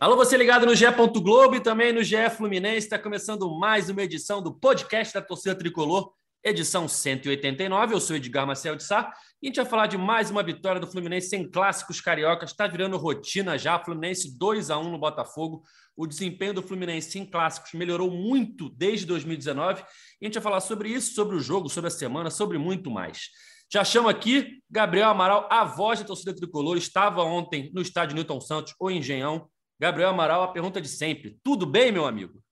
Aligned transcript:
Alô, 0.00 0.14
você 0.14 0.36
ligado 0.36 0.64
no 0.64 0.76
GE. 0.76 0.84
Globo 1.20 1.56
e 1.56 1.60
também 1.60 1.92
no 1.92 2.04
GE 2.04 2.30
Fluminense. 2.30 2.86
Está 2.86 2.96
começando 2.96 3.50
mais 3.58 3.90
uma 3.90 4.00
edição 4.00 4.40
do 4.40 4.54
podcast 4.54 5.12
da 5.12 5.20
Torcida 5.20 5.56
Tricolor, 5.56 6.12
edição 6.44 6.86
189. 6.86 7.94
Eu 7.94 8.00
sou 8.00 8.14
Edgar 8.14 8.46
Marcel 8.46 8.76
de 8.76 8.84
Sá 8.84 9.12
e 9.42 9.46
a 9.46 9.48
gente 9.48 9.56
vai 9.56 9.66
falar 9.66 9.88
de 9.88 9.98
mais 9.98 10.30
uma 10.30 10.40
vitória 10.40 10.80
do 10.80 10.86
Fluminense 10.86 11.34
em 11.34 11.50
clássicos 11.50 12.00
cariocas. 12.00 12.50
Está 12.50 12.68
virando 12.68 12.96
rotina 12.96 13.58
já. 13.58 13.76
Fluminense 13.76 14.38
2 14.38 14.70
a 14.70 14.78
1 14.78 14.88
no 14.88 14.98
Botafogo. 15.00 15.64
O 15.96 16.06
desempenho 16.06 16.54
do 16.54 16.62
Fluminense 16.62 17.18
em 17.18 17.26
clássicos 17.28 17.72
melhorou 17.72 18.08
muito 18.08 18.68
desde 18.68 19.04
2019. 19.04 19.82
E 19.82 19.84
a 19.84 20.28
gente 20.28 20.34
vai 20.34 20.42
falar 20.44 20.60
sobre 20.60 20.90
isso, 20.90 21.12
sobre 21.12 21.34
o 21.34 21.40
jogo, 21.40 21.68
sobre 21.68 21.88
a 21.88 21.90
semana, 21.90 22.30
sobre 22.30 22.56
muito 22.56 22.88
mais. 22.88 23.30
Já 23.68 23.82
chamo 23.84 24.08
aqui 24.08 24.62
Gabriel 24.70 25.08
Amaral, 25.08 25.48
a 25.50 25.64
voz 25.64 25.98
da 25.98 26.06
torcida 26.06 26.32
tricolor. 26.32 26.76
Estava 26.76 27.24
ontem 27.24 27.68
no 27.74 27.82
estádio 27.82 28.14
Newton 28.14 28.40
Santos, 28.40 28.76
o 28.78 28.88
Engenhão 28.88 29.48
Gabriel 29.80 30.10
Amaral, 30.10 30.42
a 30.42 30.52
pergunta 30.52 30.80
de 30.80 30.88
sempre. 30.88 31.38
Tudo 31.42 31.64
bem, 31.64 31.92
meu 31.92 32.04
amigo? 32.04 32.42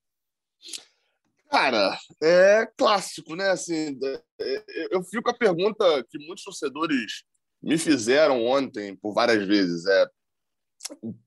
Cara, 1.49 1.97
é 2.21 2.65
clássico, 2.77 3.35
né? 3.35 3.49
Assim, 3.49 3.97
é, 4.01 4.21
é, 4.39 4.95
eu 4.95 5.03
fico 5.03 5.23
com 5.23 5.31
a 5.31 5.37
pergunta 5.37 6.05
que 6.09 6.17
muitos 6.19 6.43
torcedores 6.43 7.23
me 7.61 7.77
fizeram 7.77 8.45
ontem 8.45 8.95
por 8.95 9.13
várias 9.13 9.45
vezes. 9.45 9.85
É, 9.85 10.07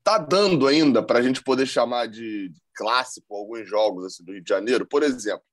tá 0.03 0.19
dando 0.19 0.67
ainda 0.67 1.03
para 1.03 1.19
a 1.19 1.23
gente 1.23 1.43
poder 1.43 1.67
chamar 1.67 2.07
de 2.07 2.51
clássico 2.75 3.35
alguns 3.35 3.69
jogos 3.69 4.05
assim, 4.05 4.25
do 4.25 4.33
Rio 4.33 4.43
de 4.43 4.49
Janeiro? 4.49 4.87
Por 4.87 5.03
exemplo, 5.03 5.45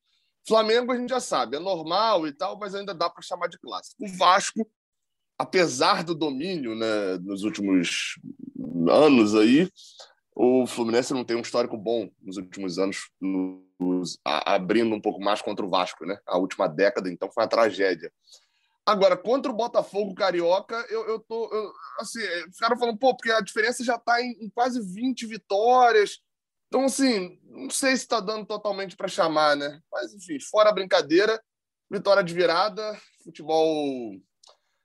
Flamengo 0.48 0.94
a 0.94 0.98
gente 0.98 1.10
já 1.10 1.20
sabe, 1.20 1.58
é 1.58 1.60
normal 1.60 2.26
e 2.26 2.32
tal, 2.32 2.58
mas 2.58 2.74
ainda 2.74 2.94
dá 2.94 3.10
para 3.10 3.22
chamar 3.22 3.48
de 3.48 3.60
clássico. 3.60 4.04
O 4.06 4.18
Vasco, 4.18 4.66
apesar 5.38 6.04
do 6.04 6.16
domínio 6.16 6.74
né, 6.74 7.18
nos 7.20 7.44
últimos 7.44 8.18
anos 8.90 9.36
aí, 9.36 9.70
o 10.40 10.68
Fluminense 10.68 11.16
não 11.16 11.26
tem 11.26 11.36
um 11.36 11.42
histórico 11.42 11.76
bom 11.76 12.12
nos 12.22 12.38
últimos 12.38 12.78
anos, 12.78 13.10
nos, 13.20 14.20
a, 14.24 14.54
abrindo 14.54 14.94
um 14.94 15.02
pouco 15.02 15.20
mais 15.20 15.42
contra 15.42 15.66
o 15.66 15.70
Vasco, 15.70 16.06
né? 16.06 16.20
A 16.28 16.38
última 16.38 16.68
década, 16.68 17.10
então, 17.10 17.32
foi 17.32 17.42
uma 17.44 17.50
tragédia. 17.50 18.14
Agora, 18.86 19.18
contra 19.18 19.52
o 19.52 19.56
Botafogo 19.56 20.14
Carioca, 20.14 20.76
eu, 20.90 21.08
eu 21.08 21.20
tô. 21.20 21.52
Eu, 21.52 21.74
assim, 22.00 22.20
ficaram 22.54 22.78
falando, 22.78 23.00
pô, 23.00 23.18
porque 23.18 23.32
a 23.32 23.42
diferença 23.42 23.84
já 23.84 23.96
está 23.96 24.22
em, 24.22 24.32
em, 24.40 24.50
quase 24.52 24.80
20 24.80 25.26
vitórias. 25.26 26.20
Então, 26.68 26.86
assim, 26.86 27.40
não 27.44 27.72
sei 27.72 27.96
se 27.96 28.04
está 28.04 28.20
dando 28.20 28.46
totalmente 28.46 28.96
para 28.96 29.08
chamar, 29.08 29.56
né? 29.56 29.82
Mas, 29.92 30.14
enfim, 30.14 30.40
fora 30.40 30.70
a 30.70 30.74
brincadeira, 30.74 31.42
vitória 31.90 32.24
de 32.24 32.34
virada, 32.36 32.96
futebol. 33.24 34.16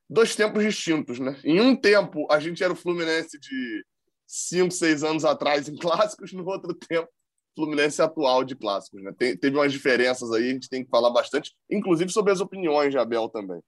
Dois 0.08 0.34
tempos 0.34 0.64
distintos, 0.64 1.18
né? 1.18 1.38
Em 1.44 1.60
um 1.60 1.76
tempo, 1.76 2.26
a 2.30 2.40
gente 2.40 2.64
era 2.64 2.72
o 2.72 2.76
Fluminense 2.76 3.38
de 3.38 3.84
cinco, 4.32 4.72
seis 4.72 5.04
anos 5.04 5.26
atrás 5.26 5.68
em 5.68 5.76
clássicos, 5.76 6.32
no 6.32 6.46
outro 6.46 6.72
tempo, 6.72 7.08
Fluminense 7.54 8.00
atual 8.00 8.44
de 8.44 8.56
clássicos. 8.56 9.02
Né? 9.02 9.12
Tem, 9.18 9.36
teve 9.36 9.56
umas 9.56 9.70
diferenças 9.70 10.32
aí, 10.32 10.48
a 10.48 10.52
gente 10.54 10.70
tem 10.70 10.82
que 10.82 10.88
falar 10.88 11.10
bastante, 11.10 11.52
inclusive 11.70 12.10
sobre 12.10 12.32
as 12.32 12.40
opiniões 12.40 12.90
de 12.90 12.98
Abel 12.98 13.28
também. 13.28 13.60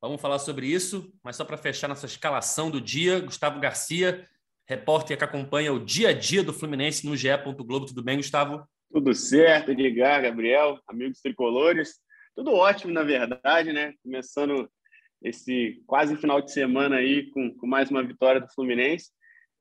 Vamos 0.00 0.18
falar 0.22 0.38
sobre 0.38 0.66
isso, 0.66 1.12
mas 1.22 1.36
só 1.36 1.44
para 1.44 1.58
fechar 1.58 1.86
nossa 1.86 2.06
escalação 2.06 2.70
do 2.70 2.80
dia, 2.80 3.20
Gustavo 3.20 3.60
Garcia, 3.60 4.26
repórter 4.66 5.18
que 5.18 5.24
acompanha 5.24 5.70
o 5.70 5.84
dia 5.84 6.08
a 6.08 6.12
dia 6.14 6.42
do 6.42 6.54
Fluminense 6.54 7.04
no 7.04 7.14
GE. 7.14 7.28
Globo. 7.58 7.84
Tudo 7.84 8.02
bem, 8.02 8.16
Gustavo? 8.16 8.66
Tudo 8.90 9.14
certo, 9.14 9.72
Edgar, 9.72 10.22
Gabriel, 10.22 10.80
amigos 10.88 11.20
tricolores. 11.20 11.96
Tudo 12.34 12.52
ótimo, 12.52 12.94
na 12.94 13.02
verdade, 13.02 13.70
né? 13.70 13.92
Começando 14.02 14.66
esse 15.22 15.82
quase 15.86 16.16
final 16.16 16.40
de 16.40 16.50
semana 16.50 16.96
aí 16.96 17.30
com, 17.32 17.54
com 17.54 17.66
mais 17.66 17.90
uma 17.90 18.02
vitória 18.02 18.40
do 18.40 18.50
Fluminense. 18.54 19.10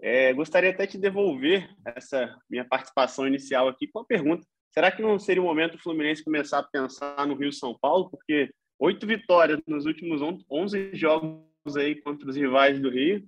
É, 0.02 0.32
gostaria 0.34 0.70
até 0.70 0.86
de 0.86 0.98
devolver 0.98 1.70
essa 1.84 2.38
minha 2.50 2.64
participação 2.64 3.28
inicial 3.28 3.68
aqui 3.68 3.88
com 3.88 4.00
a 4.00 4.06
pergunta: 4.06 4.46
será 4.72 4.92
que 4.92 5.02
não 5.02 5.20
seria 5.20 5.42
o 5.42 5.46
momento 5.46 5.74
do 5.74 5.84
Fluminense 5.84 6.24
começar 6.24 6.60
a 6.60 6.64
pensar 6.64 7.28
no 7.28 7.36
Rio 7.36 7.52
São 7.52 7.78
Paulo? 7.78 8.10
Porque 8.10 8.50
oito 8.80 9.06
vitórias 9.06 9.60
nos 9.68 9.86
últimos 9.86 10.22
11 10.50 10.92
jogos 10.94 11.76
aí 11.76 11.96
contra 11.96 12.30
os 12.30 12.36
rivais 12.38 12.80
do 12.80 12.90
Rio, 12.90 13.28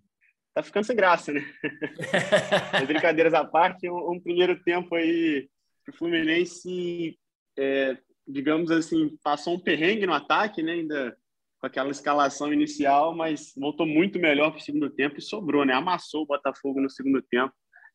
tá 0.54 0.64
ficando 0.64 0.86
sem 0.86 0.96
graça, 0.96 1.34
né? 1.34 1.46
brincadeiras 2.88 3.34
à 3.34 3.44
parte, 3.44 3.90
um, 3.90 4.12
um, 4.12 4.20
primeiro 4.20 4.62
tempo 4.64 4.96
aí 4.96 5.50
que 5.84 5.92
o 5.92 5.98
Fluminense, 5.98 7.18
é, 7.58 7.98
digamos 8.26 8.72
assim, 8.72 9.18
passou 9.22 9.56
um 9.56 9.60
perrengue 9.60 10.06
no 10.06 10.14
ataque, 10.14 10.64
né? 10.64 10.74
Ainda 10.74 11.18
com 11.62 11.68
aquela 11.68 11.92
escalação 11.92 12.52
inicial, 12.52 13.16
mas 13.16 13.54
voltou 13.56 13.86
muito 13.86 14.18
melhor 14.18 14.50
para 14.50 14.60
o 14.60 14.64
segundo 14.64 14.90
tempo 14.90 15.20
e 15.20 15.22
sobrou, 15.22 15.64
né? 15.64 15.74
Amassou 15.74 16.24
o 16.24 16.26
Botafogo 16.26 16.82
no 16.82 16.90
segundo 16.90 17.22
tempo. 17.22 17.54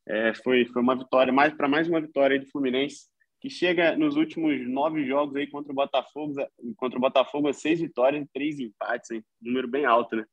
É, 0.09 0.33
foi, 0.35 0.65
foi 0.67 0.81
uma 0.81 0.97
vitória, 0.97 1.33
mais 1.33 1.53
para 1.53 1.67
mais 1.67 1.89
uma 1.89 2.01
vitória 2.01 2.39
do 2.39 2.47
Fluminense, 2.47 3.09
que 3.41 3.51
chega 3.51 3.97
nos 3.97 4.15
últimos 4.15 4.57
nove 4.69 5.05
jogos 5.05 5.35
aí 5.35 5.49
contra 5.49 5.73
o 5.73 5.75
Botafogo, 5.75 6.35
contra 6.77 6.97
o 6.97 7.01
Botafogo, 7.01 7.53
seis 7.53 7.81
vitórias 7.81 8.23
e 8.23 8.29
três 8.33 8.61
empates, 8.61 9.11
hein? 9.11 9.25
número 9.43 9.67
bem 9.67 9.85
alto, 9.85 10.15
né? 10.15 10.25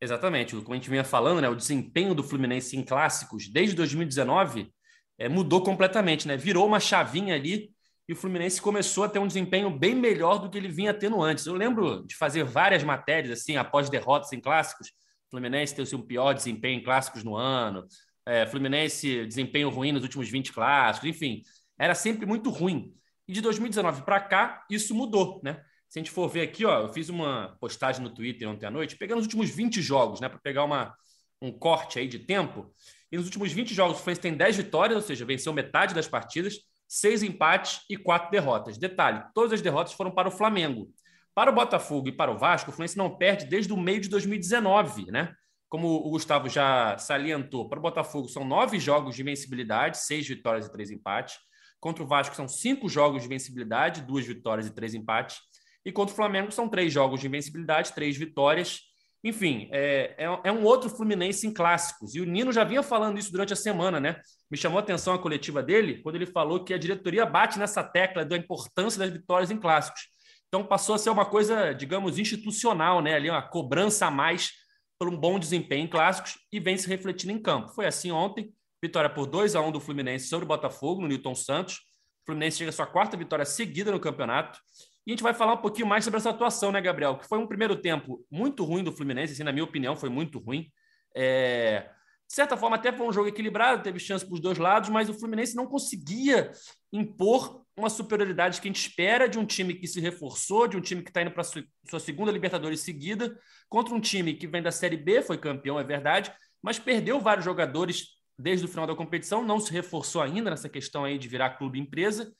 Exatamente, 0.00 0.54
como 0.56 0.74
a 0.74 0.76
gente 0.76 0.90
vinha 0.90 1.02
falando, 1.02 1.40
né? 1.40 1.48
O 1.48 1.56
desempenho 1.56 2.14
do 2.14 2.22
Fluminense 2.22 2.76
em 2.76 2.84
clássicos 2.84 3.48
desde 3.48 3.74
2019 3.74 4.70
é, 5.18 5.28
mudou 5.28 5.60
completamente, 5.60 6.28
né? 6.28 6.36
Virou 6.36 6.64
uma 6.64 6.78
chavinha 6.78 7.34
ali 7.34 7.73
e 8.08 8.12
o 8.12 8.16
Fluminense 8.16 8.60
começou 8.60 9.04
a 9.04 9.08
ter 9.08 9.18
um 9.18 9.26
desempenho 9.26 9.70
bem 9.70 9.94
melhor 9.94 10.38
do 10.38 10.50
que 10.50 10.58
ele 10.58 10.68
vinha 10.68 10.92
tendo 10.92 11.22
antes. 11.22 11.46
Eu 11.46 11.54
lembro 11.54 12.04
de 12.06 12.14
fazer 12.14 12.44
várias 12.44 12.82
matérias 12.82 13.40
assim 13.40 13.56
após 13.56 13.88
derrotas 13.88 14.32
em 14.32 14.40
clássicos. 14.40 14.88
O 14.88 15.30
Fluminense 15.30 15.74
teve 15.74 15.96
um 15.96 16.02
pior 16.02 16.34
desempenho 16.34 16.80
em 16.80 16.82
clássicos 16.82 17.24
no 17.24 17.34
ano. 17.34 17.86
É, 18.26 18.46
Fluminense 18.46 19.24
desempenho 19.26 19.70
ruim 19.70 19.92
nos 19.92 20.02
últimos 20.02 20.28
20 20.28 20.52
clássicos. 20.52 21.08
Enfim, 21.08 21.42
era 21.78 21.94
sempre 21.94 22.26
muito 22.26 22.50
ruim. 22.50 22.92
E 23.26 23.32
de 23.32 23.40
2019 23.40 24.02
para 24.02 24.20
cá, 24.20 24.66
isso 24.68 24.94
mudou, 24.94 25.40
né? 25.42 25.62
Se 25.88 25.98
a 25.98 26.02
gente 26.02 26.10
for 26.10 26.28
ver 26.28 26.42
aqui, 26.42 26.64
ó, 26.66 26.80
eu 26.80 26.88
fiz 26.92 27.08
uma 27.08 27.56
postagem 27.58 28.02
no 28.02 28.10
Twitter 28.10 28.48
ontem 28.48 28.66
à 28.66 28.70
noite, 28.70 28.96
pegando 28.96 29.20
os 29.20 29.24
últimos 29.24 29.48
20 29.48 29.80
jogos, 29.80 30.20
né, 30.20 30.28
para 30.28 30.40
pegar 30.40 30.64
uma, 30.64 30.92
um 31.40 31.52
corte 31.52 32.00
aí 32.00 32.08
de 32.08 32.18
tempo. 32.18 32.74
E 33.12 33.16
nos 33.16 33.26
últimos 33.26 33.52
20 33.52 33.72
jogos, 33.72 33.96
o 33.96 34.00
Fluminense 34.00 34.20
tem 34.20 34.34
10 34.34 34.56
vitórias, 34.56 34.96
ou 34.96 35.02
seja, 35.02 35.24
venceu 35.24 35.52
metade 35.52 35.94
das 35.94 36.08
partidas 36.08 36.58
seis 36.94 37.22
empates 37.24 37.80
e 37.90 37.96
quatro 37.96 38.30
derrotas. 38.30 38.78
Detalhe: 38.78 39.22
todas 39.34 39.52
as 39.52 39.60
derrotas 39.60 39.92
foram 39.92 40.10
para 40.10 40.28
o 40.28 40.30
Flamengo. 40.30 40.88
Para 41.34 41.50
o 41.50 41.54
Botafogo 41.54 42.08
e 42.08 42.12
para 42.12 42.30
o 42.30 42.38
Vasco, 42.38 42.70
o 42.70 42.72
Fluminense 42.72 42.96
não 42.96 43.16
perde 43.16 43.46
desde 43.46 43.72
o 43.72 43.76
meio 43.76 44.00
de 44.00 44.08
2019, 44.08 45.10
né? 45.10 45.34
Como 45.68 45.88
o 45.88 46.10
Gustavo 46.10 46.48
já 46.48 46.96
salientou, 46.96 47.68
para 47.68 47.80
o 47.80 47.82
Botafogo 47.82 48.28
são 48.28 48.44
nove 48.44 48.78
jogos 48.78 49.16
de 49.16 49.22
invencibilidade, 49.22 49.98
seis 49.98 50.28
vitórias 50.28 50.66
e 50.66 50.72
três 50.72 50.92
empates. 50.92 51.36
Contra 51.80 52.04
o 52.04 52.06
Vasco 52.06 52.36
são 52.36 52.46
cinco 52.46 52.88
jogos 52.88 53.22
de 53.22 53.26
invencibilidade, 53.26 54.02
duas 54.02 54.24
vitórias 54.24 54.68
e 54.68 54.70
três 54.72 54.94
empates. 54.94 55.38
E 55.84 55.90
contra 55.90 56.12
o 56.12 56.16
Flamengo 56.16 56.52
são 56.52 56.68
três 56.68 56.92
jogos 56.92 57.20
de 57.20 57.26
invencibilidade, 57.26 57.92
três 57.92 58.16
vitórias 58.16 58.82
enfim, 59.24 59.70
é, 59.72 60.14
é, 60.18 60.40
é, 60.44 60.52
um 60.52 60.62
outro 60.64 60.90
Fluminense 60.90 61.46
em 61.46 61.52
clássicos. 61.52 62.14
E 62.14 62.20
o 62.20 62.26
Nino 62.26 62.52
já 62.52 62.62
vinha 62.62 62.82
falando 62.82 63.18
isso 63.18 63.32
durante 63.32 63.54
a 63.54 63.56
semana, 63.56 63.98
né? 63.98 64.20
Me 64.50 64.58
chamou 64.58 64.78
a 64.78 64.82
atenção 64.82 65.14
a 65.14 65.18
coletiva 65.18 65.62
dele 65.62 66.02
quando 66.02 66.16
ele 66.16 66.26
falou 66.26 66.62
que 66.62 66.74
a 66.74 66.78
diretoria 66.78 67.24
bate 67.24 67.58
nessa 67.58 67.82
tecla 67.82 68.22
da 68.22 68.36
importância 68.36 68.98
das 68.98 69.10
vitórias 69.10 69.50
em 69.50 69.56
clássicos. 69.56 70.02
Então 70.46 70.62
passou 70.62 70.94
a 70.94 70.98
ser 70.98 71.08
uma 71.08 71.24
coisa, 71.24 71.72
digamos, 71.72 72.18
institucional, 72.18 73.00
né? 73.00 73.14
Ali 73.14 73.30
uma 73.30 73.40
cobrança 73.40 74.06
a 74.06 74.10
mais 74.10 74.52
por 74.98 75.08
um 75.08 75.16
bom 75.16 75.38
desempenho 75.38 75.84
em 75.84 75.88
clássicos 75.88 76.38
e 76.52 76.60
vem 76.60 76.76
se 76.76 76.86
refletindo 76.86 77.32
em 77.32 77.40
campo. 77.40 77.72
Foi 77.74 77.86
assim 77.86 78.10
ontem, 78.10 78.52
vitória 78.82 79.08
por 79.08 79.26
2 79.26 79.56
a 79.56 79.60
1 79.62 79.72
do 79.72 79.80
Fluminense 79.80 80.28
sobre 80.28 80.44
o 80.44 80.48
Botafogo 80.48 81.00
no 81.00 81.08
Newton 81.08 81.34
Santos. 81.34 81.76
O 81.76 82.26
Fluminense 82.26 82.58
chega 82.58 82.68
à 82.68 82.72
sua 82.74 82.86
quarta 82.86 83.16
vitória 83.16 83.46
seguida 83.46 83.90
no 83.90 83.98
campeonato. 83.98 84.58
E 85.06 85.10
a 85.10 85.12
gente 85.12 85.22
vai 85.22 85.34
falar 85.34 85.54
um 85.54 85.58
pouquinho 85.58 85.86
mais 85.86 86.04
sobre 86.04 86.18
essa 86.18 86.30
atuação, 86.30 86.72
né, 86.72 86.80
Gabriel? 86.80 87.18
Que 87.18 87.28
foi 87.28 87.38
um 87.38 87.46
primeiro 87.46 87.76
tempo 87.76 88.24
muito 88.30 88.64
ruim 88.64 88.82
do 88.82 88.92
Fluminense, 88.92 89.34
assim, 89.34 89.42
na 89.42 89.52
minha 89.52 89.64
opinião, 89.64 89.96
foi 89.96 90.08
muito 90.08 90.38
ruim. 90.38 90.70
É... 91.14 91.90
De 92.26 92.34
certa 92.34 92.56
forma, 92.56 92.76
até 92.76 92.90
foi 92.90 93.06
um 93.06 93.12
jogo 93.12 93.28
equilibrado, 93.28 93.82
teve 93.82 93.98
chance 93.98 94.24
para 94.24 94.34
os 94.34 94.40
dois 94.40 94.56
lados, 94.56 94.88
mas 94.88 95.10
o 95.10 95.14
Fluminense 95.14 95.54
não 95.54 95.66
conseguia 95.66 96.50
impor 96.90 97.62
uma 97.76 97.90
superioridade 97.90 98.60
que 98.60 98.66
a 98.66 98.70
gente 98.70 98.80
espera 98.80 99.28
de 99.28 99.38
um 99.38 99.44
time 99.44 99.74
que 99.74 99.86
se 99.86 100.00
reforçou, 100.00 100.66
de 100.66 100.76
um 100.76 100.80
time 100.80 101.02
que 101.02 101.10
está 101.10 101.20
indo 101.20 101.30
para 101.30 101.44
sua, 101.44 102.00
segunda 102.00 102.32
Libertadores 102.32 102.80
seguida, 102.80 103.38
contra 103.68 103.94
um 103.94 104.00
time 104.00 104.34
que 104.34 104.46
vem 104.46 104.62
da 104.62 104.72
Série 104.72 104.96
B, 104.96 105.20
foi 105.20 105.36
campeão, 105.36 105.78
é 105.78 105.84
verdade, 105.84 106.32
mas 106.62 106.78
perdeu 106.78 107.20
vários 107.20 107.44
jogadores 107.44 108.06
desde 108.38 108.64
o 108.64 108.68
final 108.68 108.86
da 108.86 108.94
competição, 108.96 109.44
não 109.44 109.60
se 109.60 109.70
reforçou 109.70 110.22
ainda 110.22 110.50
nessa 110.50 110.68
questão 110.68 111.04
aí 111.04 111.18
de 111.18 111.28
virar 111.28 111.50
clube 111.50 111.78
empresa 111.78 112.32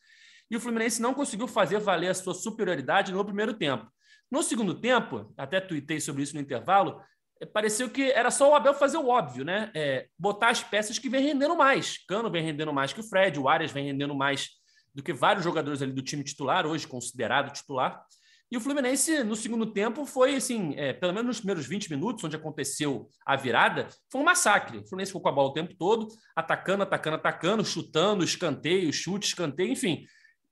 e 0.55 0.56
o 0.56 0.61
Fluminense 0.61 1.03
não 1.03 1.12
conseguiu 1.12 1.49
fazer 1.49 1.81
valer 1.81 2.09
a 2.09 2.15
sua 2.15 2.33
superioridade 2.33 3.12
no 3.12 3.25
primeiro 3.25 3.55
tempo. 3.55 3.87
No 4.31 4.43
segundo 4.43 4.75
tempo, 4.75 5.33
até 5.37 5.61
tuitei 5.61 6.01
sobre 6.01 6.23
isso 6.23 6.35
no 6.35 6.41
intervalo, 6.41 7.01
é, 7.41 7.47
pareceu 7.47 7.91
que 7.91 8.11
era 8.11 8.31
só 8.31 8.51
o 8.51 8.55
Abel 8.55 8.75
fazer 8.75 8.97
o 8.97 9.09
óbvio, 9.09 9.45
né? 9.45 9.71
É, 9.75 10.06
botar 10.19 10.51
as 10.51 10.62
peças 10.62 10.99
que 10.99 11.09
vem 11.09 11.25
rendendo 11.25 11.56
mais. 11.56 11.99
Cano 12.06 12.31
vem 12.31 12.43
rendendo 12.43 12.73
mais 12.73 12.93
que 12.93 13.01
o 13.01 13.03
Fred, 13.03 13.39
o 13.39 13.49
Arias 13.49 13.73
vem 13.73 13.87
rendendo 13.87 14.15
mais 14.15 14.51
do 14.95 15.03
que 15.03 15.12
vários 15.12 15.45
jogadores 15.45 15.83
ali 15.83 15.93
do 15.93 16.03
time 16.03 16.23
titular, 16.23 16.67
hoje 16.67 16.87
considerado 16.87 17.53
titular. 17.53 18.05
E 18.51 18.56
o 18.56 18.61
Fluminense, 18.61 19.25
no 19.25 19.35
segundo 19.35 19.67
tempo, 19.67 20.06
foi 20.06 20.37
assim, 20.37 20.75
é, 20.77 20.93
pelo 20.93 21.12
menos 21.12 21.27
nos 21.27 21.39
primeiros 21.39 21.67
20 21.67 21.91
minutos, 21.91 22.23
onde 22.23 22.37
aconteceu 22.37 23.09
a 23.27 23.35
virada, 23.35 23.89
foi 24.12 24.21
um 24.21 24.25
massacre. 24.25 24.79
O 24.79 24.87
Fluminense 24.87 25.11
ficou 25.11 25.23
com 25.23 25.29
a 25.29 25.33
bola 25.33 25.49
o 25.49 25.53
tempo 25.53 25.75
todo, 25.77 26.06
atacando, 26.37 26.85
atacando, 26.85 27.17
atacando, 27.17 27.65
chutando, 27.65 28.23
escanteio, 28.23 28.93
chute, 28.93 29.27
escanteio, 29.27 29.73
enfim. 29.73 30.05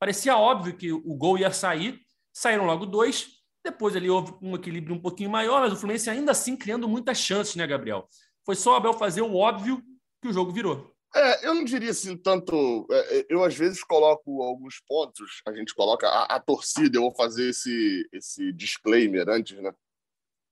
Parecia 0.03 0.37
óbvio 0.37 0.77
que 0.77 0.93
o 0.93 1.15
gol 1.15 1.39
ia 1.39 1.53
sair, 1.53 2.01
saíram 2.33 2.65
logo 2.65 2.85
dois. 2.85 3.37
Depois 3.65 3.95
ali 3.95 4.11
houve 4.11 4.35
um 4.43 4.57
equilíbrio 4.57 4.97
um 4.97 5.01
pouquinho 5.01 5.31
maior, 5.31 5.61
mas 5.61 5.73
o 5.73 5.77
Fluminense 5.77 6.11
ainda 6.11 6.33
assim 6.33 6.57
criando 6.57 6.89
muitas 6.89 7.19
chances, 7.19 7.55
né, 7.55 7.65
Gabriel? 7.69 8.09
Foi 8.45 8.57
só 8.57 8.73
o 8.73 8.75
Abel 8.75 8.95
fazer 8.95 9.23
o 9.23 9.37
óbvio 9.37 9.81
que 10.21 10.27
o 10.27 10.33
jogo 10.33 10.51
virou. 10.51 10.93
É, 11.15 11.47
eu 11.47 11.55
não 11.55 11.63
diria 11.63 11.93
assim 11.93 12.17
tanto. 12.17 12.85
É, 12.91 13.19
é, 13.19 13.27
eu 13.29 13.45
às 13.45 13.55
vezes 13.55 13.85
coloco 13.85 14.43
alguns 14.43 14.81
pontos, 14.89 15.41
a 15.47 15.53
gente 15.53 15.73
coloca 15.73 16.09
a, 16.09 16.35
a, 16.35 16.41
torcida, 16.41 16.99
eu 16.99 17.03
vou 17.03 17.15
fazer 17.15 17.51
esse, 17.51 18.05
esse 18.13 18.53
disclaimer 18.53 19.29
antes, 19.29 19.57
né? 19.63 19.73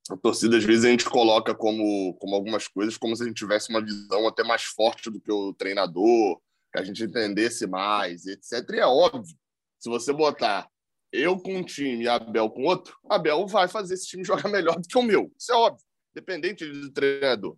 A 0.08 0.17
torcida, 0.17 0.58
às 0.58 0.64
vezes, 0.64 0.85
a 0.85 0.91
gente 0.91 1.11
coloca 1.11 1.56
como, 1.56 2.14
como 2.20 2.37
algumas 2.37 2.69
coisas, 2.69 2.97
como 2.97 3.17
se 3.17 3.25
a 3.25 3.26
gente 3.26 3.38
tivesse 3.38 3.69
uma 3.70 3.85
visão 3.85 4.29
até 4.29 4.44
mais 4.44 4.62
forte 4.62 5.11
do 5.11 5.20
que 5.20 5.32
o 5.32 5.52
treinador, 5.55 6.41
que 6.72 6.78
a 6.78 6.84
gente 6.84 7.02
entendesse 7.02 7.67
mais, 7.67 8.26
etc. 8.26 8.69
E 8.70 8.81
é 8.81 8.87
óbvio, 8.87 9.37
se 9.78 9.88
você 9.88 10.12
botar 10.12 10.69
eu 11.12 11.38
com 11.40 11.56
um 11.56 11.64
time 11.64 12.05
e 12.05 12.08
Abel 12.08 12.50
com 12.50 12.62
outro, 12.62 12.96
Abel 13.08 13.46
vai 13.46 13.67
fazer 13.67 13.94
esse 13.94 14.06
time 14.06 14.22
jogar 14.25 14.49
melhor 14.49 14.78
do 14.81 14.87
que 14.87 14.99
o 14.99 15.02
meu. 15.02 15.32
Isso 15.38 15.52
é 15.52 15.56
óbvio, 15.56 15.84
dependente 16.14 16.64
do 16.64 16.93
treinador. 16.93 17.56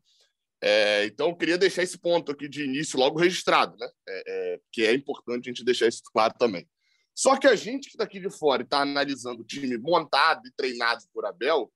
É, 0.65 1.07
então, 1.07 1.31
eu 1.31 1.37
queria 1.37 1.59
deixar 1.59 1.83
esse 1.83 1.99
ponto 1.99 2.31
aqui 2.31 2.49
de 2.49 2.65
início 2.65 2.97
logo 2.97 3.19
registrado, 3.19 3.77
né? 3.77 3.89
É, 4.09 4.23
é, 4.27 4.61
que 4.71 4.87
é 4.87 4.95
importante 4.95 5.49
a 5.49 5.53
gente 5.53 5.65
deixar 5.65 5.89
isso 5.89 6.03
claro 6.13 6.35
também. 6.39 6.69
Só 7.15 7.37
que 7.37 7.49
a 7.49 7.57
gente 7.57 7.89
que 7.89 7.95
está 7.95 8.05
aqui 8.05 8.21
de 8.21 8.31
fora 8.31 8.63
e 8.63 8.65
está 8.65 8.81
analisando 8.81 9.43
o 9.43 9.45
time 9.45 9.77
montado 9.77 10.47
e 10.47 10.53
treinado 10.53 11.03
por 11.13 11.27
Abel, 11.27 11.71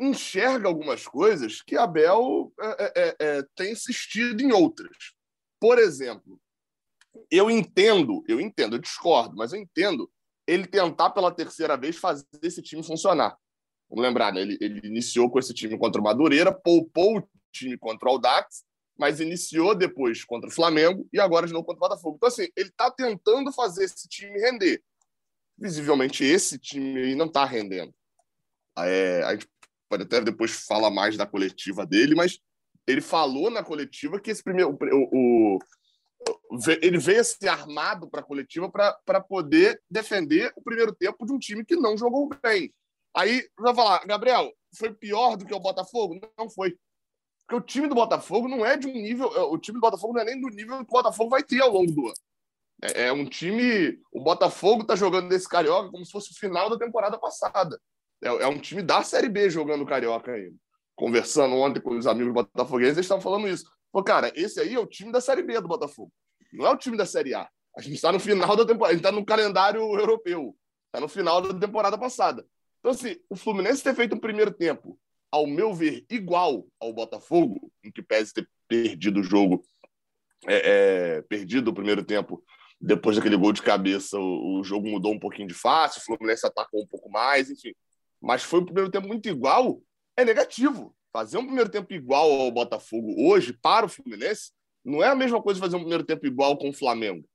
enxerga 0.00 0.68
algumas 0.68 1.06
coisas 1.06 1.60
que 1.62 1.76
Abel 1.76 2.52
é, 2.60 2.92
é, 2.96 3.16
é, 3.18 3.42
tem 3.54 3.72
insistido 3.72 4.40
em 4.40 4.52
outras. 4.52 4.96
Por 5.60 5.78
exemplo, 5.78 6.40
eu 7.30 7.50
entendo, 7.50 8.24
eu 8.28 8.40
entendo, 8.40 8.76
eu 8.76 8.80
discordo, 8.80 9.36
mas 9.36 9.52
eu 9.52 9.60
entendo 9.60 10.10
ele 10.46 10.66
tentar 10.66 11.10
pela 11.10 11.30
terceira 11.30 11.76
vez 11.76 11.96
fazer 11.96 12.26
esse 12.42 12.62
time 12.62 12.82
funcionar. 12.82 13.36
Vamos 13.88 14.04
lembrar, 14.04 14.32
né? 14.32 14.40
ele, 14.40 14.58
ele 14.60 14.86
iniciou 14.86 15.30
com 15.30 15.38
esse 15.38 15.52
time 15.52 15.78
contra 15.78 16.00
o 16.00 16.04
Madureira, 16.04 16.52
poupou 16.52 17.18
o 17.18 17.28
time 17.52 17.76
contra 17.76 18.08
o 18.08 18.12
Audax, 18.12 18.64
mas 18.98 19.20
iniciou 19.20 19.74
depois 19.74 20.24
contra 20.24 20.48
o 20.48 20.52
Flamengo 20.52 21.06
e 21.12 21.20
agora 21.20 21.46
de 21.46 21.52
novo 21.52 21.64
contra 21.64 21.84
o 21.84 21.88
Botafogo. 21.88 22.16
Então, 22.16 22.28
assim, 22.28 22.48
ele 22.56 22.68
está 22.68 22.90
tentando 22.90 23.52
fazer 23.52 23.84
esse 23.84 24.08
time 24.08 24.38
render. 24.38 24.82
Visivelmente, 25.58 26.24
esse 26.24 26.58
time 26.58 27.14
não 27.14 27.26
está 27.26 27.44
rendendo. 27.44 27.94
É, 28.78 29.22
a 29.24 29.32
gente 29.32 29.46
pode 29.88 30.04
até 30.04 30.20
depois 30.20 30.50
falar 30.66 30.90
mais 30.90 31.16
da 31.16 31.26
coletiva 31.26 31.86
dele, 31.86 32.14
mas 32.14 32.38
ele 32.86 33.00
falou 33.00 33.50
na 33.50 33.62
coletiva 33.62 34.18
que 34.18 34.30
esse 34.30 34.42
primeiro. 34.42 34.76
O, 34.92 35.56
o 35.56 35.58
ele 36.80 36.98
veio 36.98 37.20
assim, 37.20 37.46
armado 37.46 38.08
para 38.08 38.20
a 38.20 38.24
coletiva 38.24 38.70
para 38.70 39.20
poder 39.20 39.80
defender 39.90 40.52
o 40.56 40.62
primeiro 40.62 40.94
tempo 40.94 41.24
de 41.24 41.32
um 41.32 41.38
time 41.38 41.64
que 41.64 41.76
não 41.76 41.96
jogou 41.96 42.28
bem. 42.42 42.72
Aí 43.14 43.46
vai 43.58 43.74
falar, 43.74 44.04
Gabriel, 44.06 44.50
foi 44.76 44.92
pior 44.92 45.36
do 45.36 45.44
que 45.44 45.54
o 45.54 45.60
Botafogo? 45.60 46.18
Não 46.38 46.48
foi. 46.48 46.76
Porque 47.46 47.56
o 47.56 47.60
time 47.60 47.88
do 47.88 47.94
Botafogo 47.94 48.48
não 48.48 48.64
é 48.64 48.76
de 48.76 48.86
um 48.86 48.92
nível. 48.92 49.34
É, 49.36 49.42
o 49.42 49.58
time 49.58 49.78
do 49.78 49.82
Botafogo 49.82 50.14
não 50.14 50.22
é 50.22 50.24
nem 50.24 50.40
do 50.40 50.48
nível 50.48 50.78
que 50.78 50.82
o 50.84 50.86
Botafogo 50.86 51.30
vai 51.30 51.42
ter 51.42 51.60
ao 51.60 51.70
longo 51.70 51.92
do 51.92 52.06
ano. 52.06 52.14
É, 52.82 53.08
é 53.08 53.12
um 53.12 53.26
time. 53.26 53.98
O 54.12 54.22
Botafogo 54.22 54.82
está 54.82 54.96
jogando 54.96 55.28
nesse 55.28 55.48
Carioca 55.48 55.90
como 55.90 56.04
se 56.04 56.12
fosse 56.12 56.32
o 56.32 56.38
final 56.38 56.70
da 56.70 56.78
temporada 56.78 57.18
passada. 57.18 57.78
É, 58.22 58.28
é 58.28 58.46
um 58.46 58.58
time 58.58 58.82
da 58.82 59.02
Série 59.02 59.28
B 59.28 59.50
jogando 59.50 59.86
Carioca 59.86 60.32
ainda. 60.32 60.56
Conversando 60.94 61.56
ontem 61.56 61.80
com 61.80 61.96
os 61.96 62.06
amigos 62.06 62.32
botafoguenses, 62.32 62.96
eles 62.96 63.06
estavam 63.06 63.22
falando 63.22 63.48
isso. 63.48 63.64
Pô, 63.92 64.02
cara, 64.02 64.32
esse 64.34 64.58
aí 64.58 64.74
é 64.74 64.80
o 64.80 64.86
time 64.86 65.12
da 65.12 65.20
Série 65.20 65.42
B 65.42 65.60
do 65.60 65.68
Botafogo. 65.68 66.10
Não 66.52 66.66
é 66.66 66.70
o 66.70 66.76
time 66.76 66.96
da 66.96 67.06
Série 67.06 67.34
A. 67.34 67.48
A 67.76 67.80
gente 67.80 67.94
está 67.94 68.10
no 68.10 68.18
final 68.18 68.56
da 68.56 68.64
temporada, 68.64 68.88
a 68.88 68.92
gente 68.92 69.04
está 69.04 69.12
no 69.12 69.24
calendário 69.24 69.80
europeu. 69.80 70.56
Está 70.86 71.00
no 71.00 71.08
final 71.08 71.40
da 71.40 71.58
temporada 71.58 71.98
passada. 71.98 72.46
Então, 72.80 72.90
assim, 72.90 73.16
o 73.28 73.36
Fluminense 73.36 73.82
ter 73.82 73.94
feito 73.94 74.14
um 74.14 74.20
primeiro 74.20 74.50
tempo 74.50 74.98
ao 75.30 75.46
meu 75.46 75.72
ver, 75.72 76.04
igual 76.10 76.66
ao 76.78 76.92
Botafogo, 76.92 77.72
em 77.82 77.90
que 77.90 78.02
pese 78.02 78.34
ter 78.34 78.48
perdido 78.68 79.20
o 79.20 79.22
jogo, 79.22 79.64
é, 80.46 81.16
é, 81.16 81.22
perdido 81.22 81.70
o 81.70 81.74
primeiro 81.74 82.04
tempo, 82.04 82.44
depois 82.78 83.16
daquele 83.16 83.36
gol 83.36 83.52
de 83.52 83.62
cabeça, 83.62 84.18
o, 84.18 84.58
o, 84.58 84.64
jogo 84.64 84.88
mudou 84.88 85.12
um 85.12 85.18
pouquinho 85.18 85.48
de 85.48 85.54
face, 85.54 86.00
o 86.00 86.02
Fluminense 86.02 86.46
atacou 86.46 86.82
um 86.82 86.86
pouco 86.86 87.08
mais, 87.10 87.48
enfim. 87.48 87.72
Mas 88.20 88.42
foi 88.42 88.60
um 88.60 88.64
primeiro 88.64 88.90
tempo 88.90 89.06
muito 89.06 89.28
igual, 89.28 89.80
é 90.16 90.24
negativo. 90.24 90.94
Fazer 91.12 91.36
um 91.38 91.44
primeiro 91.44 91.70
tempo 91.70 91.92
igual 91.92 92.30
ao 92.30 92.50
Botafogo 92.50 93.14
hoje, 93.18 93.52
para 93.52 93.86
o 93.86 93.88
Fluminense, 93.88 94.52
não 94.84 95.02
é 95.02 95.08
a 95.08 95.14
mesma 95.14 95.42
coisa 95.42 95.60
fazer 95.60 95.76
um 95.76 95.80
primeiro 95.80 96.04
tempo 96.04 96.26
igual 96.26 96.56
com 96.56 96.70
o 96.70 96.72
Flamengo. 96.72 97.28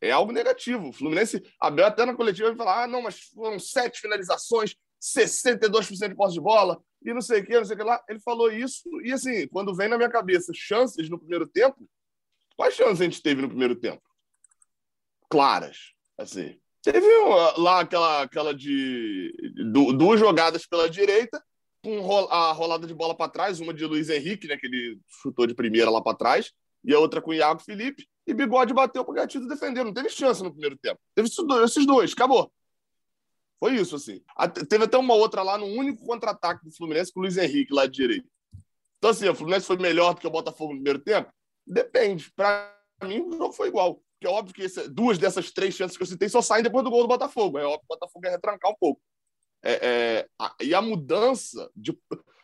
É 0.00 0.10
algo 0.10 0.32
negativo. 0.32 0.88
O 0.88 0.92
Fluminense, 0.92 1.42
Abel 1.60 1.86
até 1.86 2.04
na 2.04 2.14
coletiva 2.14 2.48
vai 2.48 2.56
falar: 2.56 2.84
ah, 2.84 2.86
não, 2.86 3.02
mas 3.02 3.20
foram 3.34 3.58
sete 3.58 4.00
finalizações, 4.00 4.76
62% 5.00 6.08
de 6.08 6.14
posse 6.14 6.34
de 6.34 6.40
bola, 6.40 6.82
e 7.04 7.14
não 7.14 7.20
sei 7.20 7.40
o 7.40 7.46
que, 7.46 7.56
não 7.56 7.64
sei 7.64 7.74
o 7.74 7.78
que 7.78 7.84
lá. 7.84 8.02
Ele 8.08 8.20
falou 8.20 8.50
isso, 8.50 8.82
e 9.02 9.12
assim, 9.12 9.46
quando 9.48 9.74
vem 9.74 9.88
na 9.88 9.96
minha 9.96 10.10
cabeça 10.10 10.52
chances 10.54 11.08
no 11.08 11.18
primeiro 11.18 11.46
tempo, 11.46 11.88
quais 12.56 12.74
chances 12.74 13.00
a 13.00 13.04
gente 13.04 13.22
teve 13.22 13.40
no 13.40 13.48
primeiro 13.48 13.76
tempo? 13.76 14.02
Claras, 15.30 15.92
assim. 16.18 16.58
Teve 16.82 17.06
lá 17.56 17.80
aquela, 17.80 18.22
aquela 18.22 18.54
de 18.54 19.32
duas 19.96 20.20
jogadas 20.20 20.66
pela 20.66 20.90
direita, 20.90 21.42
com 21.84 22.28
a 22.30 22.50
rolada 22.52 22.86
de 22.86 22.94
bola 22.94 23.14
para 23.14 23.30
trás, 23.30 23.60
uma 23.60 23.74
de 23.74 23.84
Luiz 23.84 24.08
Henrique, 24.08 24.48
né, 24.48 24.56
que 24.56 24.66
ele 24.66 24.98
chutou 25.06 25.46
de 25.46 25.54
primeira 25.54 25.90
lá 25.90 26.02
para 26.02 26.16
trás, 26.16 26.50
e 26.82 26.94
a 26.94 26.98
outra 26.98 27.20
com 27.20 27.30
o 27.30 27.34
Iago 27.34 27.62
Felipe, 27.62 28.08
e 28.26 28.32
Bigode 28.32 28.72
bateu 28.72 29.04
para 29.04 29.12
o 29.12 29.14
Gatito 29.14 29.46
defender. 29.46 29.84
Não 29.84 29.92
teve 29.92 30.08
chance 30.08 30.42
no 30.42 30.50
primeiro 30.50 30.76
tempo. 30.78 30.98
Teve 31.14 31.28
esses 31.28 31.86
dois, 31.86 32.12
acabou. 32.12 32.50
Foi 33.60 33.74
isso, 33.74 33.96
assim. 33.96 34.22
Teve 34.68 34.84
até 34.84 34.96
uma 34.96 35.14
outra 35.14 35.42
lá 35.42 35.56
no 35.58 35.66
único 35.66 36.04
contra-ataque 36.04 36.64
do 36.64 36.74
Fluminense 36.74 37.12
com 37.12 37.20
o 37.20 37.22
Luiz 37.22 37.36
Henrique 37.36 37.72
lá 37.72 37.86
de 37.86 37.92
direito. 37.92 38.28
Então, 38.98 39.10
assim, 39.10 39.28
o 39.28 39.34
Fluminense 39.34 39.66
foi 39.66 39.76
melhor 39.76 40.14
do 40.14 40.20
que 40.20 40.26
o 40.26 40.30
Botafogo 40.30 40.72
no 40.72 40.78
primeiro 40.78 40.98
tempo? 40.98 41.30
Depende. 41.66 42.30
Para 42.34 42.74
mim, 43.02 43.20
o 43.20 43.32
jogo 43.36 43.52
foi 43.52 43.68
igual. 43.68 43.94
Porque 43.94 44.26
é 44.26 44.30
óbvio 44.30 44.54
que 44.54 44.66
duas 44.88 45.18
dessas 45.18 45.50
três 45.50 45.74
chances 45.74 45.96
que 45.96 46.02
eu 46.02 46.06
citei 46.06 46.28
só 46.28 46.40
saem 46.40 46.62
depois 46.62 46.84
do 46.84 46.90
gol 46.90 47.02
do 47.02 47.08
Botafogo. 47.08 47.58
É 47.58 47.64
óbvio 47.64 47.80
que 47.80 47.86
o 47.86 47.96
Botafogo 47.96 48.26
ia 48.26 48.32
retrancar 48.32 48.70
um 48.70 48.76
pouco. 48.78 49.00
É, 49.64 49.72
é, 49.82 50.28
a, 50.38 50.54
e 50.60 50.74
a 50.74 50.82
mudança, 50.82 51.70
de, 51.74 51.96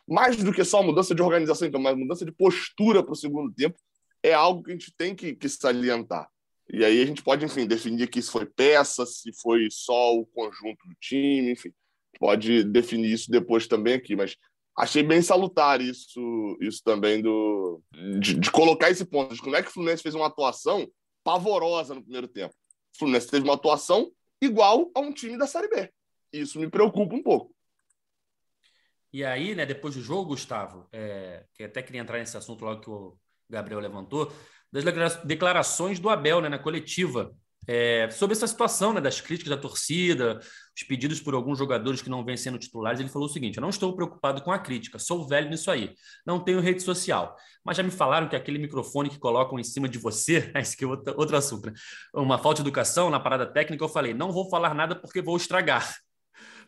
mais 0.07 0.35
do 0.37 0.51
que 0.51 0.63
só 0.63 0.79
a 0.79 0.83
mudança 0.83 1.13
de 1.13 1.21
organização, 1.21 1.67
então, 1.67 1.79
mas 1.79 1.93
a 1.93 1.97
mudança 1.97 2.25
de 2.25 2.31
postura 2.31 3.03
para 3.03 3.13
o 3.13 3.15
segundo 3.15 3.53
tempo, 3.53 3.77
é 4.23 4.33
algo 4.33 4.63
que 4.63 4.71
a 4.71 4.73
gente 4.73 4.93
tem 4.97 5.15
que, 5.15 5.35
que 5.35 5.47
salientar. 5.47 6.27
E 6.71 6.85
aí 6.85 7.01
a 7.01 7.05
gente 7.05 7.21
pode, 7.21 7.45
enfim, 7.45 7.67
definir 7.67 8.07
que 8.07 8.19
isso 8.19 8.31
foi 8.31 8.45
peça, 8.45 9.05
se 9.05 9.31
foi 9.41 9.67
só 9.69 10.15
o 10.15 10.25
conjunto 10.25 10.87
do 10.87 10.95
time, 10.99 11.51
enfim, 11.51 11.71
pode 12.19 12.63
definir 12.63 13.11
isso 13.11 13.29
depois 13.29 13.67
também 13.67 13.93
aqui, 13.93 14.15
mas 14.15 14.37
achei 14.77 15.03
bem 15.03 15.21
salutar 15.21 15.81
isso, 15.81 16.57
isso 16.61 16.81
também 16.83 17.21
do 17.21 17.81
de, 18.19 18.35
de, 18.35 18.51
colocar 18.51 18.89
esse 18.89 19.05
ponto 19.05 19.33
de 19.33 19.41
como 19.41 19.55
é 19.55 19.61
que 19.61 19.69
o 19.69 19.71
Fluminense 19.71 20.03
fez 20.03 20.15
uma 20.15 20.27
atuação 20.27 20.87
pavorosa 21.23 21.93
no 21.93 22.01
primeiro 22.01 22.27
tempo. 22.27 22.53
O 22.95 22.99
Fluminense 22.99 23.29
teve 23.29 23.43
uma 23.43 23.55
atuação 23.55 24.11
igual 24.41 24.89
a 24.95 24.99
um 24.99 25.11
time 25.11 25.37
da 25.37 25.47
Série 25.47 25.67
B. 25.67 25.91
Isso 26.31 26.59
me 26.59 26.69
preocupa 26.69 27.15
um 27.15 27.23
pouco. 27.23 27.53
E 29.13 29.25
aí, 29.25 29.53
né, 29.53 29.65
depois 29.65 29.95
do 29.95 30.01
jogo, 30.01 30.29
Gustavo, 30.29 30.87
é, 30.91 31.45
que 31.53 31.63
até 31.63 31.81
queria 31.81 32.01
entrar 32.01 32.17
nesse 32.17 32.37
assunto 32.37 32.63
logo 32.63 32.81
que 32.81 32.89
o 32.89 33.17
Gabriel 33.49 33.81
levantou, 33.81 34.31
das 34.71 34.85
declarações 35.25 35.99
do 35.99 36.09
Abel 36.09 36.39
né, 36.39 36.47
na 36.47 36.57
coletiva 36.57 37.35
é, 37.67 38.09
sobre 38.09 38.35
essa 38.35 38.47
situação 38.47 38.93
né, 38.93 39.01
das 39.01 39.19
críticas 39.21 39.49
da 39.49 39.57
torcida, 39.57 40.39
os 40.75 40.83
pedidos 40.83 41.19
por 41.19 41.35
alguns 41.35 41.59
jogadores 41.59 42.01
que 42.01 42.09
não 42.09 42.23
vêm 42.23 42.37
sendo 42.37 42.57
titulares. 42.57 42.99
Ele 42.99 43.09
falou 43.09 43.27
o 43.27 43.31
seguinte: 43.31 43.57
Eu 43.57 43.61
não 43.61 43.69
estou 43.69 43.93
preocupado 43.95 44.41
com 44.41 44.51
a 44.51 44.57
crítica, 44.57 44.97
sou 44.97 45.27
velho 45.27 45.49
nisso 45.49 45.69
aí, 45.69 45.93
não 46.25 46.39
tenho 46.39 46.59
rede 46.59 46.81
social. 46.81 47.35
Mas 47.63 47.77
já 47.77 47.83
me 47.83 47.91
falaram 47.91 48.27
que 48.27 48.35
aquele 48.35 48.57
microfone 48.57 49.09
que 49.09 49.19
colocam 49.19 49.59
em 49.59 49.63
cima 49.63 49.87
de 49.87 49.99
você, 49.99 50.51
esse 50.55 50.75
que 50.75 50.85
é 50.85 50.87
outro, 50.87 51.13
outro 51.17 51.37
assunto, 51.37 51.67
né? 51.67 51.73
uma 52.15 52.39
falta 52.39 52.63
de 52.63 52.67
educação 52.67 53.09
na 53.09 53.19
parada 53.19 53.45
técnica, 53.45 53.83
eu 53.83 53.89
falei: 53.89 54.13
não 54.13 54.31
vou 54.31 54.49
falar 54.49 54.73
nada 54.73 54.95
porque 54.95 55.21
vou 55.21 55.37
estragar 55.37 55.93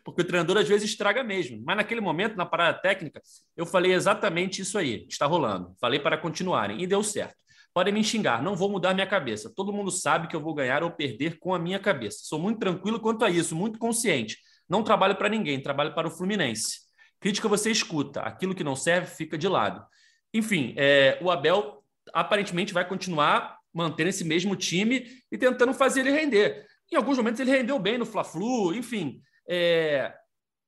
porque 0.04 0.20
o 0.20 0.24
treinador 0.24 0.58
às 0.58 0.68
vezes 0.68 0.90
estraga 0.90 1.24
mesmo. 1.24 1.62
Mas 1.64 1.78
naquele 1.78 2.00
momento, 2.00 2.36
na 2.36 2.44
parada 2.44 2.78
técnica, 2.78 3.22
eu 3.56 3.64
falei 3.64 3.92
exatamente 3.92 4.60
isso 4.60 4.76
aí, 4.76 5.06
está 5.08 5.26
rolando. 5.26 5.74
Falei 5.80 5.98
para 5.98 6.18
continuarem 6.18 6.82
e 6.82 6.86
deu 6.86 7.02
certo. 7.02 7.34
Podem 7.72 7.92
me 7.92 8.04
xingar, 8.04 8.40
não 8.40 8.54
vou 8.54 8.70
mudar 8.70 8.94
minha 8.94 9.06
cabeça. 9.06 9.52
Todo 9.52 9.72
mundo 9.72 9.90
sabe 9.90 10.28
que 10.28 10.36
eu 10.36 10.40
vou 10.40 10.54
ganhar 10.54 10.84
ou 10.84 10.90
perder 10.90 11.38
com 11.40 11.52
a 11.52 11.58
minha 11.58 11.80
cabeça. 11.80 12.18
Sou 12.22 12.38
muito 12.38 12.60
tranquilo 12.60 13.00
quanto 13.00 13.24
a 13.24 13.30
isso, 13.30 13.56
muito 13.56 13.78
consciente. 13.78 14.38
Não 14.68 14.84
trabalho 14.84 15.16
para 15.16 15.28
ninguém, 15.28 15.60
trabalho 15.60 15.94
para 15.94 16.06
o 16.06 16.10
Fluminense. 16.10 16.82
Crítica 17.18 17.48
você 17.48 17.70
escuta, 17.70 18.20
aquilo 18.20 18.54
que 18.54 18.62
não 18.62 18.76
serve 18.76 19.08
fica 19.08 19.36
de 19.36 19.48
lado. 19.48 19.84
Enfim, 20.32 20.74
é, 20.76 21.18
o 21.22 21.30
Abel 21.30 21.82
aparentemente 22.12 22.72
vai 22.72 22.86
continuar 22.86 23.58
mantendo 23.72 24.10
esse 24.10 24.24
mesmo 24.24 24.54
time 24.54 25.06
e 25.32 25.36
tentando 25.36 25.74
fazer 25.74 26.00
ele 26.00 26.12
render. 26.12 26.66
Em 26.92 26.96
alguns 26.96 27.16
momentos 27.16 27.40
ele 27.40 27.50
rendeu 27.50 27.78
bem 27.78 27.98
no 27.98 28.06
Fla-Flu, 28.06 28.74
enfim. 28.74 29.20
É, 29.48 30.12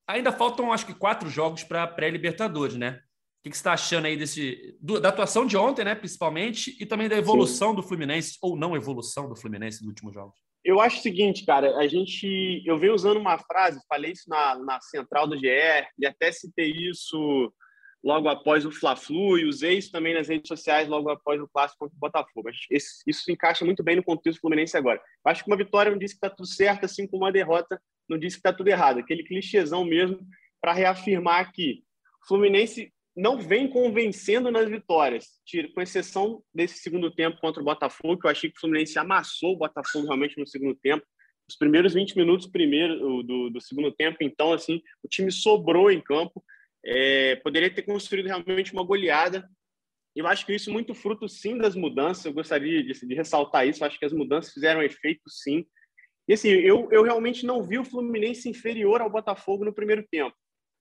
Ainda 0.09 0.31
faltam, 0.31 0.73
acho 0.73 0.87
que, 0.87 0.95
quatro 0.95 1.29
jogos 1.29 1.65
para 1.65 1.87
pré-Libertadores, 1.87 2.77
né? 2.77 3.01
O 3.41 3.43
que, 3.43 3.51
que 3.51 3.57
você 3.57 3.61
está 3.61 3.73
achando 3.73 4.07
aí 4.07 4.17
desse, 4.17 4.77
do, 4.81 5.01
da 5.01 5.09
atuação 5.09 5.45
de 5.47 5.57
ontem, 5.57 5.85
né, 5.85 5.95
principalmente, 5.95 6.77
e 6.81 6.87
também 6.87 7.09
da 7.09 7.17
evolução 7.17 7.71
Sim. 7.71 7.77
do 7.77 7.83
Fluminense, 7.83 8.37
ou 8.41 8.57
não 8.57 8.77
evolução 8.77 9.29
do 9.29 9.37
Fluminense 9.37 9.81
nos 9.81 9.89
últimos 9.89 10.15
jogos? 10.15 10.39
Eu 10.65 10.81
acho 10.81 10.99
o 10.99 11.03
seguinte, 11.03 11.45
cara, 11.45 11.77
a 11.77 11.87
gente. 11.87 12.63
Eu 12.65 12.79
venho 12.79 12.95
usando 12.95 13.19
uma 13.19 13.39
frase, 13.39 13.81
falei 13.89 14.13
isso 14.13 14.29
na, 14.29 14.57
na 14.59 14.81
central 14.81 15.29
do 15.29 15.37
GE, 15.37 15.47
e 15.99 16.07
até 16.07 16.33
citei 16.33 16.71
isso 16.71 17.53
logo 18.03 18.29
após 18.29 18.65
o 18.65 18.71
Fla-Flu, 18.71 19.39
e 19.39 19.47
usei 19.47 19.79
isso 19.79 19.91
também 19.91 20.15
nas 20.15 20.29
redes 20.29 20.49
sociais 20.49 20.89
logo 20.89 21.09
após 21.09 21.41
o 21.41 21.49
clássico 21.49 21.81
contra 21.81 21.97
o 21.97 22.01
Botafogo. 22.01 22.51
Isso, 22.71 23.03
isso 23.07 23.23
se 23.23 23.33
encaixa 23.33 23.65
muito 23.65 23.83
bem 23.83 23.97
no 23.97 24.05
contexto 24.05 24.41
Fluminense 24.41 24.77
agora. 24.77 24.99
Eu 24.99 25.31
acho 25.31 25.45
que 25.45 25.51
uma 25.51 25.57
vitória 25.57 25.91
não 25.91 25.99
diz 25.99 26.13
que 26.13 26.19
está 26.19 26.31
tudo 26.31 26.49
certo, 26.49 26.85
assim 26.85 27.07
como 27.07 27.25
uma 27.25 27.33
derrota 27.33 27.81
não 28.09 28.19
diz 28.19 28.35
que 28.35 28.41
está 28.41 28.53
tudo 28.53 28.69
errado. 28.69 28.99
Aquele 28.99 29.25
clichêzão 29.25 29.85
mesmo 29.85 30.19
para 30.61 30.73
reafirmar 30.73 31.53
que 31.53 31.83
o 32.23 32.27
Fluminense 32.27 32.93
não 33.17 33.39
vem 33.39 33.67
convencendo 33.67 34.51
nas 34.51 34.69
vitórias, 34.69 35.41
com 35.75 35.81
exceção 35.81 36.43
desse 36.55 36.79
segundo 36.81 37.11
tempo 37.11 37.41
contra 37.41 37.63
o 37.63 37.65
Botafogo, 37.65 38.19
que 38.21 38.27
eu 38.27 38.31
achei 38.31 38.51
que 38.51 38.59
o 38.59 38.61
Fluminense 38.61 38.99
amassou 38.99 39.55
o 39.55 39.59
Botafogo 39.59 40.07
realmente 40.07 40.39
no 40.39 40.47
segundo 40.47 40.75
tempo. 40.75 41.05
Os 41.49 41.57
primeiros 41.57 41.95
20 41.95 42.17
minutos 42.17 42.47
primeiro 42.47 43.23
do, 43.23 43.49
do 43.49 43.61
segundo 43.61 43.91
tempo, 43.93 44.19
então, 44.21 44.53
assim, 44.53 44.83
o 45.03 45.09
time 45.09 45.33
sobrou 45.33 45.91
em 45.91 46.01
campo. 46.01 46.45
É, 46.85 47.37
poderia 47.37 47.73
ter 47.73 47.83
construído 47.83 48.27
realmente 48.27 48.73
uma 48.73 48.85
goleada. 48.85 49.49
Eu 50.15 50.27
acho 50.27 50.45
que 50.45 50.55
isso 50.55 50.69
é 50.69 50.73
muito 50.73 50.95
fruto, 50.95 51.29
sim, 51.29 51.57
das 51.57 51.75
mudanças. 51.75 52.27
Eu 52.27 52.35
gostaria 52.35 52.83
de, 52.83 52.93
de 52.93 53.15
ressaltar 53.15 53.67
isso. 53.67 53.83
Eu 53.83 53.87
acho 53.87 53.99
que 53.99 54.05
as 54.05 54.13
mudanças 54.13 54.53
fizeram 54.53 54.83
efeito, 54.83 55.23
sim. 55.29 55.65
E, 56.29 56.35
assim, 56.35 56.49
eu, 56.49 56.89
eu 56.91 57.03
realmente 57.03 57.47
não 57.47 57.63
vi 57.63 57.79
o 57.79 57.85
Fluminense 57.85 58.49
inferior 58.49 59.01
ao 59.01 59.11
Botafogo 59.11 59.65
no 59.65 59.73
primeiro 59.73 60.05
tempo 60.11 60.37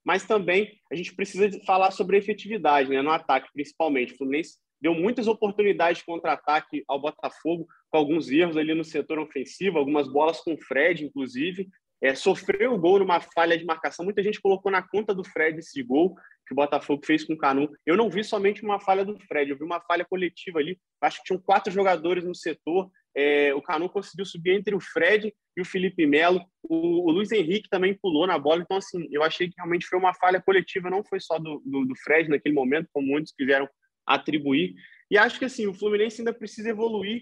mas 0.05 0.23
também 0.23 0.79
a 0.91 0.95
gente 0.95 1.15
precisa 1.15 1.49
falar 1.65 1.89
sobre 1.89 2.17
efetividade, 2.17 2.89
né, 2.89 3.01
no 3.01 3.09
ataque 3.09 3.49
principalmente. 3.51 4.13
O 4.13 4.17
Fluminense 4.17 4.59
deu 4.79 4.93
muitas 4.93 5.27
oportunidades 5.27 5.99
de 5.99 6.05
contra-ataque 6.05 6.83
ao 6.87 7.01
Botafogo, 7.01 7.67
com 7.89 7.97
alguns 7.97 8.29
erros 8.29 8.55
ali 8.55 8.75
no 8.75 8.83
setor 8.83 9.17
ofensivo, 9.17 9.79
algumas 9.79 10.07
bolas 10.07 10.39
com 10.41 10.53
o 10.53 10.61
Fred, 10.61 11.03
inclusive. 11.03 11.67
É, 12.03 12.13
sofreu 12.13 12.73
o 12.73 12.77
gol 12.77 12.99
numa 12.99 13.19
falha 13.19 13.57
de 13.57 13.65
marcação. 13.65 14.05
Muita 14.05 14.21
gente 14.21 14.39
colocou 14.39 14.71
na 14.71 14.81
conta 14.83 15.15
do 15.15 15.23
Fred 15.23 15.57
esse 15.57 15.81
gol 15.81 16.15
que 16.45 16.53
o 16.53 16.55
Botafogo 16.55 17.03
fez 17.03 17.23
com 17.23 17.33
o 17.33 17.37
Canu. 17.37 17.67
Eu 17.83 17.97
não 17.97 18.09
vi 18.09 18.23
somente 18.23 18.63
uma 18.63 18.79
falha 18.79 19.03
do 19.03 19.17
Fred, 19.21 19.49
eu 19.49 19.57
vi 19.57 19.63
uma 19.63 19.81
falha 19.81 20.05
coletiva 20.05 20.59
ali. 20.59 20.77
Acho 21.01 21.17
que 21.17 21.23
tinham 21.23 21.41
quatro 21.41 21.73
jogadores 21.73 22.23
no 22.23 22.35
setor 22.35 22.91
é, 23.15 23.53
o 23.53 23.61
Canu 23.61 23.87
conseguiu 23.87 24.25
subir 24.25 24.51
entre 24.51 24.75
o 24.75 24.79
Fred 24.79 25.33
e 25.55 25.61
o 25.61 25.65
Felipe 25.65 26.05
Melo. 26.05 26.41
O, 26.61 27.09
o, 27.09 27.11
Luiz 27.11 27.31
Henrique 27.31 27.69
também 27.69 27.93
pulou 27.93 28.27
na 28.27 28.37
bola. 28.37 28.61
Então, 28.61 28.75
assim, 28.75 29.07
eu 29.09 29.23
achei 29.23 29.47
que 29.47 29.55
realmente 29.57 29.87
foi 29.87 29.97
uma 29.97 30.13
falha 30.13 30.41
coletiva, 30.41 30.89
não 30.89 31.03
foi 31.03 31.21
só 31.21 31.39
do, 31.39 31.61
do, 31.65 31.85
do 31.85 31.95
Fred 32.03 32.29
naquele 32.29 32.53
momento, 32.53 32.89
como 32.91 33.07
muitos 33.07 33.31
quiseram 33.31 33.69
atribuir. 34.05 34.75
E 35.09 35.17
acho 35.17 35.39
que, 35.39 35.45
assim, 35.45 35.65
o 35.65 35.73
Fluminense 35.73 36.19
ainda 36.19 36.33
precisa 36.33 36.69
evoluir. 36.69 37.21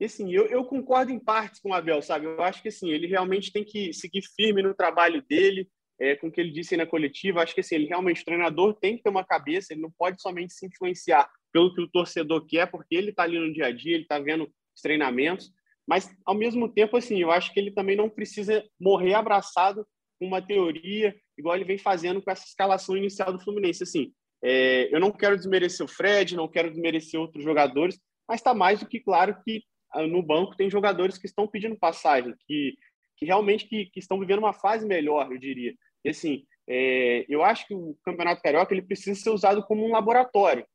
E, 0.00 0.06
assim, 0.06 0.32
eu, 0.32 0.46
eu 0.46 0.64
concordo 0.64 1.12
em 1.12 1.18
partes 1.18 1.60
com 1.60 1.70
o 1.70 1.74
Abel, 1.74 2.00
sabe? 2.00 2.24
Eu 2.24 2.42
acho 2.42 2.62
que, 2.62 2.68
assim, 2.68 2.90
ele 2.90 3.06
realmente 3.06 3.52
tem 3.52 3.64
que 3.64 3.92
seguir 3.92 4.22
firme 4.34 4.62
no 4.62 4.74
trabalho 4.74 5.22
dele, 5.28 5.68
é, 6.00 6.16
com 6.16 6.28
o 6.28 6.32
que 6.32 6.40
ele 6.40 6.50
disse 6.50 6.78
na 6.78 6.86
coletiva. 6.86 7.42
Acho 7.42 7.54
que, 7.54 7.60
assim, 7.60 7.74
ele 7.74 7.86
realmente, 7.86 8.22
o 8.22 8.24
treinador 8.24 8.72
tem 8.74 8.96
que 8.96 9.02
ter 9.02 9.10
uma 9.10 9.24
cabeça, 9.24 9.74
ele 9.74 9.82
não 9.82 9.92
pode 9.98 10.20
somente 10.20 10.54
se 10.54 10.66
influenciar 10.66 11.28
pelo 11.52 11.74
que 11.74 11.80
o 11.82 11.88
torcedor 11.88 12.46
quer, 12.46 12.70
porque 12.70 12.94
ele 12.94 13.10
está 13.10 13.24
ali 13.24 13.38
no 13.38 13.52
dia 13.52 13.66
a 13.66 13.72
dia, 13.72 13.94
ele 13.94 14.02
está 14.02 14.18
vendo 14.18 14.50
os 14.76 14.82
treinamentos, 14.82 15.50
mas 15.86 16.10
ao 16.24 16.34
mesmo 16.34 16.68
tempo, 16.68 16.96
assim, 16.96 17.20
eu 17.20 17.30
acho 17.30 17.52
que 17.52 17.58
ele 17.58 17.70
também 17.70 17.96
não 17.96 18.10
precisa 18.10 18.64
morrer 18.78 19.14
abraçado 19.14 19.86
com 20.18 20.26
uma 20.26 20.42
teoria, 20.42 21.14
igual 21.38 21.56
ele 21.56 21.64
vem 21.64 21.78
fazendo 21.78 22.20
com 22.20 22.30
essa 22.30 22.44
escalação 22.44 22.96
inicial 22.96 23.32
do 23.32 23.40
Fluminense. 23.40 23.82
Assim, 23.82 24.12
é, 24.44 24.94
eu 24.94 25.00
não 25.00 25.10
quero 25.10 25.36
desmerecer 25.36 25.84
o 25.84 25.88
Fred, 25.88 26.36
não 26.36 26.48
quero 26.48 26.70
desmerecer 26.70 27.20
outros 27.20 27.44
jogadores, 27.44 27.98
mas 28.28 28.40
está 28.40 28.52
mais 28.52 28.80
do 28.80 28.86
que 28.86 29.00
claro 29.00 29.36
que 29.44 29.62
ah, 29.92 30.06
no 30.06 30.22
banco 30.22 30.56
tem 30.56 30.68
jogadores 30.68 31.16
que 31.16 31.26
estão 31.26 31.46
pedindo 31.46 31.78
passagem, 31.78 32.34
que, 32.46 32.74
que 33.16 33.24
realmente 33.24 33.66
que, 33.66 33.86
que 33.86 34.00
estão 34.00 34.18
vivendo 34.18 34.40
uma 34.40 34.52
fase 34.52 34.86
melhor, 34.86 35.30
eu 35.30 35.38
diria. 35.38 35.74
E 36.04 36.10
assim, 36.10 36.44
é, 36.68 37.24
eu 37.28 37.44
acho 37.44 37.66
que 37.66 37.74
o 37.74 37.96
Campeonato 38.04 38.42
Carioca 38.42 38.74
ele 38.74 38.82
precisa 38.82 39.18
ser 39.18 39.30
usado 39.30 39.62
como 39.62 39.86
um 39.86 39.92
laboratório 39.92 40.66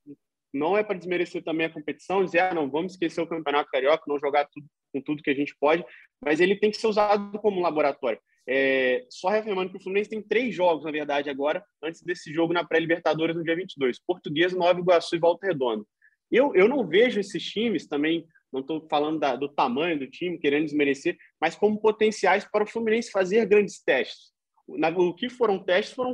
não 0.54 0.78
é 0.78 0.84
para 0.84 0.98
desmerecer 0.98 1.44
também 1.44 1.68
a 1.68 1.74
competição, 1.74 2.24
dizer, 2.24 2.40
ah, 2.40 2.54
não, 2.54 2.70
vamos 2.70 2.94
esquecer 2.94 3.22
o 3.22 3.28
Campeonato 3.28 3.70
Carioca, 3.70 4.04
não 4.08 4.20
jogar 4.20 4.48
tudo, 4.52 4.66
com 4.94 5.02
tudo 5.02 5.24
que 5.24 5.30
a 5.30 5.36
gente 5.36 5.56
pode, 5.60 5.84
mas 6.24 6.40
ele 6.40 6.56
tem 6.56 6.70
que 6.70 6.78
ser 6.78 6.88
usado 6.88 7.40
como 7.40 7.60
um 7.60 7.64
laboratório. 7.64 8.20
É, 8.48 9.06
só 9.10 9.30
reafirmando 9.30 9.72
que 9.72 9.78
o 9.78 9.80
Fluminense 9.82 10.10
tem 10.10 10.22
três 10.22 10.54
jogos, 10.54 10.84
na 10.84 10.92
verdade, 10.92 11.30
agora, 11.30 11.64
antes 11.82 12.02
desse 12.02 12.34
jogo 12.34 12.54
na 12.54 12.66
pré-Libertadores 12.66 13.36
no 13.36 13.44
dia 13.44 13.56
22. 13.56 14.00
Português, 14.06 14.54
Nova 14.54 14.80
Iguaçu 14.80 15.16
e 15.16 15.20
Volta 15.20 15.48
Redonda. 15.48 15.86
Eu, 16.32 16.56
eu 16.56 16.68
não 16.68 16.88
vejo 16.88 17.20
esses 17.20 17.44
times 17.44 17.88
também, 17.88 18.26
não 18.52 18.62
estou 18.62 18.88
falando 18.90 19.20
da, 19.20 19.36
do 19.36 19.48
tamanho 19.48 20.00
do 20.00 20.10
time, 20.10 20.40
querendo 20.40 20.66
desmerecer, 20.66 21.18
mas 21.40 21.56
como 21.56 21.80
potenciais 21.80 22.46
para 22.46 22.64
o 22.64 22.68
Fluminense 22.68 23.12
fazer 23.12 23.46
grandes 23.46 23.82
testes. 23.84 24.32
Na, 24.68 24.90
o 24.90 25.14
que 25.14 25.30
foram 25.30 25.64
testes 25.64 25.94
foram 25.94 26.14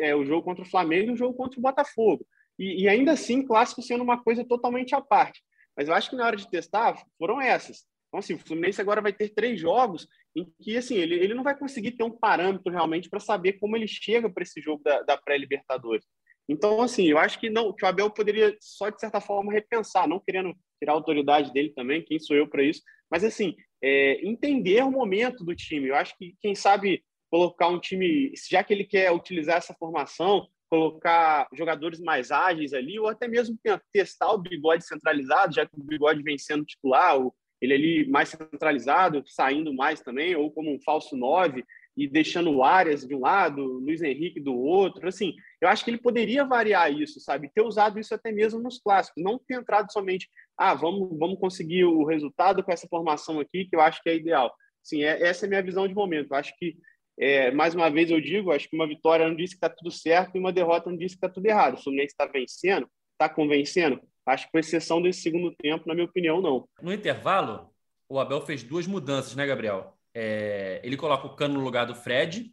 é, 0.00 0.14
o 0.14 0.24
jogo 0.24 0.42
contra 0.42 0.64
o 0.64 0.68
Flamengo 0.68 1.10
e 1.10 1.14
o 1.14 1.16
jogo 1.16 1.34
contra 1.34 1.58
o 1.58 1.62
Botafogo. 1.62 2.26
E, 2.58 2.84
e, 2.84 2.88
ainda 2.88 3.12
assim, 3.12 3.44
clássico 3.44 3.82
sendo 3.82 4.02
uma 4.02 4.22
coisa 4.22 4.44
totalmente 4.44 4.94
à 4.94 5.00
parte. 5.00 5.42
Mas 5.76 5.88
eu 5.88 5.94
acho 5.94 6.10
que 6.10 6.16
na 6.16 6.26
hora 6.26 6.36
de 6.36 6.48
testar, 6.50 6.96
foram 7.18 7.40
essas. 7.40 7.84
Então, 8.08 8.20
assim, 8.20 8.34
o 8.34 8.38
Fluminense 8.38 8.80
agora 8.80 9.02
vai 9.02 9.12
ter 9.12 9.28
três 9.30 9.60
jogos 9.60 10.08
em 10.34 10.50
que, 10.60 10.76
assim, 10.76 10.96
ele, 10.96 11.14
ele 11.16 11.34
não 11.34 11.42
vai 11.42 11.56
conseguir 11.56 11.92
ter 11.92 12.04
um 12.04 12.10
parâmetro 12.10 12.72
realmente 12.72 13.10
para 13.10 13.20
saber 13.20 13.54
como 13.54 13.76
ele 13.76 13.86
chega 13.86 14.30
para 14.30 14.42
esse 14.42 14.60
jogo 14.60 14.82
da, 14.82 15.02
da 15.02 15.16
pré-Libertadores. 15.16 16.04
Então, 16.48 16.80
assim, 16.80 17.06
eu 17.06 17.18
acho 17.18 17.38
que 17.40 17.50
não 17.50 17.74
que 17.74 17.84
o 17.84 17.88
Abel 17.88 18.08
poderia 18.10 18.56
só, 18.60 18.88
de 18.88 19.00
certa 19.00 19.20
forma, 19.20 19.52
repensar, 19.52 20.08
não 20.08 20.20
querendo 20.20 20.54
tirar 20.78 20.92
a 20.92 20.94
autoridade 20.94 21.52
dele 21.52 21.70
também, 21.70 22.02
quem 22.02 22.18
sou 22.18 22.36
eu 22.36 22.48
para 22.48 22.62
isso, 22.62 22.82
mas, 23.10 23.24
assim, 23.24 23.54
é, 23.82 24.26
entender 24.26 24.82
o 24.82 24.90
momento 24.90 25.44
do 25.44 25.54
time. 25.54 25.88
Eu 25.88 25.96
acho 25.96 26.16
que, 26.16 26.34
quem 26.40 26.54
sabe, 26.54 27.04
colocar 27.30 27.68
um 27.68 27.80
time, 27.80 28.32
já 28.48 28.62
que 28.62 28.72
ele 28.72 28.84
quer 28.84 29.10
utilizar 29.10 29.56
essa 29.56 29.74
formação, 29.74 30.46
colocar 30.68 31.48
jogadores 31.52 32.00
mais 32.00 32.30
ágeis 32.30 32.72
ali, 32.72 32.98
ou 32.98 33.08
até 33.08 33.28
mesmo 33.28 33.58
testar 33.92 34.32
o 34.32 34.38
bigode 34.38 34.86
centralizado, 34.86 35.54
já 35.54 35.66
que 35.66 35.78
o 35.78 35.84
bigode 35.84 36.22
vem 36.22 36.38
sendo 36.38 36.64
titular, 36.64 37.16
ele 37.60 37.74
ali 37.74 38.08
mais 38.08 38.28
centralizado, 38.28 39.22
saindo 39.26 39.72
mais 39.72 40.00
também, 40.00 40.34
ou 40.36 40.50
como 40.50 40.74
um 40.74 40.80
falso 40.80 41.16
nove 41.16 41.64
e 41.96 42.06
deixando 42.06 42.50
o 42.50 42.62
Arias 42.62 43.06
de 43.06 43.14
um 43.14 43.20
lado, 43.20 43.64
Luiz 43.64 44.02
Henrique 44.02 44.38
do 44.38 44.54
outro. 44.54 45.08
Assim, 45.08 45.34
eu 45.60 45.68
acho 45.68 45.82
que 45.82 45.90
ele 45.90 45.98
poderia 45.98 46.44
variar 46.44 46.92
isso, 46.92 47.18
sabe? 47.20 47.50
Ter 47.54 47.62
usado 47.62 47.98
isso 47.98 48.14
até 48.14 48.30
mesmo 48.30 48.60
nos 48.60 48.78
clássicos, 48.78 49.22
não 49.22 49.38
ter 49.38 49.54
entrado 49.54 49.90
somente, 49.90 50.28
ah, 50.58 50.74
vamos, 50.74 51.18
vamos 51.18 51.38
conseguir 51.38 51.84
o 51.84 52.04
resultado 52.04 52.62
com 52.62 52.70
essa 52.70 52.86
formação 52.86 53.40
aqui, 53.40 53.64
que 53.64 53.74
eu 53.74 53.80
acho 53.80 54.02
que 54.02 54.10
é 54.10 54.16
ideal. 54.16 54.54
Sim, 54.82 55.02
é, 55.02 55.22
essa 55.22 55.44
é 55.44 55.46
a 55.46 55.48
minha 55.48 55.62
visão 55.62 55.88
de 55.88 55.94
momento. 55.94 56.32
Eu 56.32 56.36
acho 56.36 56.54
que 56.58 56.76
é, 57.18 57.50
mais 57.50 57.74
uma 57.74 57.90
vez 57.90 58.10
eu 58.10 58.20
digo, 58.20 58.52
acho 58.52 58.68
que 58.68 58.76
uma 58.76 58.86
vitória 58.86 59.26
não 59.26 59.34
diz 59.34 59.50
que 59.50 59.56
está 59.56 59.68
tudo 59.68 59.90
certo 59.90 60.36
e 60.36 60.38
uma 60.38 60.52
derrota 60.52 60.90
não 60.90 60.96
diz 60.96 61.12
que 61.12 61.16
está 61.16 61.28
tudo 61.28 61.46
errado. 61.46 61.74
O 61.74 61.82
Fluminense 61.82 62.12
está 62.12 62.26
vencendo, 62.26 62.88
está 63.12 63.28
convencendo. 63.28 64.00
Acho 64.26 64.46
que 64.46 64.52
com 64.52 64.58
exceção 64.58 65.00
desse 65.00 65.22
segundo 65.22 65.54
tempo, 65.56 65.86
na 65.86 65.94
minha 65.94 66.06
opinião, 66.06 66.42
não. 66.42 66.68
No 66.82 66.92
intervalo, 66.92 67.72
o 68.08 68.18
Abel 68.18 68.40
fez 68.42 68.62
duas 68.62 68.86
mudanças, 68.86 69.34
né, 69.34 69.46
Gabriel? 69.46 69.96
É, 70.12 70.80
ele 70.84 70.96
coloca 70.96 71.26
o 71.26 71.34
Cano 71.34 71.54
no 71.54 71.60
lugar 71.60 71.86
do 71.86 71.94
Fred 71.94 72.52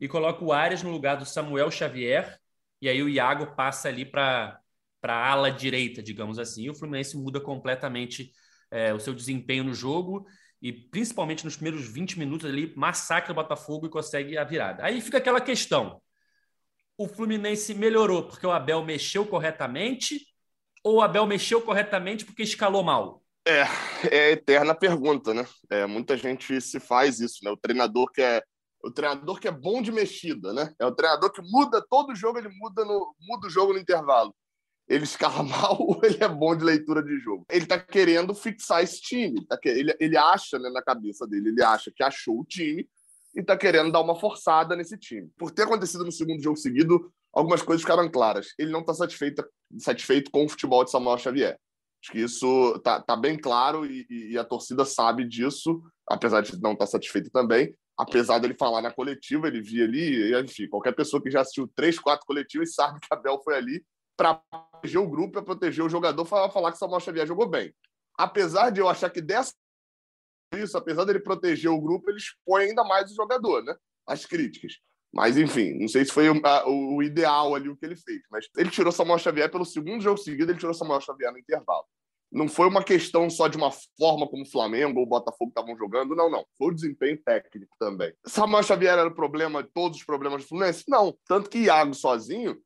e 0.00 0.08
coloca 0.08 0.44
o 0.44 0.52
Arias 0.52 0.82
no 0.82 0.90
lugar 0.90 1.16
do 1.16 1.26
Samuel 1.26 1.70
Xavier. 1.70 2.38
E 2.80 2.88
aí 2.88 3.02
o 3.02 3.08
Iago 3.08 3.54
passa 3.56 3.88
ali 3.88 4.04
para 4.04 4.60
a 5.02 5.30
ala 5.30 5.50
direita, 5.50 6.02
digamos 6.02 6.38
assim. 6.38 6.64
E 6.64 6.70
o 6.70 6.74
Fluminense 6.74 7.16
muda 7.16 7.40
completamente 7.40 8.32
é, 8.70 8.94
o 8.94 9.00
seu 9.00 9.12
desempenho 9.12 9.64
no 9.64 9.74
jogo 9.74 10.24
e 10.60 10.72
principalmente 10.72 11.44
nos 11.44 11.56
primeiros 11.56 11.86
20 11.88 12.18
minutos 12.18 12.48
ali, 12.48 12.72
massacra 12.76 13.32
o 13.32 13.34
Botafogo 13.34 13.86
e 13.86 13.90
consegue 13.90 14.36
a 14.36 14.44
virada. 14.44 14.84
Aí 14.84 15.00
fica 15.00 15.18
aquela 15.18 15.40
questão: 15.40 16.00
o 16.96 17.08
Fluminense 17.08 17.74
melhorou 17.74 18.24
porque 18.24 18.46
o 18.46 18.50
Abel 18.50 18.84
mexeu 18.84 19.24
corretamente 19.26 20.26
ou 20.82 20.96
o 20.96 21.02
Abel 21.02 21.26
mexeu 21.26 21.60
corretamente 21.62 22.24
porque 22.24 22.42
escalou 22.42 22.82
mal? 22.82 23.22
É, 23.46 23.62
é 24.10 24.24
a 24.26 24.30
eterna 24.30 24.74
pergunta, 24.74 25.32
né? 25.32 25.46
É, 25.70 25.86
muita 25.86 26.16
gente 26.16 26.60
se 26.60 26.78
faz 26.80 27.20
isso, 27.20 27.44
né? 27.44 27.50
O 27.50 27.56
treinador 27.56 28.10
que 28.12 28.20
é 28.20 28.42
o 28.82 28.92
treinador 28.92 29.40
que 29.40 29.48
é 29.48 29.50
bom 29.50 29.82
de 29.82 29.90
mexida, 29.90 30.52
né? 30.52 30.72
É 30.78 30.86
o 30.86 30.94
treinador 30.94 31.32
que 31.32 31.42
muda 31.42 31.84
todo 31.88 32.14
jogo, 32.14 32.38
ele 32.38 32.48
muda 32.48 32.84
no 32.84 33.14
muda 33.20 33.46
o 33.46 33.50
jogo 33.50 33.72
no 33.72 33.78
intervalo 33.78 34.34
ele 34.88 35.04
escala 35.04 35.42
mal 35.44 35.76
ou 35.80 36.00
ele 36.02 36.22
é 36.22 36.28
bom 36.28 36.56
de 36.56 36.64
leitura 36.64 37.02
de 37.02 37.18
jogo. 37.18 37.44
Ele 37.50 37.64
está 37.64 37.78
querendo 37.78 38.34
fixar 38.34 38.82
esse 38.82 39.00
time. 39.00 39.44
Tá 39.46 39.58
ele, 39.64 39.94
ele 40.00 40.16
acha 40.16 40.58
né, 40.58 40.70
na 40.70 40.82
cabeça 40.82 41.26
dele, 41.26 41.50
ele 41.50 41.62
acha 41.62 41.92
que 41.94 42.02
achou 42.02 42.40
o 42.40 42.44
time 42.44 42.88
e 43.34 43.40
está 43.40 43.56
querendo 43.56 43.92
dar 43.92 44.00
uma 44.00 44.18
forçada 44.18 44.74
nesse 44.74 44.96
time. 44.96 45.30
Por 45.38 45.50
ter 45.50 45.62
acontecido 45.62 46.04
no 46.04 46.10
segundo 46.10 46.42
jogo 46.42 46.56
seguido, 46.56 47.12
algumas 47.32 47.62
coisas 47.62 47.82
ficaram 47.82 48.10
claras. 48.10 48.48
Ele 48.58 48.72
não 48.72 48.80
está 48.80 48.94
satisfeito, 48.94 49.44
satisfeito 49.78 50.30
com 50.30 50.44
o 50.44 50.48
futebol 50.48 50.82
de 50.84 50.90
Samuel 50.90 51.18
Xavier. 51.18 51.58
Acho 52.02 52.12
que 52.12 52.20
isso 52.20 52.78
tá, 52.78 53.00
tá 53.02 53.16
bem 53.16 53.36
claro 53.36 53.84
e, 53.84 54.06
e, 54.08 54.38
a 54.38 54.44
torcida 54.44 54.84
sabe 54.84 55.26
disso, 55.26 55.82
apesar 56.08 56.42
de 56.42 56.52
não 56.62 56.72
estar 56.72 56.86
tá 56.86 56.92
satisfeita 56.92 57.28
também. 57.32 57.74
apesar 57.98 58.38
dele 58.38 58.54
falar 58.56 58.80
na 58.80 58.92
coletiva, 58.92 59.48
ele 59.48 59.60
via 59.60 59.82
ali, 59.82 60.32
enfim, 60.40 60.68
qualquer 60.68 60.94
pessoa 60.94 61.20
que 61.20 61.28
já 61.28 61.40
assistiu 61.40 61.68
três, 61.74 61.98
quatro 61.98 62.24
coletivas 62.24 62.72
sabe 62.72 63.00
que 63.00 63.08
Abel 63.10 63.40
foi 63.42 63.56
ali 63.56 63.84
para 64.18 64.34
proteger 64.34 65.00
o 65.00 65.08
grupo, 65.08 65.32
para 65.34 65.42
proteger 65.42 65.84
o 65.84 65.88
jogador, 65.88 66.26
para 66.26 66.50
falar 66.50 66.72
que 66.72 66.78
Samuel 66.78 67.00
Xavier 67.00 67.26
jogou 67.26 67.48
bem. 67.48 67.72
Apesar 68.18 68.70
de 68.70 68.80
eu 68.80 68.88
achar 68.88 69.08
que 69.08 69.22
dessa 69.22 69.54
isso, 70.54 70.76
apesar 70.76 71.04
dele 71.04 71.20
proteger 71.20 71.70
o 71.70 71.80
grupo, 71.80 72.10
ele 72.10 72.18
expõe 72.18 72.64
ainda 72.64 72.82
mais 72.82 73.10
o 73.12 73.14
jogador, 73.14 73.62
né? 73.62 73.76
As 74.06 74.24
críticas. 74.24 74.78
Mas, 75.12 75.36
enfim, 75.36 75.78
não 75.78 75.88
sei 75.88 76.04
se 76.04 76.12
foi 76.12 76.28
o, 76.28 76.40
o, 76.66 77.02
ideal 77.02 77.54
ali 77.54 77.68
o 77.68 77.76
que 77.76 77.84
ele 77.84 77.96
fez. 77.96 78.20
Mas 78.30 78.46
ele 78.56 78.70
tirou 78.70 78.90
Samuel 78.90 79.18
Xavier 79.18 79.50
pelo 79.50 79.64
segundo 79.64 80.02
jogo 80.02 80.16
seguido, 80.16 80.50
ele 80.50 80.58
tirou 80.58 80.74
Samuel 80.74 81.02
Xavier 81.02 81.30
no 81.30 81.38
intervalo 81.38 81.84
não 82.30 82.46
foi 82.46 82.68
uma 82.68 82.84
questão 82.84 83.28
só 83.30 83.48
de 83.48 83.56
uma 83.56 83.70
forma 83.98 84.28
como 84.28 84.42
o 84.42 84.50
Flamengo 84.50 85.00
ou 85.00 85.06
o 85.06 85.08
Botafogo 85.08 85.48
estavam 85.48 85.76
jogando, 85.76 86.14
não, 86.14 86.30
não. 86.30 86.44
Foi 86.56 86.68
o 86.68 86.74
desempenho 86.74 87.20
técnico 87.22 87.74
também. 87.78 88.12
Samuel 88.26 88.62
Xavier 88.62 88.98
era 88.98 89.08
o 89.08 89.14
problema 89.14 89.66
todos 89.74 89.98
os 89.98 90.04
problemas 90.04 90.42
do 90.42 90.48
Fluminense? 90.48 90.84
Não. 90.88 91.16
Tanto 91.26 91.48
que 91.48 91.58
Iago 91.58 91.94
sozinho 91.94 92.56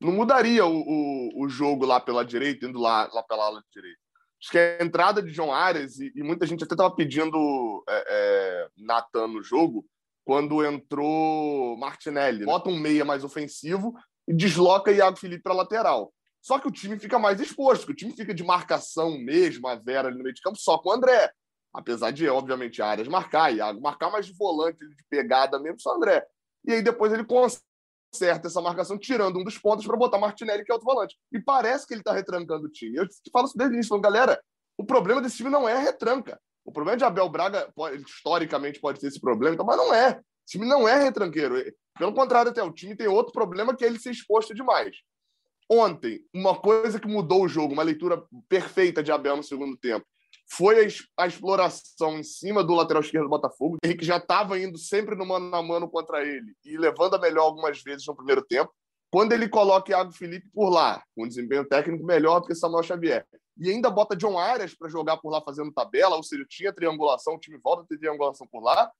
não 0.00 0.12
mudaria 0.12 0.64
o, 0.64 0.80
o, 0.80 1.44
o 1.44 1.48
jogo 1.48 1.84
lá 1.84 2.00
pela 2.00 2.24
direita, 2.24 2.66
indo 2.66 2.78
lá, 2.78 3.08
lá 3.12 3.22
pela 3.22 3.44
ala 3.46 3.62
direita. 3.72 3.98
Acho 4.42 4.50
que 4.50 4.58
a 4.58 4.82
entrada 4.82 5.22
de 5.22 5.30
João 5.30 5.52
Arias, 5.52 5.98
e, 5.98 6.10
e 6.16 6.22
muita 6.22 6.46
gente 6.46 6.64
até 6.64 6.72
estava 6.72 6.94
pedindo 6.94 7.84
é, 7.86 8.04
é, 8.08 8.68
Natan 8.78 9.26
no 9.26 9.42
jogo, 9.42 9.84
quando 10.24 10.64
entrou 10.64 11.76
Martinelli. 11.76 12.46
Bota 12.46 12.70
um 12.70 12.78
meia 12.78 13.04
mais 13.04 13.22
ofensivo 13.22 13.92
e 14.26 14.32
desloca 14.32 14.92
Iago 14.92 15.18
Felipe 15.18 15.42
para 15.42 15.52
lateral. 15.52 16.12
Só 16.40 16.58
que 16.58 16.68
o 16.68 16.70
time 16.70 16.98
fica 16.98 17.18
mais 17.18 17.38
exposto, 17.38 17.84
que 17.84 17.92
o 17.92 17.96
time 17.96 18.12
fica 18.16 18.32
de 18.32 18.42
marcação 18.42 19.18
mesmo, 19.18 19.68
a 19.68 19.74
Vera 19.74 20.08
ali 20.08 20.16
no 20.16 20.22
meio 20.22 20.34
de 20.34 20.40
campo, 20.40 20.56
só 20.56 20.78
com 20.78 20.88
o 20.88 20.92
André. 20.92 21.30
Apesar 21.72 22.10
de, 22.10 22.26
obviamente, 22.28 22.80
áreas 22.80 23.06
marcar, 23.06 23.54
Iago 23.54 23.80
marcar, 23.80 24.10
mas 24.10 24.26
de 24.26 24.32
volante, 24.32 24.78
de 24.78 25.04
pegada 25.10 25.58
mesmo, 25.58 25.78
só 25.78 25.94
André. 25.94 26.26
E 26.64 26.72
aí 26.72 26.82
depois 26.82 27.12
ele 27.12 27.24
conserta 28.12 28.48
essa 28.48 28.60
marcação, 28.60 28.98
tirando 28.98 29.38
um 29.38 29.44
dos 29.44 29.56
pontos 29.56 29.86
para 29.86 29.96
botar 29.96 30.18
Martinelli, 30.18 30.64
que 30.64 30.72
é 30.72 30.74
outro 30.74 30.86
volante. 30.86 31.16
E 31.32 31.40
parece 31.40 31.86
que 31.86 31.94
ele 31.94 32.00
está 32.00 32.12
retrancando 32.12 32.66
o 32.66 32.70
time. 32.70 32.96
Eu 32.96 33.06
te 33.06 33.30
falo 33.32 33.46
isso 33.46 33.56
desde 33.56 33.74
o 33.74 33.76
início, 33.76 33.88
falando, 33.88 34.04
galera, 34.04 34.42
o 34.76 34.84
problema 34.84 35.22
desse 35.22 35.36
time 35.36 35.50
não 35.50 35.68
é 35.68 35.78
retranca. 35.78 36.40
O 36.64 36.72
problema 36.72 36.96
de 36.96 37.04
Abel 37.04 37.28
Braga, 37.28 37.70
pode, 37.74 38.02
historicamente, 38.02 38.80
pode 38.80 39.00
ter 39.00 39.06
esse 39.06 39.20
problema, 39.20 39.54
então, 39.54 39.64
mas 39.64 39.76
não 39.76 39.94
é. 39.94 40.12
O 40.12 40.22
time 40.46 40.66
não 40.66 40.88
é 40.88 41.02
retranqueiro. 41.02 41.54
Pelo 41.98 42.12
contrário, 42.12 42.50
até 42.50 42.62
o 42.62 42.72
time 42.72 42.96
tem 42.96 43.08
outro 43.08 43.32
problema 43.32 43.74
que 43.74 43.84
é 43.84 43.86
ele 43.86 43.98
ser 43.98 44.10
exposto 44.10 44.54
demais. 44.54 44.96
Ontem, 45.70 46.20
uma 46.34 46.58
coisa 46.58 46.98
que 46.98 47.06
mudou 47.06 47.44
o 47.44 47.48
jogo, 47.48 47.72
uma 47.72 47.82
leitura 47.82 48.22
perfeita 48.48 49.02
de 49.02 49.12
Abel 49.12 49.36
no 49.36 49.42
segundo 49.42 49.76
tempo, 49.76 50.04
foi 50.52 50.88
a, 51.16 51.26
exploração 51.26 52.18
em 52.18 52.24
cima 52.24 52.64
do 52.64 52.74
lateral 52.74 53.02
esquerdo 53.02 53.24
do 53.24 53.30
Botafogo. 53.30 53.76
O 53.76 53.86
Henrique 53.86 54.04
já 54.04 54.16
estava 54.16 54.58
indo 54.58 54.76
sempre 54.76 55.14
no 55.14 55.24
mano 55.24 55.54
a 55.54 55.62
mano 55.62 55.88
contra 55.88 56.22
ele 56.22 56.52
e 56.64 56.76
levando 56.76 57.14
a 57.14 57.20
melhor 57.20 57.44
algumas 57.44 57.80
vezes 57.82 58.06
no 58.06 58.16
primeiro 58.16 58.42
tempo. 58.42 58.72
Quando 59.12 59.32
ele 59.32 59.48
coloca 59.48 59.90
Iago 59.90 60.12
Felipe 60.12 60.48
por 60.52 60.68
lá, 60.68 61.02
com 61.14 61.24
um 61.24 61.28
desempenho 61.28 61.64
técnico 61.64 62.04
melhor 62.04 62.40
do 62.40 62.46
que 62.46 62.54
Samuel 62.54 62.82
Xavier, 62.82 63.26
e 63.58 63.70
ainda 63.70 63.90
bota 63.90 64.16
John 64.16 64.38
Arias 64.38 64.74
para 64.74 64.88
jogar 64.88 65.18
por 65.18 65.30
lá 65.30 65.40
fazendo 65.42 65.72
tabela, 65.72 66.16
ou 66.16 66.22
seja, 66.22 66.44
tinha 66.48 66.72
triangulação, 66.72 67.34
o 67.34 67.38
time 67.38 67.58
volta 67.62 67.82
a 67.82 67.86
ter 67.86 67.98
triangulação 67.98 68.46
por 68.50 68.62
lá, 68.62 68.90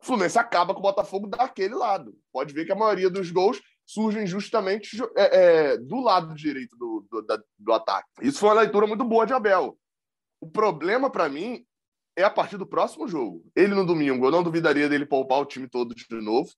o 0.00 0.06
Fluminense 0.06 0.38
acaba 0.38 0.72
com 0.72 0.80
o 0.80 0.82
Botafogo 0.82 1.26
daquele 1.26 1.74
lado. 1.74 2.16
Pode 2.32 2.54
ver 2.54 2.64
que 2.64 2.72
a 2.72 2.76
maioria 2.76 3.10
dos 3.10 3.30
gols 3.30 3.60
surgem 3.84 4.26
justamente 4.26 4.96
é, 5.16 5.72
é, 5.72 5.76
do 5.76 6.00
lado 6.00 6.34
direito 6.34 6.76
do, 6.76 7.06
do, 7.10 7.22
da, 7.22 7.40
do 7.58 7.72
ataque. 7.72 8.08
Isso 8.22 8.38
foi 8.38 8.50
uma 8.50 8.60
leitura 8.60 8.86
muito 8.86 9.04
boa 9.04 9.26
de 9.26 9.32
Abel. 9.32 9.76
O 10.40 10.48
problema, 10.48 11.10
para 11.10 11.28
mim, 11.28 11.64
é 12.16 12.24
a 12.24 12.30
partir 12.30 12.56
do 12.56 12.66
próximo 12.66 13.06
jogo. 13.06 13.44
Ele 13.54 13.74
no 13.74 13.86
domingo, 13.86 14.26
eu 14.26 14.30
não 14.30 14.42
duvidaria 14.42 14.88
dele 14.88 15.06
poupar 15.06 15.40
o 15.40 15.46
time 15.46 15.68
todo 15.68 15.94
de 15.94 16.06
novo. 16.20 16.50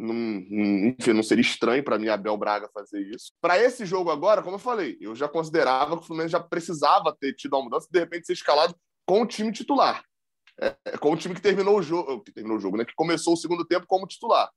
Enfim, 0.00 1.12
não 1.12 1.24
seria 1.24 1.42
estranho 1.42 1.82
para 1.82 1.98
mim 1.98 2.08
Abel 2.08 2.36
Braga 2.36 2.70
fazer 2.72 3.00
isso. 3.00 3.32
Para 3.40 3.58
esse 3.58 3.84
jogo 3.84 4.10
agora, 4.10 4.42
como 4.42 4.54
eu 4.54 4.60
falei, 4.60 4.96
eu 5.00 5.14
já 5.16 5.28
considerava 5.28 5.96
que 5.96 6.04
o 6.04 6.06
Fluminense 6.06 6.32
já 6.32 6.40
precisava 6.40 7.16
ter 7.18 7.34
tido 7.34 7.54
uma 7.54 7.64
mudança 7.64 7.88
de 7.90 7.98
repente 7.98 8.26
ser 8.26 8.34
escalado 8.34 8.76
com 9.04 9.22
o 9.22 9.26
time 9.26 9.50
titular. 9.50 10.04
É, 10.60 10.96
com 10.98 11.12
o 11.12 11.16
time 11.16 11.34
que 11.34 11.40
terminou 11.40 11.78
o 11.78 11.82
jogo, 11.82 12.20
que 12.22 12.32
terminou 12.32 12.58
o 12.58 12.60
jogo, 12.60 12.76
né? 12.76 12.84
Que 12.84 12.94
começou 12.94 13.34
o 13.34 13.36
segundo 13.36 13.64
tempo 13.64 13.86
como 13.88 14.06
titular. 14.06 14.50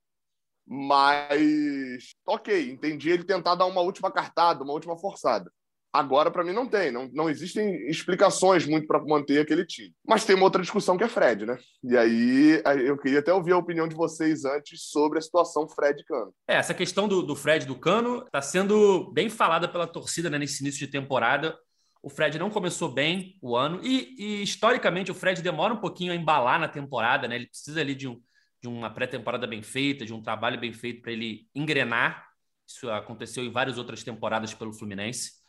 Mas, 0.66 2.14
ok, 2.26 2.70
entendi 2.70 3.10
ele 3.10 3.24
tentar 3.24 3.56
dar 3.56 3.66
uma 3.66 3.80
última 3.80 4.12
cartada, 4.12 4.62
uma 4.62 4.72
última 4.72 4.96
forçada. 4.96 5.50
Agora, 5.92 6.30
para 6.30 6.42
mim, 6.42 6.52
não 6.52 6.66
tem. 6.66 6.90
Não, 6.90 7.10
não 7.12 7.28
existem 7.28 7.86
explicações 7.86 8.66
muito 8.66 8.86
para 8.86 8.98
manter 9.04 9.40
aquele 9.40 9.66
time. 9.66 9.94
Mas 10.06 10.24
tem 10.24 10.34
uma 10.34 10.44
outra 10.44 10.62
discussão 10.62 10.96
que 10.96 11.04
é 11.04 11.08
Fred, 11.08 11.44
né? 11.44 11.58
E 11.84 11.96
aí 11.96 12.62
eu 12.86 12.96
queria 12.96 13.18
até 13.18 13.32
ouvir 13.32 13.52
a 13.52 13.58
opinião 13.58 13.86
de 13.86 13.94
vocês 13.94 14.46
antes 14.46 14.84
sobre 14.84 15.18
a 15.18 15.22
situação 15.22 15.68
Fred 15.68 16.02
Cano. 16.04 16.32
É, 16.48 16.54
essa 16.54 16.72
questão 16.72 17.06
do, 17.06 17.22
do 17.22 17.36
Fred 17.36 17.66
do 17.66 17.78
Cano 17.78 18.24
está 18.24 18.40
sendo 18.40 19.12
bem 19.12 19.28
falada 19.28 19.68
pela 19.68 19.86
torcida 19.86 20.30
né, 20.30 20.38
nesse 20.38 20.62
início 20.62 20.78
de 20.78 20.86
temporada. 20.86 21.58
O 22.02 22.08
Fred 22.08 22.38
não 22.38 22.48
começou 22.48 22.90
bem 22.90 23.36
o 23.42 23.54
ano 23.54 23.78
e, 23.82 24.16
e, 24.18 24.42
historicamente 24.42 25.10
o 25.10 25.14
Fred 25.14 25.42
demora 25.42 25.74
um 25.74 25.80
pouquinho 25.80 26.12
a 26.12 26.16
embalar 26.16 26.58
na 26.58 26.68
temporada, 26.68 27.28
né? 27.28 27.36
Ele 27.36 27.46
precisa 27.46 27.80
ali 27.80 27.94
de 27.94 28.08
um, 28.08 28.20
de 28.62 28.66
uma 28.66 28.88
pré-temporada 28.88 29.46
bem 29.46 29.62
feita, 29.62 30.06
de 30.06 30.14
um 30.14 30.22
trabalho 30.22 30.58
bem 30.58 30.72
feito 30.72 31.02
para 31.02 31.12
ele 31.12 31.46
engrenar. 31.54 32.26
Isso 32.66 32.90
aconteceu 32.90 33.44
em 33.44 33.52
várias 33.52 33.76
outras 33.76 34.02
temporadas 34.02 34.54
pelo 34.54 34.72
Fluminense. 34.72 35.41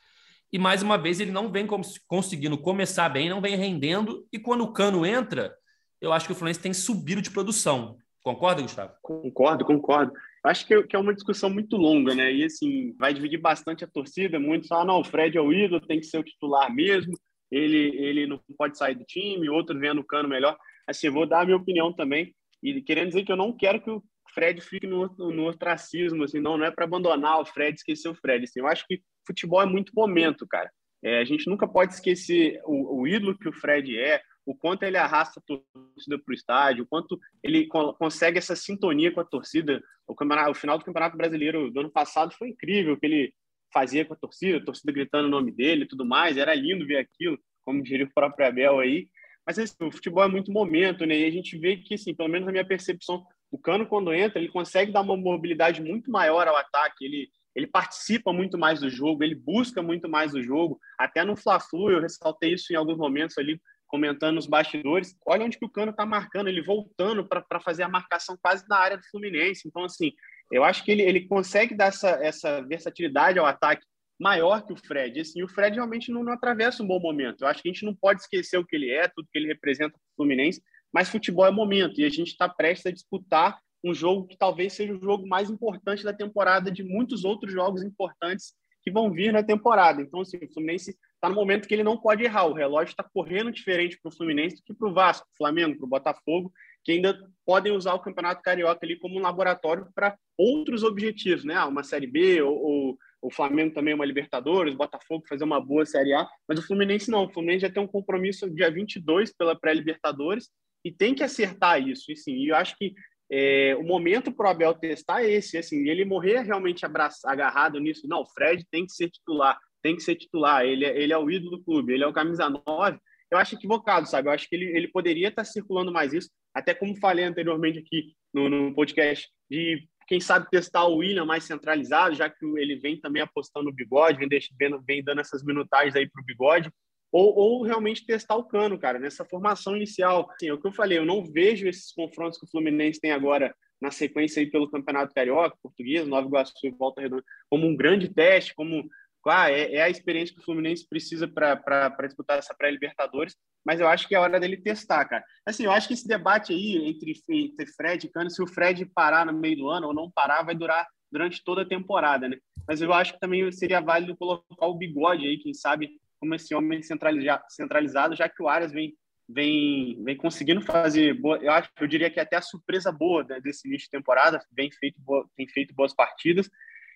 E 0.53 0.59
mais 0.59 0.83
uma 0.83 0.99
vez 0.99 1.19
ele 1.19 1.31
não 1.31 1.51
vem 1.51 1.67
conseguindo 2.07 2.59
começar 2.59 3.09
bem, 3.09 3.27
não 3.27 3.41
vem 3.41 3.55
rendendo. 3.55 4.27
E 4.31 4.37
quando 4.37 4.63
o 4.63 4.71
Cano 4.71 5.03
entra, 5.03 5.51
eu 5.99 6.13
acho 6.13 6.27
que 6.27 6.31
o 6.31 6.35
Fluminense 6.35 6.59
tem 6.59 6.75
subido 6.75 7.23
de 7.23 7.31
produção. 7.31 7.97
Concorda, 8.21 8.61
Gustavo? 8.61 8.93
Concordo, 9.01 9.65
concordo. 9.65 10.13
Acho 10.45 10.67
que 10.67 10.95
é 10.95 10.99
uma 10.99 11.13
discussão 11.13 11.49
muito 11.49 11.75
longa, 11.75 12.13
né? 12.13 12.31
E 12.31 12.43
assim, 12.43 12.95
vai 12.99 13.15
dividir 13.15 13.39
bastante 13.39 13.83
a 13.83 13.87
torcida. 13.87 14.39
Muitos 14.39 14.67
falam, 14.67 14.85
não, 14.85 14.99
o 14.99 15.03
Fred 15.03 15.35
é 15.35 15.41
o 15.41 15.51
ídolo, 15.51 15.81
tem 15.81 15.99
que 15.99 16.05
ser 16.05 16.19
o 16.19 16.23
titular 16.23 16.71
mesmo, 16.71 17.13
ele, 17.49 17.97
ele 17.97 18.27
não 18.27 18.39
pode 18.55 18.77
sair 18.77 18.93
do 18.93 19.03
time, 19.05 19.49
outro 19.49 19.77
vendo 19.79 20.01
o 20.01 20.05
cano 20.05 20.29
melhor. 20.29 20.55
Assim, 20.87 21.09
vou 21.09 21.25
dar 21.25 21.41
a 21.41 21.45
minha 21.45 21.57
opinião 21.57 21.91
também. 21.91 22.31
E 22.61 22.79
querendo 22.81 23.07
dizer 23.07 23.23
que 23.23 23.31
eu 23.31 23.37
não 23.37 23.51
quero 23.51 23.81
que 23.81 23.89
o 23.89 24.03
Fred 24.35 24.61
fique 24.61 24.85
no, 24.85 25.07
no 25.17 25.47
ostracismo, 25.47 26.23
assim, 26.23 26.39
não, 26.39 26.57
não 26.59 26.65
é 26.65 26.71
para 26.71 26.85
abandonar 26.85 27.39
o 27.41 27.45
Fred, 27.45 27.75
esquecer 27.75 28.09
o 28.09 28.15
Fred. 28.15 28.43
Assim, 28.43 28.59
eu 28.59 28.67
acho 28.67 28.85
que 28.85 29.01
futebol 29.25 29.61
é 29.61 29.65
muito 29.65 29.93
momento, 29.95 30.47
cara. 30.47 30.71
É, 31.03 31.19
a 31.19 31.25
gente 31.25 31.49
nunca 31.49 31.67
pode 31.67 31.93
esquecer 31.93 32.61
o, 32.65 33.01
o, 33.01 33.07
ídolo 33.07 33.37
que 33.37 33.49
o 33.49 33.53
Fred 33.53 33.99
é, 33.99 34.21
o 34.45 34.55
quanto 34.55 34.83
ele 34.83 34.97
arrasta 34.97 35.39
a 35.39 35.43
torcida 35.43 36.17
para 36.17 36.31
o 36.31 36.33
estádio, 36.33 36.83
o 36.83 36.87
quanto 36.87 37.19
ele 37.41 37.67
co 37.67 37.93
consegue 37.93 38.37
essa 38.37 38.55
sintonia 38.55 39.11
com 39.11 39.19
a 39.19 39.25
torcida. 39.25 39.81
O, 40.07 40.13
o 40.13 40.53
final 40.53 40.77
do 40.77 40.85
Campeonato 40.85 41.17
Brasileiro 41.17 41.71
do 41.71 41.79
ano 41.81 41.91
passado 41.91 42.33
foi 42.37 42.49
incrível, 42.49 42.97
que 42.97 43.05
ele 43.05 43.33
fazia 43.73 44.05
com 44.05 44.13
a 44.13 44.17
torcida, 44.17 44.57
a 44.57 44.63
torcida 44.63 44.91
gritando 44.91 45.27
o 45.27 45.31
nome 45.31 45.51
dele 45.51 45.83
e 45.83 45.87
tudo 45.87 46.05
mais. 46.05 46.37
Era 46.37 46.53
lindo 46.53 46.85
ver 46.85 46.97
aquilo, 46.97 47.37
como 47.63 47.83
diria 47.83 48.05
o 48.05 48.13
próprio 48.13 48.47
Abel 48.47 48.79
aí. 48.79 49.09
Mas 49.45 49.59
assim, 49.59 49.75
o 49.81 49.91
futebol 49.91 50.23
é 50.23 50.27
muito 50.27 50.51
momento, 50.51 51.05
né? 51.05 51.17
E 51.17 51.25
a 51.25 51.31
gente 51.31 51.57
vê 51.57 51.77
que, 51.77 51.95
assim, 51.95 52.13
pelo 52.13 52.29
menos 52.29 52.45
na 52.45 52.51
minha 52.51 52.65
percepção, 52.65 53.25
o 53.51 53.57
Cano, 53.57 53.85
quando 53.85 54.13
entra, 54.13 54.39
ele 54.39 54.51
consegue 54.51 54.91
dar 54.91 55.01
uma 55.01 55.17
mobilidade 55.17 55.81
muito 55.81 56.09
maior 56.09 56.47
ao 56.47 56.55
ataque. 56.55 57.03
Ele, 57.05 57.29
ele 57.55 57.67
participa 57.67 58.33
muito 58.33 58.57
mais 58.57 58.79
do 58.79 58.89
jogo, 58.89 59.23
ele 59.23 59.35
busca 59.35 59.81
muito 59.81 60.09
mais 60.09 60.33
o 60.33 60.41
jogo. 60.41 60.79
Até 60.97 61.23
no 61.23 61.35
Fla-Flu, 61.35 61.91
eu 61.91 62.01
ressaltei 62.01 62.53
isso 62.53 62.71
em 62.73 62.75
alguns 62.75 62.97
momentos 62.97 63.37
ali, 63.37 63.61
comentando 63.87 64.35
nos 64.35 64.47
bastidores. 64.47 65.15
Olha 65.25 65.45
onde 65.45 65.57
que 65.57 65.65
o 65.65 65.69
Cano 65.69 65.91
está 65.91 66.05
marcando, 66.05 66.47
ele 66.47 66.63
voltando 66.63 67.27
para 67.27 67.59
fazer 67.59 67.83
a 67.83 67.89
marcação 67.89 68.35
quase 68.41 68.65
na 68.67 68.77
área 68.77 68.97
do 68.97 69.07
Fluminense. 69.11 69.67
Então, 69.67 69.83
assim, 69.83 70.11
eu 70.51 70.63
acho 70.63 70.83
que 70.83 70.91
ele, 70.91 71.03
ele 71.03 71.27
consegue 71.27 71.75
dar 71.75 71.87
essa, 71.87 72.09
essa 72.09 72.61
versatilidade 72.61 73.37
ao 73.37 73.45
ataque 73.45 73.85
maior 74.19 74.65
que 74.65 74.73
o 74.73 74.77
Fred. 74.77 75.17
E, 75.17 75.21
assim, 75.21 75.43
o 75.43 75.47
Fred 75.47 75.75
realmente 75.75 76.11
não, 76.11 76.23
não, 76.23 76.33
atravessa 76.33 76.81
um 76.81 76.87
bom 76.87 76.99
momento. 76.99 77.41
Eu 77.41 77.47
acho 77.47 77.61
que 77.61 77.69
a 77.69 77.71
gente 77.71 77.85
não 77.85 77.93
pode 77.93 78.21
esquecer 78.21 78.57
o 78.57 78.65
que 78.65 78.75
ele 78.75 78.89
é, 78.89 79.07
tudo 79.07 79.27
que 79.31 79.37
ele 79.37 79.47
representa 79.47 79.91
para 79.91 79.99
o 79.99 80.15
Fluminense, 80.15 80.61
mas 80.91 81.09
futebol 81.09 81.45
é 81.45 81.51
momento 81.51 81.99
e 81.99 82.05
a 82.05 82.09
gente 82.09 82.29
está 82.29 82.47
prestes 82.47 82.85
a 82.85 82.91
disputar 82.91 83.59
um 83.83 83.93
jogo 83.93 84.27
que 84.27 84.37
talvez 84.37 84.73
seja 84.73 84.93
o 84.93 85.01
jogo 85.01 85.27
mais 85.27 85.49
importante 85.49 86.03
da 86.03 86.13
temporada 86.13 86.71
de 86.71 86.83
muitos 86.83 87.25
outros 87.25 87.51
jogos 87.51 87.83
importantes 87.83 88.53
que 88.81 88.91
vão 88.91 89.11
vir 89.11 89.31
na 89.31 89.41
temporada. 89.41 90.01
Então, 90.01 90.21
assim, 90.21 90.37
o 90.37 90.53
Fluminense 90.53 90.91
está 91.15 91.29
no 91.29 91.35
momento 91.35 91.67
que 91.67 91.73
ele 91.73 91.83
não 91.83 91.97
pode 91.97 92.23
errar. 92.23 92.45
O 92.45 92.53
relógio 92.53 92.91
está 92.91 93.03
correndo 93.03 93.51
diferente 93.51 93.97
para 94.01 94.09
o 94.09 94.15
Fluminense 94.15 94.57
do 94.57 94.63
que 94.63 94.73
para 94.73 94.89
o 94.89 94.93
Vasco, 94.93 95.27
Flamengo, 95.37 95.77
para 95.77 95.85
o 95.85 95.89
Botafogo, 95.89 96.51
que 96.83 96.91
ainda 96.91 97.17
podem 97.45 97.71
usar 97.71 97.93
o 97.93 97.99
Campeonato 97.99 98.41
Carioca 98.41 98.85
ali 98.85 98.97
como 98.97 99.17
um 99.17 99.21
laboratório 99.21 99.87
para 99.95 100.17
outros 100.37 100.83
objetivos, 100.83 101.45
né? 101.45 101.55
Ah, 101.55 101.65
uma 101.65 101.83
Série 101.83 102.07
B 102.07 102.41
ou, 102.41 102.53
ou 102.53 102.97
o 103.21 103.31
Flamengo 103.31 103.73
também 103.73 103.93
uma 103.93 104.05
Libertadores, 104.05 104.73
o 104.73 104.77
Botafogo 104.77 105.23
fazer 105.27 105.45
uma 105.45 105.61
boa 105.61 105.85
Série 105.85 106.13
A, 106.13 106.27
mas 106.45 106.59
o 106.59 106.67
Fluminense 106.67 107.09
não. 107.09 107.23
O 107.23 107.29
Fluminense 107.29 107.61
já 107.61 107.71
tem 107.71 107.81
um 107.81 107.87
compromisso 107.87 108.49
dia 108.49 108.69
22 108.69 109.31
pela 109.33 109.57
pré-Libertadores 109.57 110.49
e 110.83 110.91
tem 110.91 111.15
que 111.15 111.23
acertar 111.23 111.81
isso. 111.81 112.11
E 112.11 112.17
sim, 112.17 112.45
eu 112.45 112.55
acho 112.55 112.77
que 112.77 112.93
é, 113.31 113.75
o 113.75 113.83
momento 113.83 114.31
para 114.31 114.47
o 114.47 114.49
Abel 114.49 114.73
testar 114.73 115.23
é 115.23 115.31
esse, 115.31 115.57
assim, 115.57 115.87
ele 115.87 116.05
morrer 116.05 116.41
realmente 116.41 116.85
abraçado, 116.85 117.31
agarrado 117.31 117.79
nisso. 117.79 118.07
Não, 118.07 118.21
o 118.21 118.27
Fred 118.27 118.65
tem 118.69 118.85
que 118.85 118.93
ser 118.93 119.09
titular, 119.09 119.57
tem 119.81 119.95
que 119.95 120.03
ser 120.03 120.15
titular, 120.15 120.65
ele, 120.65 120.85
é, 120.85 121.01
ele 121.01 121.13
é 121.13 121.17
o 121.17 121.29
ídolo 121.29 121.57
do 121.57 121.63
clube, 121.63 121.93
ele 121.93 122.03
é 122.03 122.07
o 122.07 122.13
camisa 122.13 122.49
9. 122.49 122.97
Eu 123.31 123.37
acho 123.37 123.55
equivocado, 123.55 124.07
sabe? 124.07 124.27
Eu 124.27 124.33
acho 124.33 124.47
que 124.47 124.55
ele, 124.55 124.65
ele 124.65 124.87
poderia 124.87 125.29
estar 125.29 125.43
circulando 125.43 125.91
mais 125.91 126.13
isso. 126.13 126.29
até 126.53 126.73
como 126.73 126.95
falei 126.99 127.25
anteriormente 127.25 127.79
aqui 127.79 128.13
no, 128.33 128.47
no 128.47 128.75
podcast, 128.75 129.27
de 129.49 129.87
quem 130.07 130.19
sabe 130.19 130.49
testar 130.49 130.85
o 130.85 130.97
William 130.97 131.25
mais 131.25 131.45
centralizado, 131.45 132.15
já 132.15 132.29
que 132.29 132.45
ele 132.57 132.75
vem 132.75 132.99
também 132.99 133.21
apostando 133.21 133.65
no 133.65 133.73
bigode, 133.73 134.19
vem, 134.19 134.27
vem, 134.29 134.81
vem 134.85 135.03
dando 135.03 135.21
essas 135.21 135.43
minutagens 135.43 135.95
aí 135.95 136.07
para 136.09 136.21
o 136.21 136.25
bigode, 136.25 136.69
ou, 137.13 137.35
ou, 137.35 137.63
realmente 137.63 138.05
testar 138.05 138.35
o 138.35 138.43
cano, 138.43 138.79
cara, 138.79 138.97
nessa 138.97 139.23
formação 139.23 139.77
inicial. 139.77 140.27
Assim, 140.31 140.47
é 140.47 140.53
o 140.53 140.59
que 140.59 140.67
eu 140.67 140.73
falei, 140.73 140.97
eu 140.97 141.05
não 141.05 141.23
vejo 141.23 141.67
esses 141.67 141.93
confrontos 141.93 142.39
que 142.39 142.45
o 142.45 142.49
Fluminense 142.49 142.99
tem 142.99 143.11
agora 143.11 143.53
na 143.79 143.91
sequência 143.91 144.39
aí 144.39 144.49
pelo 144.49 144.69
Campeonato 144.69 145.13
Carioca, 145.13 145.57
Português, 145.61 146.07
Nova 146.07 146.27
Iguaçu 146.27 146.53
e 146.63 146.71
Volta 146.71 147.01
Redonda, 147.01 147.23
como 147.49 147.67
um 147.67 147.75
grande 147.75 148.11
teste, 148.11 148.55
como 148.55 148.89
ah, 149.27 149.51
é, 149.51 149.75
é 149.75 149.81
a 149.83 149.89
experiência 149.89 150.33
que 150.33 150.41
o 150.41 150.43
Fluminense 150.43 150.87
precisa 150.89 151.27
para 151.27 152.07
disputar 152.07 152.39
essa 152.39 152.53
pré-Libertadores, 152.53 153.35
mas 153.65 153.79
eu 153.79 153.87
acho 153.87 154.07
que 154.07 154.15
é 154.15 154.19
hora 154.19 154.39
dele 154.39 154.57
testar, 154.57 155.05
cara. 155.05 155.23
Assim, 155.45 155.65
eu 155.65 155.71
acho 155.71 155.87
que 155.87 155.93
esse 155.93 156.07
debate 156.07 156.51
aí 156.51 156.89
entre, 156.89 157.13
entre 157.29 157.67
Fred 157.67 158.07
e 158.07 158.09
Cano, 158.09 158.29
se 158.29 158.41
o 158.41 158.47
Fred 158.47 158.85
parar 158.87 159.25
no 159.25 159.33
meio 159.33 159.57
do 159.57 159.69
ano 159.69 159.87
ou 159.87 159.93
não 159.93 160.11
parar, 160.11 160.43
vai 160.43 160.55
durar 160.55 160.87
durante 161.11 161.43
toda 161.43 161.61
a 161.61 161.67
temporada, 161.67 162.27
né? 162.27 162.37
Mas 162.67 162.81
eu 162.81 162.91
acho 162.91 163.13
que 163.13 163.19
também 163.19 163.49
seria 163.51 163.79
válido 163.79 164.17
colocar 164.17 164.65
o 164.65 164.77
bigode 164.77 165.25
aí, 165.25 165.37
quem 165.37 165.53
sabe, 165.53 165.91
como 166.23 166.35
esse 166.35 166.55
homem 166.55 166.81
centralizado, 166.81 168.15
já 168.15 168.29
que 168.29 168.41
o 168.41 168.47
Arias 168.47 168.71
vem 168.71 168.95
vem, 169.27 170.01
vem 170.03 170.15
conseguindo 170.15 170.61
fazer 170.61 171.13
boa, 171.13 171.37
eu 171.37 171.51
acho 171.51 171.69
eu 171.81 171.87
diria 171.87 172.09
que 172.09 172.19
até 172.19 172.37
a 172.37 172.41
surpresa 172.41 172.91
boa 172.93 173.23
desse 173.23 173.67
início 173.67 173.85
de 173.85 173.91
temporada 173.91 174.41
vem 174.51 174.71
feito 174.71 174.97
tem 175.35 175.45
feito 175.47 175.73
boas 175.73 175.93
partidas 175.93 176.49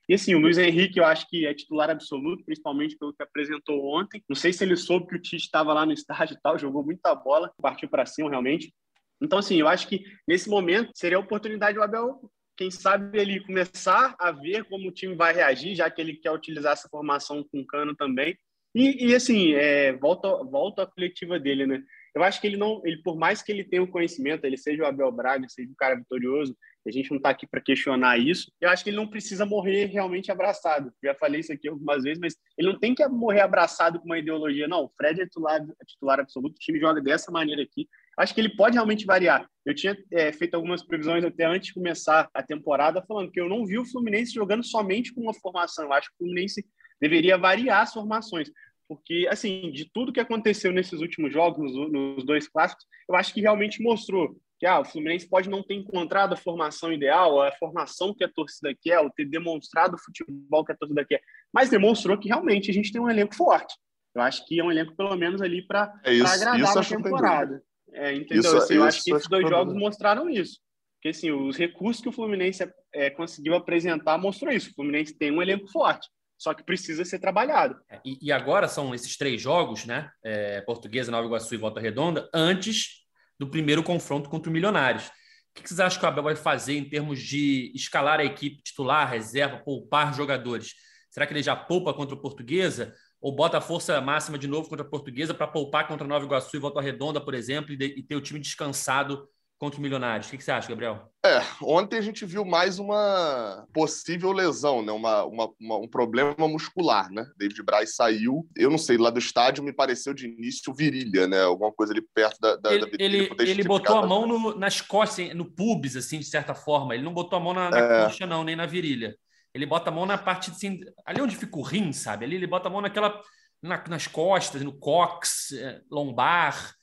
e 0.07 0.13
assim, 0.13 0.33
o 0.33 0.39
Luiz 0.39 0.57
Henrique 0.57 0.97
eu 0.97 1.03
acho 1.03 1.27
que 1.27 1.45
é 1.45 1.53
titular 1.53 1.89
absoluto, 1.89 2.45
principalmente 2.45 2.97
pelo 2.97 3.13
que 3.13 3.21
apresentou 3.21 3.85
ontem. 3.93 4.23
Não 4.29 4.37
sei 4.37 4.53
se 4.53 4.63
ele 4.63 4.77
soube 4.77 5.05
que 5.05 5.15
o 5.17 5.21
Tite 5.21 5.43
estava 5.43 5.73
lá 5.73 5.85
no 5.85 5.91
estádio 5.91 6.35
e 6.35 6.41
tal, 6.41 6.57
jogou 6.57 6.81
muita 6.81 7.13
bola, 7.13 7.51
partiu 7.61 7.89
para 7.89 8.05
cima 8.05 8.29
realmente. 8.29 8.73
Então, 9.21 9.39
assim, 9.39 9.59
eu 9.59 9.67
acho 9.67 9.85
que 9.85 10.05
nesse 10.25 10.49
momento 10.49 10.91
seria 10.95 11.17
a 11.17 11.19
oportunidade 11.19 11.75
do 11.75 11.83
Abel, 11.83 12.21
quem 12.57 12.71
sabe, 12.71 13.19
ele 13.19 13.45
começar 13.45 14.15
a 14.17 14.31
ver 14.31 14.63
como 14.65 14.87
o 14.87 14.91
time 14.91 15.13
vai 15.13 15.33
reagir, 15.33 15.75
já 15.75 15.91
que 15.91 16.01
ele 16.01 16.15
quer 16.15 16.31
utilizar 16.31 16.73
essa 16.73 16.89
formação 16.89 17.43
com 17.43 17.65
cano 17.65 17.95
também. 17.95 18.37
E, 18.77 19.07
e 19.07 19.15
assim, 19.15 19.53
é, 19.53 19.91
volta, 19.93 20.29
volta 20.43 20.83
à 20.83 20.85
coletiva 20.85 21.39
dele, 21.39 21.65
né? 21.65 21.81
Eu 22.13 22.23
acho 22.23 22.39
que 22.39 22.45
ele 22.45 22.57
não, 22.57 22.79
ele 22.85 23.01
por 23.01 23.17
mais 23.17 23.41
que 23.41 23.51
ele 23.51 23.63
tenha 23.63 23.81
o 23.81 23.87
conhecimento, 23.87 24.45
ele 24.45 24.55
seja 24.55 24.83
o 24.83 24.85
Abel 24.85 25.11
Braga, 25.11 25.49
seja 25.49 25.67
um 25.67 25.75
cara 25.75 25.95
vitorioso, 25.95 26.55
a 26.85 26.91
gente 26.91 27.09
não 27.09 27.17
está 27.17 27.31
aqui 27.31 27.47
para 27.47 27.59
questionar 27.59 28.19
isso. 28.19 28.51
Eu 28.61 28.69
acho 28.69 28.83
que 28.83 28.91
ele 28.91 28.97
não 28.97 29.07
precisa 29.07 29.47
morrer 29.47 29.85
realmente 29.85 30.31
abraçado. 30.31 30.93
Já 31.03 31.15
falei 31.15 31.41
isso 31.41 31.51
aqui 31.51 31.67
algumas 31.67 32.03
vezes, 32.03 32.19
mas 32.19 32.35
ele 32.55 32.71
não 32.71 32.79
tem 32.79 32.93
que 32.93 33.05
morrer 33.07 33.41
abraçado 33.41 33.99
com 33.99 34.05
uma 34.05 34.19
ideologia. 34.19 34.67
Não, 34.67 34.83
o 34.83 34.91
Fred 34.95 35.21
é 35.21 35.25
titular, 35.25 35.59
é 35.59 35.85
titular 35.85 36.19
absoluto, 36.19 36.55
o 36.55 36.59
time 36.59 36.79
joga 36.79 37.01
dessa 37.01 37.31
maneira 37.31 37.63
aqui. 37.63 37.87
Acho 38.15 38.33
que 38.33 38.41
ele 38.41 38.55
pode 38.55 38.75
realmente 38.75 39.05
variar. 39.05 39.49
Eu 39.65 39.73
tinha 39.73 39.97
é, 40.11 40.31
feito 40.31 40.53
algumas 40.53 40.83
previsões 40.83 41.23
até 41.25 41.45
antes 41.45 41.67
de 41.67 41.73
começar 41.73 42.29
a 42.31 42.43
temporada, 42.43 43.03
falando 43.07 43.31
que 43.31 43.39
eu 43.39 43.49
não 43.49 43.65
vi 43.65 43.79
o 43.79 43.85
Fluminense 43.85 44.33
jogando 44.33 44.63
somente 44.63 45.13
com 45.13 45.21
uma 45.21 45.33
formação. 45.33 45.85
Eu 45.85 45.93
acho 45.93 46.09
que 46.09 46.15
o 46.15 46.17
Fluminense 46.19 46.63
deveria 46.99 47.37
variar 47.37 47.81
as 47.81 47.93
formações 47.93 48.49
porque, 48.87 49.27
assim, 49.29 49.69
de 49.71 49.89
tudo 49.91 50.13
que 50.13 50.19
aconteceu 50.19 50.71
nesses 50.71 51.01
últimos 51.01 51.31
jogos, 51.33 51.73
nos, 51.73 51.91
nos, 51.91 52.25
dois 52.25 52.47
clássicos, 52.47 52.85
eu 53.07 53.15
acho 53.15 53.33
que 53.33 53.41
realmente 53.41 53.81
mostrou 53.83 54.35
que 54.59 54.65
ah, 54.65 54.79
o 54.79 54.85
Fluminense 54.85 55.29
pode 55.29 55.49
não 55.49 55.61
ter 55.61 55.75
encontrado 55.75 56.33
a 56.33 56.37
formação 56.37 56.91
ideal, 56.91 57.41
a 57.41 57.51
formação 57.51 58.13
que 58.15 58.23
a 58.23 58.29
torcida 58.29 58.73
quer, 58.81 58.99
ou 58.99 59.11
ter 59.11 59.25
demonstrado 59.25 59.95
o 59.95 59.99
futebol 59.99 60.65
que 60.65 60.71
a 60.71 60.75
torcida 60.75 61.05
quer, 61.05 61.21
mas 61.53 61.69
demonstrou 61.69 62.17
que 62.17 62.29
realmente 62.29 62.71
a 62.71 62.73
gente 62.73 62.91
tem 62.91 63.01
um 63.01 63.09
elenco 63.09 63.35
forte. 63.35 63.75
Eu 64.15 64.21
acho 64.21 64.43
que 64.47 64.59
é 64.59 64.63
um 64.63 64.71
elenco, 64.71 64.95
pelo 64.95 65.15
menos, 65.15 65.41
ali 65.41 65.61
para 65.61 65.93
é 66.03 66.19
agradar 66.21 66.77
a 66.77 66.83
temporada. 66.83 67.61
É, 67.93 68.15
entendeu? 68.15 68.39
Isso, 68.39 68.57
assim, 68.57 68.75
eu 68.75 68.83
acho 68.83 69.03
que 69.03 69.13
esses 69.13 69.27
dois 69.27 69.47
jogos 69.47 69.75
mostraram 69.75 70.29
isso. 70.29 70.59
Porque, 70.95 71.09
assim, 71.09 71.29
os 71.29 71.55
recursos 71.55 72.01
que 72.01 72.09
o 72.09 72.11
Fluminense 72.11 72.67
é, 72.93 73.09
conseguiu 73.11 73.53
apresentar 73.53 74.17
mostrou 74.17 74.51
isso. 74.51 74.71
O 74.71 74.73
Fluminense 74.73 75.15
tem 75.15 75.31
um 75.31 75.41
elenco 75.41 75.67
forte 75.67 76.07
só 76.37 76.53
que 76.53 76.63
precisa 76.63 77.03
ser 77.03 77.19
trabalhado. 77.19 77.79
É, 77.89 77.99
e, 78.05 78.17
e 78.21 78.31
agora 78.31 78.67
são 78.67 78.93
esses 78.93 79.17
três 79.17 79.41
jogos, 79.41 79.85
né? 79.85 80.09
É, 80.23 80.61
Portuguesa, 80.61 81.11
Nova 81.11 81.25
Iguaçu 81.25 81.55
e 81.55 81.57
Volta 81.57 81.79
Redonda, 81.79 82.29
antes 82.33 83.05
do 83.39 83.49
primeiro 83.49 83.83
confronto 83.83 84.29
contra 84.29 84.49
o 84.49 84.53
Milionários. 84.53 85.07
O 85.07 85.61
que 85.61 85.67
vocês 85.67 85.79
acham 85.79 85.99
que 85.99 86.05
o 86.05 86.09
Abel 86.09 86.23
vai 86.23 86.35
fazer 86.35 86.77
em 86.77 86.87
termos 86.87 87.19
de 87.19 87.71
escalar 87.73 88.19
a 88.19 88.25
equipe 88.25 88.61
titular, 88.61 89.09
reserva, 89.09 89.57
poupar 89.57 90.13
jogadores? 90.13 90.75
Será 91.09 91.25
que 91.25 91.33
ele 91.33 91.41
já 91.41 91.55
poupa 91.55 91.93
contra 91.93 92.15
o 92.15 92.21
Portuguesa? 92.21 92.93
Ou 93.19 93.35
bota 93.35 93.57
a 93.57 93.61
força 93.61 93.99
máxima 93.99 94.37
de 94.37 94.47
novo 94.47 94.69
contra 94.69 94.85
a 94.85 94.89
Portuguesa 94.89 95.33
para 95.33 95.47
poupar 95.47 95.87
contra 95.87 96.05
Nova 96.05 96.25
Iguaçu 96.25 96.55
e 96.55 96.59
Volta 96.59 96.79
Redonda, 96.79 97.19
por 97.19 97.33
exemplo, 97.33 97.73
e, 97.73 97.75
de, 97.77 97.85
e 97.85 98.03
ter 98.03 98.15
o 98.15 98.21
time 98.21 98.39
descansado 98.39 99.27
contra 99.59 99.79
o 99.79 99.81
Milionários. 99.81 100.27
O 100.27 100.31
que, 100.31 100.43
você 100.43 100.51
acha, 100.51 100.69
Gabriel? 100.69 101.11
É, 101.25 101.41
ontem 101.61 101.97
a 101.97 102.01
gente 102.01 102.25
viu 102.25 102.45
mais 102.45 102.77
uma 102.79 103.65
possível 103.73 104.31
lesão, 104.31 104.83
né? 104.83 104.91
Uma, 104.91 105.23
uma, 105.25 105.49
uma, 105.59 105.77
um 105.77 105.87
problema 105.87 106.35
muscular, 106.47 107.11
né? 107.11 107.25
David 107.37 107.63
Braz 107.63 107.95
saiu, 107.95 108.47
eu 108.55 108.69
não 108.69 108.77
sei, 108.77 108.97
lá 108.97 109.09
do 109.09 109.19
estádio 109.19 109.63
me 109.63 109.73
pareceu 109.73 110.13
de 110.13 110.27
início 110.27 110.73
virilha, 110.73 111.27
né? 111.27 111.41
Alguma 111.41 111.71
coisa 111.71 111.91
ali 111.91 112.01
perto 112.13 112.39
da, 112.39 112.55
da, 112.55 112.73
ele, 112.73 112.85
da 112.85 113.03
Ele, 113.03 113.29
ele 113.39 113.63
botou 113.63 113.97
a 113.97 114.05
mão 114.05 114.27
no, 114.27 114.57
nas 114.57 114.79
costas, 114.79 115.33
no 115.33 115.45
pubis, 115.45 115.95
assim, 115.95 116.19
de 116.19 116.25
certa 116.25 116.53
forma. 116.53 116.93
Ele 116.93 117.03
não 117.03 117.13
botou 117.13 117.37
a 117.37 117.41
mão 117.41 117.53
na, 117.53 117.69
na 117.69 117.79
é... 117.79 118.03
coxa, 118.05 118.25
não, 118.27 118.43
nem 118.43 118.55
na 118.55 118.65
virilha. 118.65 119.17
Ele 119.53 119.65
bota 119.65 119.89
a 119.89 119.93
mão 119.93 120.05
na 120.05 120.17
parte, 120.17 120.51
assim, 120.51 120.79
ali 121.03 121.19
onde 121.19 121.35
fica 121.35 121.57
o 121.57 121.63
rim, 121.63 121.91
sabe? 121.91 122.25
Ali 122.25 122.35
ele 122.35 122.45
bota 122.45 122.67
a 122.67 122.71
mão 122.71 122.81
naquela, 122.81 123.19
na, 123.61 123.83
nas 123.87 124.05
costas, 124.05 124.61
no 124.61 124.77
cox, 124.77 125.51
é, 125.53 125.81
lombar 125.89 126.76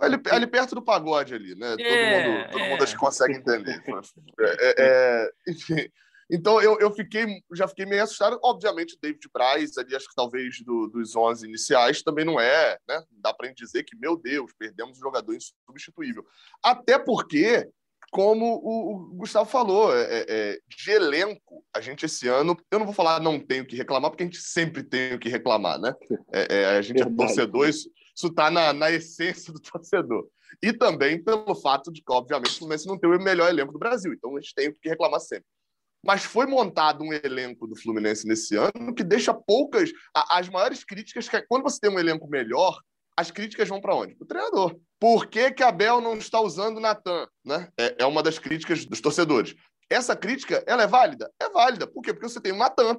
Ali, 0.00 0.20
ali, 0.30 0.46
perto 0.46 0.74
do 0.74 0.82
pagode 0.82 1.34
ali, 1.34 1.54
né? 1.54 1.76
É, 1.78 2.22
todo 2.22 2.32
mundo, 2.32 2.50
todo 2.52 2.62
é. 2.62 2.68
mundo 2.70 2.84
acho 2.84 2.94
que 2.94 3.00
consegue 3.00 3.34
entender. 3.34 3.82
É, 4.40 4.74
é, 4.78 5.30
enfim. 5.48 5.90
Então 6.30 6.60
eu, 6.62 6.78
eu 6.78 6.92
fiquei, 6.92 7.42
já 7.52 7.66
fiquei 7.66 7.84
meio 7.84 8.04
assustado. 8.04 8.38
Obviamente, 8.42 8.94
o 8.94 8.98
David 9.02 9.28
Braz, 9.32 9.76
ali, 9.76 9.96
acho 9.96 10.08
que 10.08 10.14
talvez 10.14 10.62
do, 10.62 10.86
dos 10.86 11.16
11 11.16 11.46
iniciais, 11.46 12.02
também 12.02 12.24
não 12.24 12.40
é, 12.40 12.78
né? 12.88 13.02
Dá 13.10 13.34
para 13.34 13.52
dizer 13.52 13.82
que, 13.82 13.96
meu 13.96 14.16
Deus, 14.16 14.52
perdemos 14.56 14.98
um 14.98 15.00
jogador 15.00 15.34
insubstituível. 15.34 16.24
Até 16.62 16.98
porque, 16.98 17.68
como 18.12 18.60
o, 18.62 18.94
o 18.94 19.14
Gustavo 19.16 19.50
falou, 19.50 19.94
é, 19.96 20.24
é, 20.28 20.58
de 20.68 20.90
elenco, 20.92 21.64
a 21.74 21.80
gente 21.80 22.06
esse 22.06 22.28
ano, 22.28 22.56
eu 22.70 22.78
não 22.78 22.86
vou 22.86 22.94
falar 22.94 23.20
não 23.20 23.40
tenho 23.40 23.66
que 23.66 23.76
reclamar, 23.76 24.10
porque 24.10 24.22
a 24.22 24.26
gente 24.26 24.40
sempre 24.40 24.84
tem 24.84 25.14
o 25.14 25.18
que 25.18 25.28
reclamar, 25.28 25.80
né? 25.80 25.94
a 26.76 26.80
gente 26.80 27.02
é 27.02 27.10
torcedor, 27.10 27.68
isso, 27.68 27.90
isso 28.14 28.28
está 28.28 28.50
na, 28.50 28.72
na 28.72 28.90
essência 28.90 29.52
do 29.52 29.60
torcedor. 29.60 30.28
E 30.62 30.72
também 30.72 31.22
pelo 31.22 31.54
fato 31.54 31.92
de 31.92 32.02
que, 32.02 32.12
obviamente, 32.12 32.52
o 32.52 32.58
Fluminense 32.58 32.86
não 32.86 32.98
tem 32.98 33.08
o 33.08 33.22
melhor 33.22 33.48
elenco 33.48 33.72
do 33.72 33.78
Brasil, 33.78 34.12
então 34.12 34.36
a 34.36 34.40
gente 34.40 34.54
tem 34.54 34.68
o 34.68 34.74
que 34.74 34.88
reclamar 34.88 35.20
sempre. 35.20 35.46
Mas 36.04 36.24
foi 36.24 36.46
montado 36.46 37.04
um 37.04 37.12
elenco 37.12 37.66
do 37.66 37.76
Fluminense 37.76 38.26
nesse 38.26 38.56
ano 38.56 38.94
que 38.94 39.04
deixa 39.04 39.34
poucas. 39.34 39.90
As 40.14 40.48
maiores 40.48 40.82
críticas, 40.82 41.28
que 41.28 41.36
é 41.36 41.44
quando 41.46 41.62
você 41.62 41.78
tem 41.78 41.90
um 41.90 41.98
elenco 41.98 42.26
melhor, 42.26 42.80
as 43.16 43.30
críticas 43.30 43.68
vão 43.68 43.80
para 43.80 43.94
onde? 43.94 44.14
Para 44.14 44.24
o 44.24 44.28
treinador. 44.28 44.80
Por 44.98 45.26
que, 45.26 45.50
que 45.50 45.62
Abel 45.62 46.00
não 46.00 46.16
está 46.16 46.40
usando 46.40 46.78
o 46.78 46.80
Natan? 46.80 47.26
Né? 47.44 47.68
É, 47.78 47.96
é, 47.98 48.06
uma 48.06 48.22
das 48.22 48.38
críticas 48.38 48.86
dos 48.86 49.00
torcedores. 49.00 49.54
Essa 49.90 50.16
crítica, 50.16 50.64
ela 50.66 50.84
é 50.84 50.86
válida? 50.86 51.30
É 51.38 51.50
válida. 51.50 51.86
Por 51.86 52.02
quê? 52.02 52.14
Porque 52.14 52.28
você 52.28 52.40
tem 52.40 52.52
um 52.52 52.58
Natan. 52.58 52.96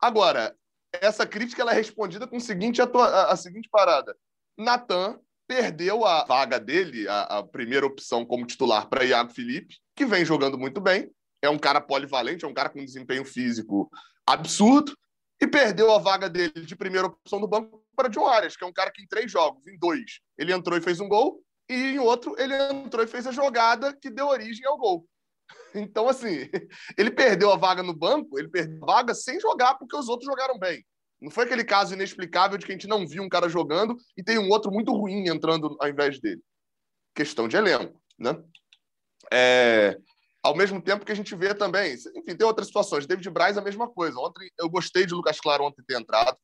Agora, 0.00 0.54
essa 0.92 1.26
crítica 1.26 1.62
ela 1.62 1.72
é 1.72 1.74
respondida 1.74 2.26
com 2.26 2.36
o 2.36 2.40
seguinte, 2.40 2.80
a, 2.80 2.86
a 3.30 3.36
seguinte 3.36 3.68
parada. 3.70 4.16
Natan 4.58 5.20
perdeu 5.46 6.04
a 6.04 6.24
vaga 6.24 6.58
dele, 6.58 7.08
a, 7.08 7.38
a 7.38 7.42
primeira 7.42 7.86
opção 7.86 8.24
como 8.26 8.46
titular 8.46 8.88
para 8.88 9.04
Iago 9.04 9.32
Felipe, 9.32 9.76
que 9.96 10.04
vem 10.04 10.24
jogando 10.24 10.58
muito 10.58 10.80
bem. 10.80 11.10
É 11.40 11.48
um 11.48 11.58
cara 11.58 11.80
polivalente, 11.80 12.44
é 12.44 12.48
um 12.48 12.52
cara 12.52 12.68
com 12.68 12.84
desempenho 12.84 13.24
físico 13.24 13.88
absurdo. 14.26 14.92
E 15.40 15.46
perdeu 15.46 15.92
a 15.92 15.98
vaga 15.98 16.28
dele 16.28 16.66
de 16.66 16.74
primeira 16.74 17.06
opção 17.06 17.40
do 17.40 17.46
banco 17.46 17.84
para 17.94 18.08
John 18.08 18.26
Arias, 18.26 18.56
que 18.56 18.64
é 18.64 18.66
um 18.66 18.72
cara 18.72 18.90
que 18.90 19.02
em 19.02 19.06
três 19.06 19.30
jogos, 19.30 19.64
em 19.68 19.78
dois, 19.78 20.20
ele 20.36 20.52
entrou 20.52 20.76
e 20.76 20.82
fez 20.82 20.98
um 20.98 21.08
gol, 21.08 21.40
e 21.68 21.74
em 21.74 21.98
outro 21.98 22.34
ele 22.38 22.54
entrou 22.72 23.04
e 23.04 23.06
fez 23.06 23.24
a 23.24 23.32
jogada 23.32 23.96
que 23.96 24.10
deu 24.10 24.26
origem 24.26 24.66
ao 24.66 24.76
gol. 24.76 25.06
Então, 25.74 26.08
assim, 26.08 26.48
ele 26.96 27.10
perdeu 27.10 27.52
a 27.52 27.56
vaga 27.56 27.82
no 27.82 27.94
banco, 27.94 28.38
ele 28.38 28.48
perdeu 28.48 28.82
a 28.82 28.86
vaga 28.86 29.14
sem 29.14 29.38
jogar, 29.38 29.74
porque 29.74 29.96
os 29.96 30.08
outros 30.08 30.26
jogaram 30.26 30.58
bem. 30.58 30.84
Não 31.20 31.30
foi 31.30 31.44
aquele 31.44 31.64
caso 31.64 31.94
inexplicável 31.94 32.56
de 32.56 32.64
que 32.64 32.72
a 32.72 32.74
gente 32.74 32.86
não 32.86 33.06
viu 33.06 33.22
um 33.22 33.28
cara 33.28 33.48
jogando 33.48 33.96
e 34.16 34.22
tem 34.22 34.38
um 34.38 34.48
outro 34.50 34.70
muito 34.70 34.92
ruim 34.92 35.28
entrando 35.28 35.76
ao 35.80 35.88
invés 35.88 36.20
dele. 36.20 36.40
Questão 37.14 37.48
de 37.48 37.56
elenco, 37.56 38.00
né? 38.18 38.40
É, 39.32 39.98
ao 40.42 40.56
mesmo 40.56 40.80
tempo 40.80 41.04
que 41.04 41.12
a 41.12 41.16
gente 41.16 41.34
vê 41.34 41.54
também, 41.54 41.94
enfim, 41.94 42.36
tem 42.36 42.46
outras 42.46 42.68
situações. 42.68 43.06
David 43.06 43.28
Braz 43.30 43.58
a 43.58 43.62
mesma 43.62 43.88
coisa. 43.88 44.18
Ontem 44.18 44.48
eu 44.58 44.68
gostei 44.70 45.04
de 45.04 45.14
Lucas 45.14 45.40
Claro 45.40 45.64
ontem 45.64 45.82
ter 45.86 45.98
entrado. 45.98 46.36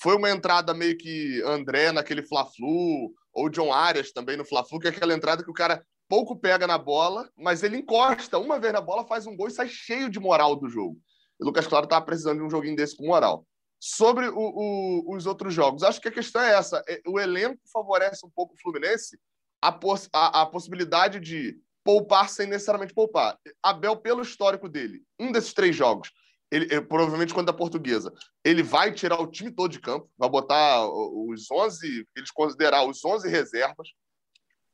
Foi 0.00 0.16
uma 0.16 0.30
entrada 0.30 0.72
meio 0.72 0.96
que 0.96 1.42
André 1.42 1.92
naquele 1.92 2.22
Fla-Flu, 2.22 3.12
ou 3.32 3.48
John 3.48 3.72
Arias 3.72 4.12
também 4.12 4.36
no 4.36 4.44
Fla-Flu, 4.44 4.78
que 4.78 4.88
é 4.88 4.90
aquela 4.90 5.14
entrada 5.14 5.42
que 5.42 5.50
o 5.50 5.54
cara 5.54 5.84
pouco 6.08 6.36
pega 6.36 6.66
na 6.66 6.76
bola, 6.76 7.30
mas 7.36 7.62
ele 7.62 7.78
encosta 7.78 8.38
uma 8.38 8.58
vez 8.58 8.72
na 8.72 8.80
bola, 8.80 9.06
faz 9.06 9.26
um 9.26 9.36
gol 9.36 9.48
e 9.48 9.50
sai 9.50 9.68
cheio 9.68 10.10
de 10.10 10.20
moral 10.20 10.56
do 10.56 10.68
jogo. 10.68 10.98
E 11.40 11.44
Lucas 11.44 11.66
Claro 11.66 11.84
estava 11.84 12.04
precisando 12.04 12.38
de 12.38 12.44
um 12.44 12.50
joguinho 12.50 12.76
desse 12.76 12.96
com 12.96 13.06
moral. 13.06 13.46
Sobre 13.84 14.28
o, 14.28 14.38
o, 14.38 15.16
os 15.16 15.26
outros 15.26 15.52
jogos, 15.52 15.82
acho 15.82 16.00
que 16.00 16.06
a 16.06 16.12
questão 16.12 16.40
é 16.40 16.54
essa: 16.54 16.84
é, 16.88 17.02
o 17.04 17.18
elenco 17.18 17.60
favorece 17.72 18.24
um 18.24 18.30
pouco 18.30 18.54
o 18.54 18.56
Fluminense, 18.56 19.18
a, 19.60 19.72
poss 19.72 20.08
a, 20.12 20.42
a 20.42 20.46
possibilidade 20.46 21.18
de 21.18 21.58
poupar 21.82 22.28
sem 22.28 22.46
necessariamente 22.46 22.94
poupar. 22.94 23.36
Abel, 23.60 23.96
pelo 23.96 24.22
histórico 24.22 24.68
dele, 24.68 25.02
um 25.18 25.32
desses 25.32 25.52
três 25.52 25.74
jogos, 25.74 26.12
ele, 26.48 26.66
ele, 26.66 26.82
provavelmente 26.82 27.34
quando 27.34 27.48
a 27.48 27.52
portuguesa, 27.52 28.12
ele 28.44 28.62
vai 28.62 28.92
tirar 28.92 29.20
o 29.20 29.26
time 29.26 29.50
todo 29.50 29.72
de 29.72 29.80
campo, 29.80 30.08
vai 30.16 30.30
botar 30.30 30.86
os 30.86 31.50
11, 31.50 32.06
eles 32.14 32.30
considerar 32.30 32.86
os 32.86 33.04
11 33.04 33.28
reservas, 33.28 33.88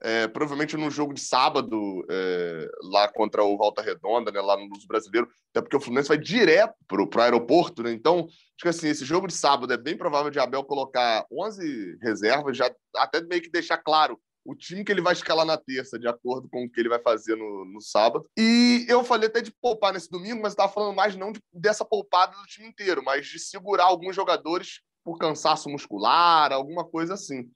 é, 0.02 0.28
provavelmente 0.28 0.76
no 0.76 0.90
jogo 0.90 1.12
de 1.12 1.20
sábado, 1.20 2.04
é, 2.10 2.68
lá 2.82 3.08
contra 3.08 3.42
o 3.42 3.56
Volta 3.56 3.82
Redonda, 3.82 4.30
né, 4.30 4.40
lá 4.40 4.56
no 4.56 4.66
Luz 4.66 4.86
Brasileiro, 4.86 5.28
até 5.50 5.60
porque 5.60 5.76
o 5.76 5.80
Fluminense 5.80 6.08
vai 6.08 6.18
direto 6.18 6.74
para 6.86 7.02
o 7.02 7.22
aeroporto, 7.22 7.82
né? 7.82 7.92
Então, 7.92 8.26
acho 8.26 8.62
que 8.62 8.68
assim, 8.68 8.88
esse 8.88 9.04
jogo 9.04 9.26
de 9.26 9.34
sábado 9.34 9.72
é 9.72 9.76
bem 9.76 9.96
provável 9.96 10.30
de 10.30 10.38
Abel 10.38 10.64
colocar 10.64 11.26
11 11.32 11.98
reservas, 12.00 12.56
já 12.56 12.70
até 12.96 13.20
meio 13.22 13.42
que 13.42 13.50
deixar 13.50 13.78
claro 13.78 14.18
o 14.44 14.54
time 14.54 14.82
que 14.82 14.90
ele 14.90 15.02
vai 15.02 15.12
escalar 15.12 15.44
na 15.44 15.58
terça, 15.58 15.98
de 15.98 16.08
acordo 16.08 16.48
com 16.48 16.64
o 16.64 16.70
que 16.70 16.80
ele 16.80 16.88
vai 16.88 16.98
fazer 17.00 17.36
no, 17.36 17.66
no 17.66 17.82
sábado. 17.82 18.24
E 18.38 18.86
eu 18.88 19.04
falei 19.04 19.28
até 19.28 19.42
de 19.42 19.52
poupar 19.60 19.92
nesse 19.92 20.10
domingo, 20.10 20.40
mas 20.40 20.52
estava 20.52 20.72
falando 20.72 20.96
mais 20.96 21.14
não 21.14 21.32
de, 21.32 21.40
dessa 21.52 21.84
poupada 21.84 22.34
do 22.34 22.46
time 22.46 22.66
inteiro, 22.66 23.02
mas 23.04 23.26
de 23.26 23.38
segurar 23.38 23.84
alguns 23.84 24.16
jogadores 24.16 24.80
por 25.04 25.18
cansaço 25.18 25.68
muscular, 25.68 26.50
alguma 26.50 26.82
coisa 26.82 27.14
assim. 27.14 27.50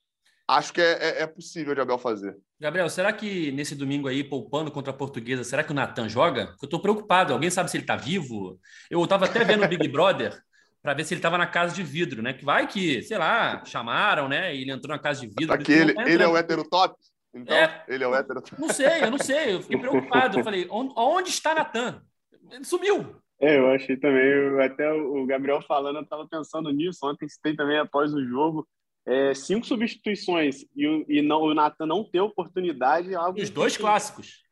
Acho 0.46 0.72
que 0.72 0.80
é, 0.80 0.92
é, 0.92 1.22
é 1.22 1.26
possível 1.26 1.74
de 1.74 1.80
Abel 1.80 1.98
fazer. 1.98 2.36
Gabriel, 2.60 2.88
será 2.88 3.12
que 3.12 3.50
nesse 3.52 3.74
domingo 3.74 4.08
aí, 4.08 4.22
poupando 4.22 4.70
contra 4.70 4.92
a 4.92 4.96
Portuguesa, 4.96 5.44
será 5.44 5.64
que 5.64 5.72
o 5.72 5.74
Natan 5.74 6.08
joga? 6.08 6.54
Eu 6.60 6.66
estou 6.66 6.80
preocupado. 6.80 7.32
Alguém 7.32 7.50
sabe 7.50 7.70
se 7.70 7.76
ele 7.76 7.84
está 7.84 7.96
vivo? 7.96 8.58
Eu 8.90 9.02
estava 9.02 9.24
até 9.24 9.44
vendo 9.44 9.64
o 9.64 9.68
Big 9.68 9.86
Brother 9.88 10.40
para 10.82 10.94
ver 10.94 11.04
se 11.04 11.14
ele 11.14 11.20
estava 11.20 11.38
na 11.38 11.46
casa 11.46 11.74
de 11.74 11.82
vidro, 11.82 12.22
né? 12.22 12.32
Que 12.32 12.44
vai 12.44 12.66
que, 12.66 13.02
sei 13.02 13.16
lá, 13.16 13.64
chamaram, 13.64 14.28
né? 14.28 14.54
E 14.54 14.62
ele 14.62 14.72
entrou 14.72 14.94
na 14.94 15.00
casa 15.00 15.20
de 15.20 15.28
vidro. 15.28 15.54
Aqui 15.54 15.72
ele, 15.72 15.94
tá 15.94 16.08
ele 16.08 16.22
é 16.22 16.28
o 16.28 16.36
hétero 16.36 16.68
top? 16.68 16.96
Então, 17.32 17.56
é, 17.56 17.84
ele 17.88 18.04
é 18.04 18.08
o 18.08 18.14
hétero 18.14 18.42
top. 18.42 18.60
Não 18.60 18.68
sei, 18.68 19.02
eu 19.02 19.10
não 19.10 19.18
sei. 19.18 19.54
Eu 19.54 19.62
fiquei 19.62 19.78
preocupado. 19.80 20.38
Eu 20.38 20.44
falei, 20.44 20.66
onde, 20.70 20.92
onde 20.96 21.30
está 21.30 21.54
Natan? 21.54 22.02
Ele 22.50 22.64
sumiu. 22.64 23.16
É, 23.40 23.58
eu 23.58 23.70
achei 23.70 23.96
também. 23.96 24.60
Até 24.60 24.92
o 24.92 25.24
Gabriel 25.24 25.62
falando, 25.62 25.96
eu 25.96 26.02
estava 26.02 26.26
pensando 26.28 26.70
nisso. 26.72 26.98
Ontem 27.04 27.28
citei 27.28 27.54
também 27.54 27.78
após 27.78 28.12
o 28.12 28.24
jogo. 28.24 28.68
É, 29.04 29.34
cinco 29.34 29.66
substituições 29.66 30.62
e, 30.76 31.04
e 31.08 31.22
não, 31.22 31.42
o 31.42 31.54
Natan 31.54 31.86
não 31.86 32.04
ter 32.04 32.20
oportunidade. 32.20 33.12
É 33.12 33.16
algo 33.16 33.40
Os 33.40 33.50
dois 33.50 33.76
que, 33.76 33.82
clássicos. 33.82 34.42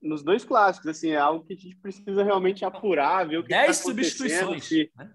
Nos 0.00 0.22
dois 0.22 0.44
clássicos, 0.44 0.88
assim, 0.88 1.10
é 1.10 1.16
algo 1.16 1.44
que 1.44 1.52
a 1.52 1.56
gente 1.56 1.76
precisa 1.76 2.22
realmente 2.22 2.64
apurar, 2.64 3.28
ver 3.28 3.38
o 3.38 3.42
que 3.42 3.48
Dez 3.48 3.78
tá 3.78 3.84
substituições. 3.84 4.64
Se, 4.64 4.90
né? 4.96 5.12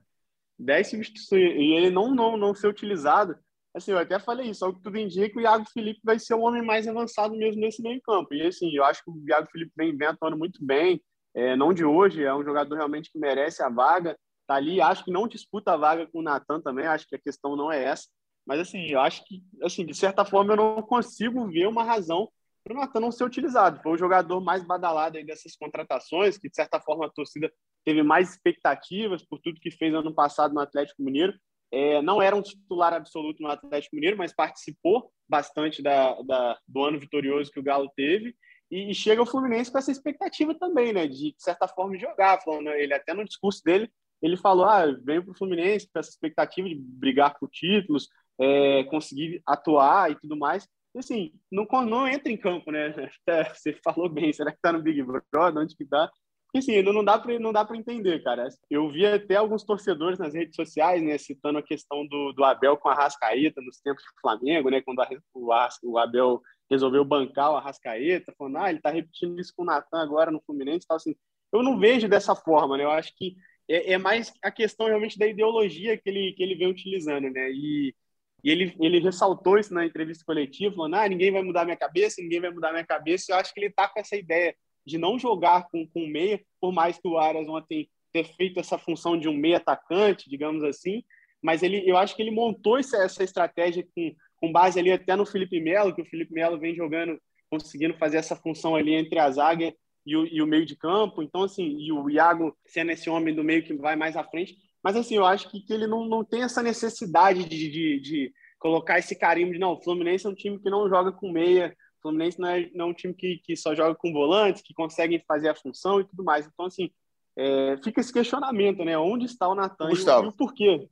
10 0.59 0.89
substituições 0.89 1.41
e 1.41 1.73
ele 1.73 1.89
não, 1.89 2.13
não, 2.13 2.37
não 2.37 2.53
ser 2.53 2.67
utilizado. 2.67 3.37
Assim, 3.73 3.91
eu 3.91 3.97
até 3.97 4.19
falei 4.19 4.49
isso, 4.49 4.59
só 4.59 4.71
que 4.71 4.81
tudo 4.81 4.97
indica 4.97 5.29
que 5.29 5.37
o 5.37 5.41
Iago 5.41 5.65
Felipe 5.73 5.99
vai 6.03 6.19
ser 6.19 6.35
o 6.35 6.41
homem 6.41 6.61
mais 6.61 6.87
avançado 6.87 7.35
mesmo 7.35 7.59
nesse 7.59 7.81
meio 7.81 7.99
campo. 8.01 8.33
E 8.33 8.45
assim, 8.45 8.71
eu 8.71 8.83
acho 8.83 9.03
que 9.03 9.09
o 9.09 9.23
Iago 9.27 9.47
Felipe 9.51 9.71
vem, 9.75 9.97
vem 9.97 10.07
atuando 10.07 10.37
muito 10.37 10.63
bem, 10.63 11.01
é, 11.33 11.55
não 11.55 11.73
de 11.73 11.83
hoje, 11.83 12.23
é 12.23 12.33
um 12.33 12.43
jogador 12.43 12.75
realmente 12.75 13.11
que 13.11 13.17
merece 13.17 13.63
a 13.63 13.69
vaga, 13.69 14.15
tá 14.45 14.55
ali, 14.55 14.79
acho 14.79 15.03
que 15.03 15.11
não 15.11 15.27
disputa 15.27 15.73
a 15.73 15.77
vaga 15.77 16.05
com 16.05 16.19
o 16.19 16.21
Natan 16.21 16.61
também, 16.61 16.85
acho 16.85 17.07
que 17.07 17.15
a 17.15 17.19
questão 17.19 17.55
não 17.55 17.71
é 17.71 17.83
essa. 17.83 18.07
Mas 18.45 18.59
assim, 18.59 18.85
eu 18.87 18.99
acho 18.99 19.23
que, 19.25 19.41
assim, 19.61 19.85
de 19.85 19.93
certa 19.93 20.25
forma, 20.25 20.53
eu 20.53 20.57
não 20.57 20.81
consigo 20.81 21.47
ver 21.47 21.67
uma 21.67 21.83
razão 21.83 22.29
para 22.63 22.73
o 22.73 22.77
Natan 22.77 22.99
não 22.99 23.11
ser 23.11 23.23
utilizado. 23.23 23.81
Foi 23.81 23.93
o 23.93 23.97
jogador 23.97 24.39
mais 24.41 24.63
badalado 24.63 25.17
aí 25.17 25.25
dessas 25.25 25.55
contratações, 25.55 26.37
que 26.37 26.49
de 26.49 26.55
certa 26.55 26.79
forma 26.79 27.05
a 27.05 27.09
torcida 27.09 27.51
teve 27.83 28.01
mais 28.01 28.31
expectativas 28.31 29.23
por 29.23 29.39
tudo 29.39 29.59
que 29.59 29.71
fez 29.71 29.93
ano 29.93 30.13
passado 30.13 30.53
no 30.53 30.61
Atlético 30.61 31.03
Mineiro. 31.03 31.33
É, 31.71 32.01
não 32.01 32.21
era 32.21 32.35
um 32.35 32.41
titular 32.41 32.93
absoluto 32.93 33.41
no 33.41 33.49
Atlético 33.49 33.95
Mineiro, 33.95 34.17
mas 34.17 34.33
participou 34.33 35.11
bastante 35.27 35.81
da, 35.81 36.21
da, 36.21 36.57
do 36.67 36.83
ano 36.83 36.99
vitorioso 36.99 37.51
que 37.51 37.59
o 37.59 37.63
Galo 37.63 37.91
teve. 37.95 38.35
E, 38.71 38.91
e, 38.91 38.95
chega 38.95 39.21
o 39.21 39.25
Fluminense 39.25 39.71
com 39.71 39.77
essa 39.77 39.91
expectativa 39.91 40.55
também, 40.55 40.93
né? 40.93 41.07
De, 41.07 41.33
de 41.33 41.43
certa 41.43 41.67
forma, 41.67 41.97
jogar. 41.97 42.41
Falando, 42.41 42.69
ele 42.69 42.93
até 42.93 43.13
no 43.13 43.25
discurso 43.25 43.61
dele, 43.63 43.91
ele 44.21 44.37
falou: 44.37 44.65
ah, 44.65 44.85
venho 45.03 45.23
para 45.23 45.31
o 45.31 45.37
Fluminense 45.37 45.89
com 45.91 45.99
essa 45.99 46.09
expectativa 46.09 46.67
de 46.67 46.75
brigar 46.75 47.37
por 47.37 47.49
títulos, 47.49 48.07
é, 48.39 48.83
conseguir 48.85 49.41
atuar 49.45 50.11
e 50.11 50.15
tudo 50.19 50.37
mais 50.37 50.67
assim, 50.99 51.31
não, 51.51 51.65
não 51.85 52.07
entra 52.07 52.31
em 52.31 52.37
campo, 52.37 52.71
né? 52.71 52.93
Você 53.55 53.73
falou 53.83 54.09
bem, 54.09 54.31
será 54.31 54.51
que 54.51 54.61
tá 54.61 54.71
no 54.71 54.81
Big 54.81 55.01
Brother? 55.03 55.61
Onde 55.61 55.75
que 55.75 55.85
tá? 55.85 56.11
Assim, 56.55 56.83
não 56.83 57.03
dá 57.03 57.17
para 57.17 57.39
não 57.39 57.51
dá 57.51 57.65
para 57.65 57.75
entender, 57.75 58.21
cara. 58.23 58.47
Eu 58.69 58.87
vi 58.91 59.07
até 59.07 59.35
alguns 59.35 59.63
torcedores 59.63 60.19
nas 60.19 60.35
redes 60.35 60.55
sociais, 60.55 61.01
né, 61.01 61.17
citando 61.17 61.57
a 61.57 61.63
questão 61.63 62.05
do, 62.05 62.31
do 62.31 62.43
Abel 62.43 62.77
com 62.77 62.89
a 62.89 62.93
Rascaeta 62.93 63.59
nos 63.59 63.79
tempos 63.79 64.03
do 64.03 64.21
Flamengo, 64.21 64.69
né, 64.69 64.79
quando 64.79 65.01
a, 65.01 65.09
o, 65.33 65.49
o 65.83 65.97
Abel 65.97 66.39
resolveu 66.69 67.03
bancar 67.03 67.51
o 67.51 67.55
Arrascaeta, 67.55 68.33
falando, 68.37 68.57
ah, 68.57 68.69
ele 68.69 68.79
tá 68.79 68.91
repetindo 68.91 69.39
isso 69.39 69.51
com 69.55 69.63
o 69.63 69.65
Natan 69.65 69.99
agora 69.99 70.29
no 70.29 70.41
Fluminense, 70.45 70.85
tal 70.87 70.97
assim. 70.97 71.15
Eu 71.51 71.63
não 71.63 71.79
vejo 71.79 72.07
dessa 72.07 72.35
forma, 72.35 72.77
né? 72.77 72.83
Eu 72.83 72.91
acho 72.91 73.11
que 73.15 73.35
é, 73.67 73.93
é 73.93 73.97
mais 73.97 74.31
a 74.43 74.51
questão 74.51 74.85
realmente 74.85 75.17
da 75.17 75.25
ideologia 75.25 75.97
que 75.97 76.07
ele 76.07 76.33
que 76.33 76.43
ele 76.43 76.55
vem 76.55 76.67
utilizando, 76.67 77.31
né? 77.31 77.49
E 77.51 77.95
e 78.43 78.51
ele, 78.51 78.75
ele 78.79 78.99
ressaltou 78.99 79.57
isso 79.57 79.73
na 79.73 79.85
entrevista 79.85 80.25
coletiva, 80.25 80.75
falando: 80.75 80.95
ah, 80.95 81.07
ninguém 81.07 81.31
vai 81.31 81.41
mudar 81.41 81.63
minha 81.63 81.77
cabeça, 81.77 82.21
ninguém 82.21 82.41
vai 82.41 82.51
mudar 82.51 82.71
minha 82.71 82.85
cabeça. 82.85 83.31
Eu 83.31 83.37
acho 83.37 83.53
que 83.53 83.59
ele 83.59 83.67
está 83.67 83.87
com 83.87 83.99
essa 83.99 84.17
ideia 84.17 84.53
de 84.85 84.97
não 84.97 85.17
jogar 85.17 85.67
com, 85.69 85.87
com 85.87 86.05
meia, 86.05 86.41
por 86.59 86.73
mais 86.73 86.97
que 86.97 87.07
o 87.07 87.17
Aras 87.17 87.47
ontem 87.47 87.89
ter 88.11 88.25
feito 88.35 88.59
essa 88.59 88.77
função 88.77 89.17
de 89.17 89.29
um 89.29 89.33
meia 89.33 89.57
atacante, 89.57 90.29
digamos 90.29 90.63
assim. 90.63 91.03
Mas 91.41 91.63
ele, 91.63 91.89
eu 91.89 91.97
acho 91.97 92.15
que 92.15 92.21
ele 92.21 92.31
montou 92.31 92.77
essa, 92.77 92.97
essa 92.97 93.23
estratégia 93.23 93.85
com, 93.95 94.13
com 94.37 94.51
base 94.51 94.77
ali 94.79 94.91
até 94.91 95.15
no 95.15 95.25
Felipe 95.25 95.59
Melo, 95.59 95.95
que 95.95 96.01
o 96.01 96.05
Felipe 96.05 96.33
Melo 96.33 96.59
vem 96.59 96.75
jogando, 96.75 97.17
conseguindo 97.49 97.93
fazer 97.95 98.17
essa 98.17 98.35
função 98.35 98.75
ali 98.75 98.93
entre 98.93 99.19
a 99.19 99.31
zaga 99.31 99.73
e 100.05 100.15
o, 100.17 100.25
e 100.25 100.41
o 100.41 100.47
meio 100.47 100.65
de 100.65 100.75
campo. 100.75 101.23
Então, 101.23 101.43
assim, 101.43 101.77
e 101.79 101.91
o 101.91 102.09
Iago 102.09 102.55
sendo 102.65 102.91
esse 102.91 103.09
homem 103.09 103.33
do 103.33 103.43
meio 103.43 103.63
que 103.63 103.73
vai 103.73 103.95
mais 103.95 104.17
à 104.17 104.23
frente. 104.23 104.57
Mas, 104.83 104.95
assim, 104.95 105.15
eu 105.15 105.25
acho 105.25 105.49
que, 105.49 105.61
que 105.61 105.73
ele 105.73 105.87
não, 105.87 106.05
não 106.05 106.23
tem 106.23 106.43
essa 106.43 106.61
necessidade 106.61 107.45
de, 107.45 107.71
de, 107.71 107.99
de 108.01 108.33
colocar 108.59 108.99
esse 108.99 109.15
carimbo 109.15 109.53
de, 109.53 109.59
não, 109.59 109.73
o 109.73 109.81
Fluminense 109.81 110.25
é 110.25 110.29
um 110.29 110.35
time 110.35 110.59
que 110.59 110.69
não 110.69 110.89
joga 110.89 111.11
com 111.11 111.31
meia, 111.31 111.75
o 111.99 112.01
Fluminense 112.01 112.39
não 112.39 112.49
é, 112.49 112.69
não 112.73 112.85
é 112.85 112.89
um 112.89 112.93
time 112.93 113.13
que, 113.13 113.37
que 113.43 113.55
só 113.55 113.73
joga 113.73 113.95
com 113.95 114.11
volantes, 114.11 114.61
que 114.61 114.73
conseguem 114.73 115.23
fazer 115.27 115.49
a 115.49 115.55
função 115.55 116.01
e 116.01 116.03
tudo 116.03 116.23
mais. 116.23 116.45
Então, 116.45 116.65
assim, 116.65 116.91
é, 117.35 117.77
fica 117.83 118.01
esse 118.01 118.13
questionamento, 118.13 118.83
né? 118.83 118.97
Onde 118.97 119.25
está 119.25 119.47
o 119.47 119.55
Natan 119.55 119.89
e, 119.89 120.27
o 120.27 120.31
porquê? 120.31 120.87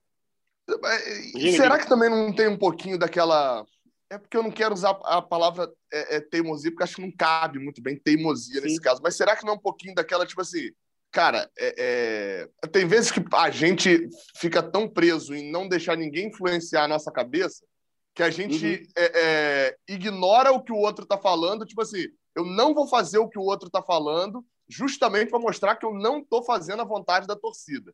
Será 1.56 1.78
que 1.78 1.88
também 1.88 2.10
não 2.10 2.34
tem 2.34 2.48
um 2.48 2.58
pouquinho 2.58 2.98
daquela. 2.98 3.66
É 4.10 4.18
porque 4.18 4.36
eu 4.36 4.44
não 4.44 4.52
quero 4.52 4.74
usar 4.74 4.92
a 5.04 5.22
palavra 5.22 5.72
é, 5.92 6.18
é 6.18 6.20
teimosia, 6.20 6.72
porque 6.72 6.84
acho 6.84 6.96
que 6.96 7.02
não 7.02 7.12
cabe 7.12 7.60
muito 7.60 7.82
bem 7.82 7.98
teimosia 7.98 8.60
Sim. 8.60 8.64
nesse 8.64 8.82
caso. 8.82 9.02
Mas 9.04 9.16
será 9.16 9.36
que 9.36 9.46
não 9.46 9.54
é 9.54 9.56
um 9.56 9.62
pouquinho 9.62 9.96
daquela, 9.96 10.26
tipo 10.26 10.42
assim, 10.42 10.70
Cara, 11.12 11.50
é, 11.58 12.48
é... 12.64 12.68
tem 12.68 12.88
vezes 12.88 13.12
que 13.12 13.22
a 13.34 13.50
gente 13.50 14.08
fica 14.38 14.64
tão 14.64 14.88
preso 14.88 15.36
em 15.36 15.52
não 15.52 15.68
deixar 15.68 15.98
ninguém 15.98 16.28
influenciar 16.28 16.86
a 16.86 16.88
nossa 16.88 17.12
cabeça 17.12 17.66
que 18.14 18.24
a 18.24 18.30
gente 18.30 18.66
uhum. 18.66 18.92
é, 18.98 19.12
é 19.16 19.78
ignora 19.88 20.52
o 20.52 20.62
que 20.62 20.72
o 20.72 20.78
outro 20.78 21.04
está 21.04 21.18
falando. 21.18 21.66
Tipo 21.66 21.82
assim, 21.82 22.08
eu 22.36 22.46
não 22.46 22.74
vou 22.74 22.88
fazer 22.88 23.18
o 23.18 23.28
que 23.28 23.40
o 23.40 23.44
outro 23.44 23.68
está 23.68 23.82
falando 23.82 24.46
justamente 24.68 25.30
para 25.30 25.40
mostrar 25.40 25.76
que 25.76 25.86
eu 25.86 25.94
não 25.94 26.20
estou 26.20 26.44
fazendo 26.44 26.82
a 26.82 26.86
vontade 26.86 27.28
da 27.28 27.36
torcida. 27.36 27.94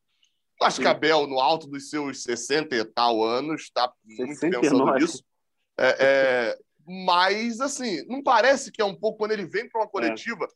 Acho 0.62 0.82
que 0.82 0.88
Abel, 0.88 1.28
no 1.28 1.40
alto 1.40 1.68
dos 1.68 1.90
seus 1.90 2.24
60 2.24 2.76
e 2.76 2.84
tal 2.86 3.24
anos, 3.24 3.64
está 3.64 3.92
muito 4.04 4.40
pensando 4.40 4.94
nisso. 4.96 5.24
É, 5.78 5.98
é, 6.00 6.58
mas, 7.06 7.60
assim, 7.62 8.04
não 8.08 8.24
parece 8.24 8.72
que 8.72 8.82
é 8.82 8.86
um 8.86 8.96
pouco 8.96 9.20
quando 9.20 9.32
ele 9.32 9.46
vem 9.46 9.70
para 9.70 9.82
uma 9.82 9.88
coletiva 9.88 10.48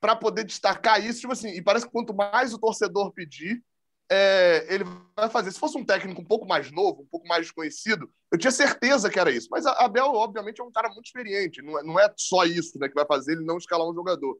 para 0.00 0.16
poder 0.16 0.44
destacar 0.44 1.04
isso, 1.04 1.20
tipo 1.20 1.32
assim, 1.32 1.50
e 1.50 1.62
parece 1.62 1.86
que 1.86 1.92
quanto 1.92 2.14
mais 2.14 2.54
o 2.54 2.58
torcedor 2.58 3.12
pedir, 3.12 3.62
é, 4.10 4.66
ele 4.68 4.84
vai 5.16 5.30
fazer. 5.30 5.52
Se 5.52 5.60
fosse 5.60 5.78
um 5.78 5.84
técnico 5.84 6.20
um 6.20 6.24
pouco 6.24 6.46
mais 6.46 6.72
novo, 6.72 7.02
um 7.02 7.06
pouco 7.06 7.28
mais 7.28 7.42
desconhecido, 7.46 8.10
eu 8.32 8.38
tinha 8.38 8.50
certeza 8.50 9.08
que 9.08 9.20
era 9.20 9.30
isso. 9.30 9.48
Mas 9.50 9.64
a 9.66 9.84
Abel, 9.84 10.06
obviamente, 10.06 10.60
é 10.60 10.64
um 10.64 10.72
cara 10.72 10.88
muito 10.88 11.06
experiente. 11.06 11.62
Não 11.62 11.78
é, 11.78 11.82
não 11.84 12.00
é 12.00 12.12
só 12.16 12.44
isso 12.44 12.76
né, 12.78 12.88
que 12.88 12.94
vai 12.94 13.06
fazer 13.06 13.32
ele 13.32 13.44
não 13.44 13.56
escalar 13.56 13.88
um 13.88 13.94
jogador. 13.94 14.36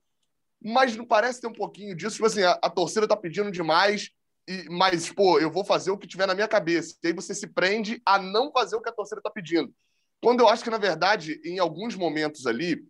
Mas 0.60 0.96
não 0.96 1.06
parece 1.06 1.40
ter 1.40 1.46
um 1.46 1.52
pouquinho 1.52 1.94
disso. 1.94 2.16
Tipo 2.16 2.26
assim, 2.26 2.42
a, 2.42 2.58
a 2.60 2.68
torcida 2.68 3.06
tá 3.06 3.16
pedindo 3.16 3.50
demais, 3.52 4.10
e, 4.48 4.68
mas, 4.68 5.12
pô, 5.12 5.38
eu 5.38 5.50
vou 5.50 5.64
fazer 5.64 5.92
o 5.92 5.98
que 5.98 6.08
tiver 6.08 6.26
na 6.26 6.34
minha 6.34 6.48
cabeça. 6.48 6.96
E 7.04 7.08
aí 7.08 7.12
você 7.12 7.32
se 7.32 7.46
prende 7.46 8.02
a 8.04 8.18
não 8.18 8.50
fazer 8.50 8.74
o 8.74 8.80
que 8.80 8.88
a 8.88 8.92
torcida 8.92 9.20
tá 9.22 9.30
pedindo. 9.30 9.72
Quando 10.20 10.40
eu 10.40 10.48
acho 10.48 10.64
que, 10.64 10.70
na 10.70 10.78
verdade, 10.78 11.40
em 11.44 11.60
alguns 11.60 11.94
momentos 11.94 12.44
ali, 12.44 12.84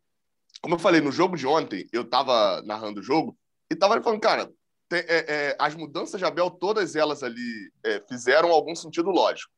como 0.61 0.75
eu 0.75 0.79
falei, 0.79 1.01
no 1.01 1.13
jogo 1.13 1.37
de 1.37 1.47
ontem, 1.47 1.89
eu 1.93 2.03
estava 2.03 2.63
narrando 2.63 3.01
o 3.01 3.03
jogo 3.03 3.37
e 3.71 3.75
estava 3.75 4.01
falando, 4.03 4.21
cara, 4.21 4.51
tem, 4.89 5.01
é, 5.01 5.25
é, 5.29 5.57
as 5.59 5.75
mudanças 5.75 6.19
de 6.19 6.25
Abel, 6.25 6.51
todas 6.51 6.97
elas 6.97 7.23
ali 7.23 7.73
é, 7.85 8.01
fizeram 8.09 8.51
algum 8.51 8.75
sentido 8.75 9.11
lógico. 9.11 9.53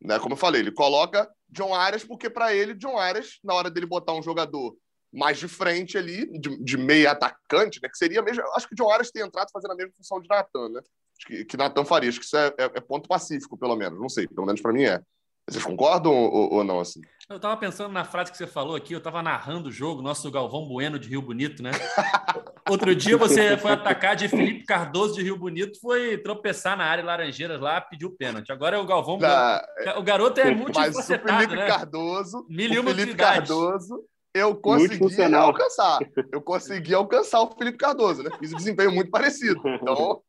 Né? 0.00 0.18
Como 0.18 0.34
eu 0.34 0.38
falei, 0.38 0.60
ele 0.60 0.72
coloca 0.72 1.28
John 1.48 1.74
Arias 1.74 2.04
porque, 2.04 2.30
para 2.30 2.54
ele, 2.54 2.74
John 2.74 2.96
Arias, 2.96 3.38
na 3.42 3.54
hora 3.54 3.70
dele 3.70 3.86
botar 3.86 4.12
um 4.12 4.22
jogador 4.22 4.76
mais 5.12 5.38
de 5.38 5.48
frente 5.48 5.98
ali, 5.98 6.26
de, 6.38 6.62
de 6.62 6.76
meio 6.76 7.10
atacante, 7.10 7.80
né? 7.82 7.88
que 7.88 7.98
seria 7.98 8.22
mesmo. 8.22 8.42
Acho 8.54 8.68
que 8.68 8.74
John 8.74 8.90
Arias 8.90 9.10
tem 9.10 9.22
entrado 9.22 9.50
fazendo 9.50 9.72
a 9.72 9.76
mesma 9.76 9.92
função 9.96 10.20
de 10.20 10.28
Natan, 10.28 10.68
né? 10.68 10.80
Que, 11.26 11.44
que 11.44 11.56
Natan 11.56 11.84
faria. 11.84 12.08
Acho 12.08 12.20
que 12.20 12.26
isso 12.26 12.36
é, 12.36 12.46
é, 12.58 12.64
é 12.64 12.80
ponto 12.80 13.08
pacífico, 13.08 13.58
pelo 13.58 13.74
menos. 13.74 13.98
Não 13.98 14.08
sei, 14.08 14.28
pelo 14.28 14.46
menos 14.46 14.60
para 14.60 14.72
mim 14.72 14.84
é. 14.84 15.00
Vocês 15.48 15.64
concordam 15.64 16.12
ou, 16.12 16.52
ou, 16.54 16.64
não? 16.64 16.78
Assim? 16.78 17.00
Eu 17.28 17.40
tava 17.40 17.56
pensando 17.56 17.92
na 17.92 18.04
frase 18.04 18.30
que 18.30 18.36
você 18.36 18.46
falou 18.46 18.76
aqui, 18.76 18.92
eu 18.92 19.00
tava 19.00 19.22
narrando 19.22 19.68
o 19.68 19.72
jogo, 19.72 20.02
nosso 20.02 20.30
Galvão 20.30 20.66
Bueno 20.66 20.98
de 20.98 21.08
Rio 21.08 21.22
Bonito, 21.22 21.62
né? 21.62 21.70
Outro 22.68 22.94
dia 22.94 23.16
você 23.16 23.56
foi 23.56 23.72
atacar 23.72 24.14
de 24.14 24.28
Felipe 24.28 24.64
Cardoso 24.64 25.14
de 25.14 25.22
Rio 25.22 25.38
Bonito, 25.38 25.80
foi 25.80 26.18
tropeçar 26.18 26.76
na 26.76 26.84
área 26.84 27.04
Laranjeiras 27.04 27.60
lá, 27.60 27.80
pediu 27.80 28.10
pênalti. 28.10 28.52
Agora 28.52 28.76
é 28.76 28.78
o 28.78 28.86
Galvão 28.86 29.18
Na- 29.18 29.62
Bueno. 29.84 29.98
O 30.00 30.02
garoto 30.02 30.38
é 30.40 30.54
muito 30.54 30.78
Mas 30.78 30.94
o 30.94 31.02
Felipe 31.02 31.56
né? 31.56 31.66
Cardoso, 31.66 32.46
Mil 32.48 32.84
Felipe. 32.84 33.14
Cardoso, 33.14 34.04
eu 34.34 34.54
consegui 34.54 35.34
alcançar. 35.34 35.98
Eu 36.30 36.42
consegui 36.42 36.94
alcançar 36.94 37.40
o 37.40 37.54
Felipe 37.56 37.78
Cardoso, 37.78 38.22
né? 38.22 38.30
Fiz 38.38 38.52
um 38.52 38.56
desempenho 38.56 38.92
muito 38.92 39.10
parecido. 39.10 39.60
Então, 39.64 40.20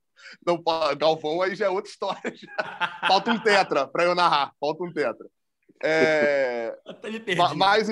não, 0.46 0.62
Galvão 0.98 1.42
aí 1.42 1.56
já 1.56 1.66
é 1.66 1.70
outra 1.70 1.90
história. 1.92 2.22
já. 2.36 3.00
Falta 3.08 3.32
um 3.32 3.40
tetra 3.40 3.88
para 3.88 4.04
eu 4.04 4.16
narrar. 4.16 4.52
Falta 4.60 4.84
um 4.84 4.92
tetra. 4.92 5.28
É, 5.84 6.78
Até 6.86 7.10
me 7.10 7.20
perdi. 7.20 7.40
ma- 7.42 7.54
mas, 7.56 7.88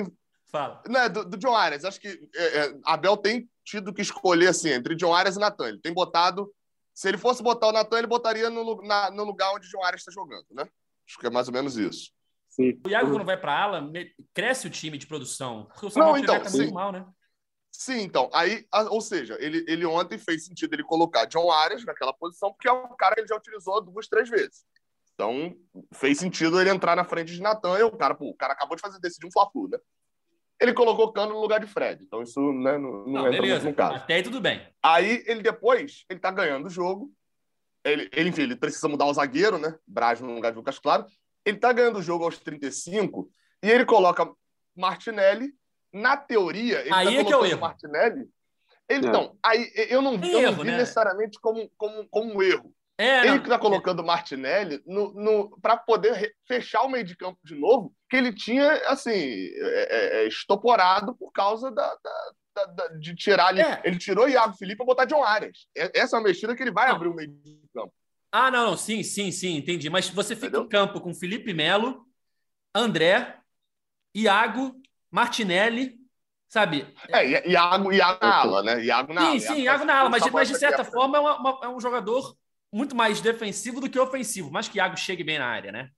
Fala. 0.50 0.82
né, 0.88 1.08
do, 1.08 1.24
do 1.24 1.36
John 1.36 1.54
Arias, 1.54 1.84
acho 1.84 2.00
que 2.00 2.08
é, 2.34 2.58
é, 2.66 2.74
Abel 2.84 3.16
tem 3.16 3.48
tido 3.64 3.92
que 3.92 4.02
escolher 4.02 4.48
assim, 4.48 4.70
entre 4.70 4.94
John 4.94 5.14
Arias 5.14 5.36
e 5.36 5.40
Natan. 5.40 5.68
Ele 5.68 5.80
tem 5.80 5.92
botado. 5.92 6.52
Se 6.94 7.08
ele 7.08 7.16
fosse 7.18 7.42
botar 7.42 7.68
o 7.68 7.72
Natan, 7.72 7.98
ele 7.98 8.06
botaria 8.06 8.50
no, 8.50 8.82
na- 8.82 9.10
no 9.10 9.24
lugar 9.24 9.52
onde 9.54 9.66
o 9.66 9.70
John 9.70 9.84
Arias 9.84 10.00
está 10.02 10.12
jogando, 10.12 10.44
né? 10.50 10.64
Acho 11.08 11.18
que 11.18 11.26
é 11.26 11.30
mais 11.30 11.48
ou 11.48 11.54
menos 11.54 11.76
isso. 11.76 12.10
Sim. 12.48 12.78
O 12.84 12.88
Iago, 12.88 13.10
quando 13.12 13.24
vai 13.24 13.36
para 13.36 13.56
ala, 13.62 13.80
me- 13.80 14.12
cresce 14.34 14.66
o 14.66 14.70
time 14.70 14.98
de 14.98 15.06
produção. 15.06 15.66
Porque 15.66 15.86
o 15.86 15.88
Não, 15.88 15.90
Samuel 15.92 16.16
então, 16.18 16.42
tá 16.42 16.50
muito 16.50 16.74
mal, 16.74 16.90
né? 16.92 17.06
Sim, 17.78 18.00
então. 18.00 18.28
Aí, 18.32 18.66
ou 18.90 19.00
seja, 19.00 19.36
ele, 19.38 19.64
ele 19.68 19.86
ontem 19.86 20.18
fez 20.18 20.44
sentido 20.44 20.74
ele 20.74 20.82
colocar 20.82 21.26
John 21.26 21.48
Arias 21.48 21.84
naquela 21.84 22.12
posição, 22.12 22.52
porque 22.52 22.66
é 22.66 22.72
um 22.72 22.96
cara 22.96 23.14
que 23.14 23.20
ele 23.20 23.28
já 23.28 23.36
utilizou 23.36 23.80
duas, 23.80 24.08
três 24.08 24.28
vezes. 24.28 24.66
Então, 25.14 25.56
fez 25.94 26.18
sentido 26.18 26.60
ele 26.60 26.70
entrar 26.70 26.96
na 26.96 27.04
frente 27.04 27.32
de 27.32 27.40
Natan 27.40 27.78
e 27.78 27.84
o 27.84 27.92
cara, 27.92 28.16
pô, 28.16 28.30
o 28.30 28.34
cara 28.34 28.52
acabou 28.52 28.74
de 28.74 28.82
fazer 28.82 28.98
decidir 28.98 29.28
um 29.28 29.30
Fla-Flu, 29.30 29.68
né? 29.68 29.78
Ele 30.60 30.74
colocou 30.74 31.12
Cano 31.12 31.34
no 31.34 31.40
lugar 31.40 31.60
de 31.60 31.68
Fred. 31.68 32.02
Então, 32.02 32.20
isso 32.20 32.40
né, 32.52 32.76
não, 32.76 32.90
não 32.90 33.06
Não, 33.06 33.26
entra 33.28 33.42
beleza. 33.42 33.68
no 33.68 33.74
caso. 33.76 33.94
Até 33.94 34.14
aí 34.14 34.22
tudo 34.24 34.40
bem. 34.40 34.60
Aí, 34.82 35.22
ele 35.24 35.40
depois, 35.40 36.04
ele 36.10 36.18
tá 36.18 36.32
ganhando 36.32 36.66
o 36.66 36.70
jogo. 36.70 37.12
Ele, 37.84 38.10
ele, 38.12 38.30
enfim, 38.30 38.42
ele 38.42 38.56
precisa 38.56 38.88
mudar 38.88 39.04
o 39.06 39.14
zagueiro, 39.14 39.56
né? 39.56 39.78
Braz 39.86 40.20
no 40.20 40.34
lugar 40.34 40.50
de 40.50 40.58
Lucas 40.58 40.80
Claro. 40.80 41.06
Ele 41.44 41.58
tá 41.58 41.72
ganhando 41.72 42.00
o 42.00 42.02
jogo 42.02 42.24
aos 42.24 42.38
35 42.40 43.30
e 43.62 43.70
ele 43.70 43.84
coloca 43.84 44.28
Martinelli. 44.76 45.52
Na 45.98 46.16
teoria, 46.16 46.80
ele 46.80 46.92
Aí 46.94 47.06
tá 47.06 47.12
é 47.12 47.14
que 47.14 47.18
é 47.18 47.20
o 47.22 47.24
colocando 47.24 47.50
erro. 47.50 47.60
Martinelli. 47.60 48.28
Ele, 48.88 49.06
É. 49.06 49.08
Então, 49.08 49.36
aí 49.44 49.70
eu 49.90 50.00
não, 50.00 50.18
Tem 50.18 50.30
eu 50.30 50.40
não 50.42 50.48
erro, 50.48 50.62
vi 50.64 50.70
né? 50.70 50.78
necessariamente 50.78 51.38
como, 51.40 51.70
como, 51.76 52.08
como 52.08 52.34
um 52.34 52.42
erro. 52.42 52.72
É, 53.00 53.20
ele 53.20 53.30
não, 53.36 53.42
que 53.42 53.48
tá 53.48 53.58
colocando 53.58 54.00
o 54.00 54.04
Martinelli 54.06 54.82
no, 54.84 55.12
no, 55.14 55.50
para 55.60 55.76
poder 55.76 56.34
fechar 56.48 56.82
o 56.82 56.88
meio 56.88 57.04
de 57.04 57.16
campo 57.16 57.38
de 57.44 57.54
novo, 57.54 57.94
que 58.10 58.16
ele 58.16 58.32
tinha, 58.32 58.72
assim, 58.88 59.12
é, 59.12 59.86
é, 59.90 60.22
é, 60.24 60.26
estoporado 60.26 61.14
por 61.14 61.30
causa 61.30 61.70
da, 61.70 61.86
da- 62.02 62.32
da- 62.56 62.64
da- 62.66 62.88
de 62.98 63.14
tirar 63.14 63.48
ali. 63.48 63.60
É. 63.60 63.80
Ele 63.84 63.98
tirou 63.98 64.28
Iago 64.28 64.56
Felipe 64.56 64.78
para 64.78 64.86
botar 64.86 65.04
John 65.04 65.22
Arias. 65.22 65.68
É- 65.76 65.92
Essa 66.00 66.16
é 66.16 66.18
uma 66.18 66.26
mexida 66.26 66.56
que 66.56 66.62
ele 66.62 66.72
vai 66.72 66.88
Não. 66.88 66.96
abrir 66.96 67.08
o 67.08 67.14
meio 67.14 67.28
de 67.28 67.60
campo. 67.72 67.92
Ah, 68.32 68.50
não, 68.50 68.70
não, 68.70 68.76
sim, 68.76 69.02
sim, 69.04 69.30
sim, 69.30 69.56
entendi. 69.56 69.88
Mas 69.88 70.08
você 70.08 70.34
fica 70.34 70.48
Entendeu? 70.48 70.64
em 70.64 70.68
campo 70.68 71.00
com 71.00 71.14
Felipe 71.14 71.54
Melo, 71.54 72.04
André, 72.74 73.38
Iago, 74.14 74.74
Martinelli, 75.10 75.96
sabe? 76.48 76.86
É, 77.08 77.48
Iago, 77.50 77.92
Iago 77.92 78.18
na 78.22 78.34
ala, 78.34 78.62
né? 78.62 78.84
Iago 78.84 79.12
na 79.12 79.20
ala. 79.22 79.30
Sim, 79.32 79.40
sim, 79.40 79.62
Iago 79.62 79.84
na 79.84 79.98
ala, 80.00 80.08
mas, 80.10 80.30
mas 80.30 80.48
de 80.48 80.58
certa 80.58 80.84
forma 80.84 81.18
é, 81.18 81.20
uma- 81.20 81.36
uma- 81.38 81.60
é 81.64 81.68
um 81.68 81.80
jogador 81.80 82.36
muito 82.72 82.94
mais 82.94 83.20
defensivo 83.20 83.80
do 83.80 83.88
que 83.88 83.98
ofensivo, 83.98 84.50
mas 84.50 84.68
que 84.68 84.78
Iago 84.78 84.96
chegue 84.96 85.24
bem 85.24 85.38
na 85.38 85.46
área, 85.46 85.72
né? 85.72 85.90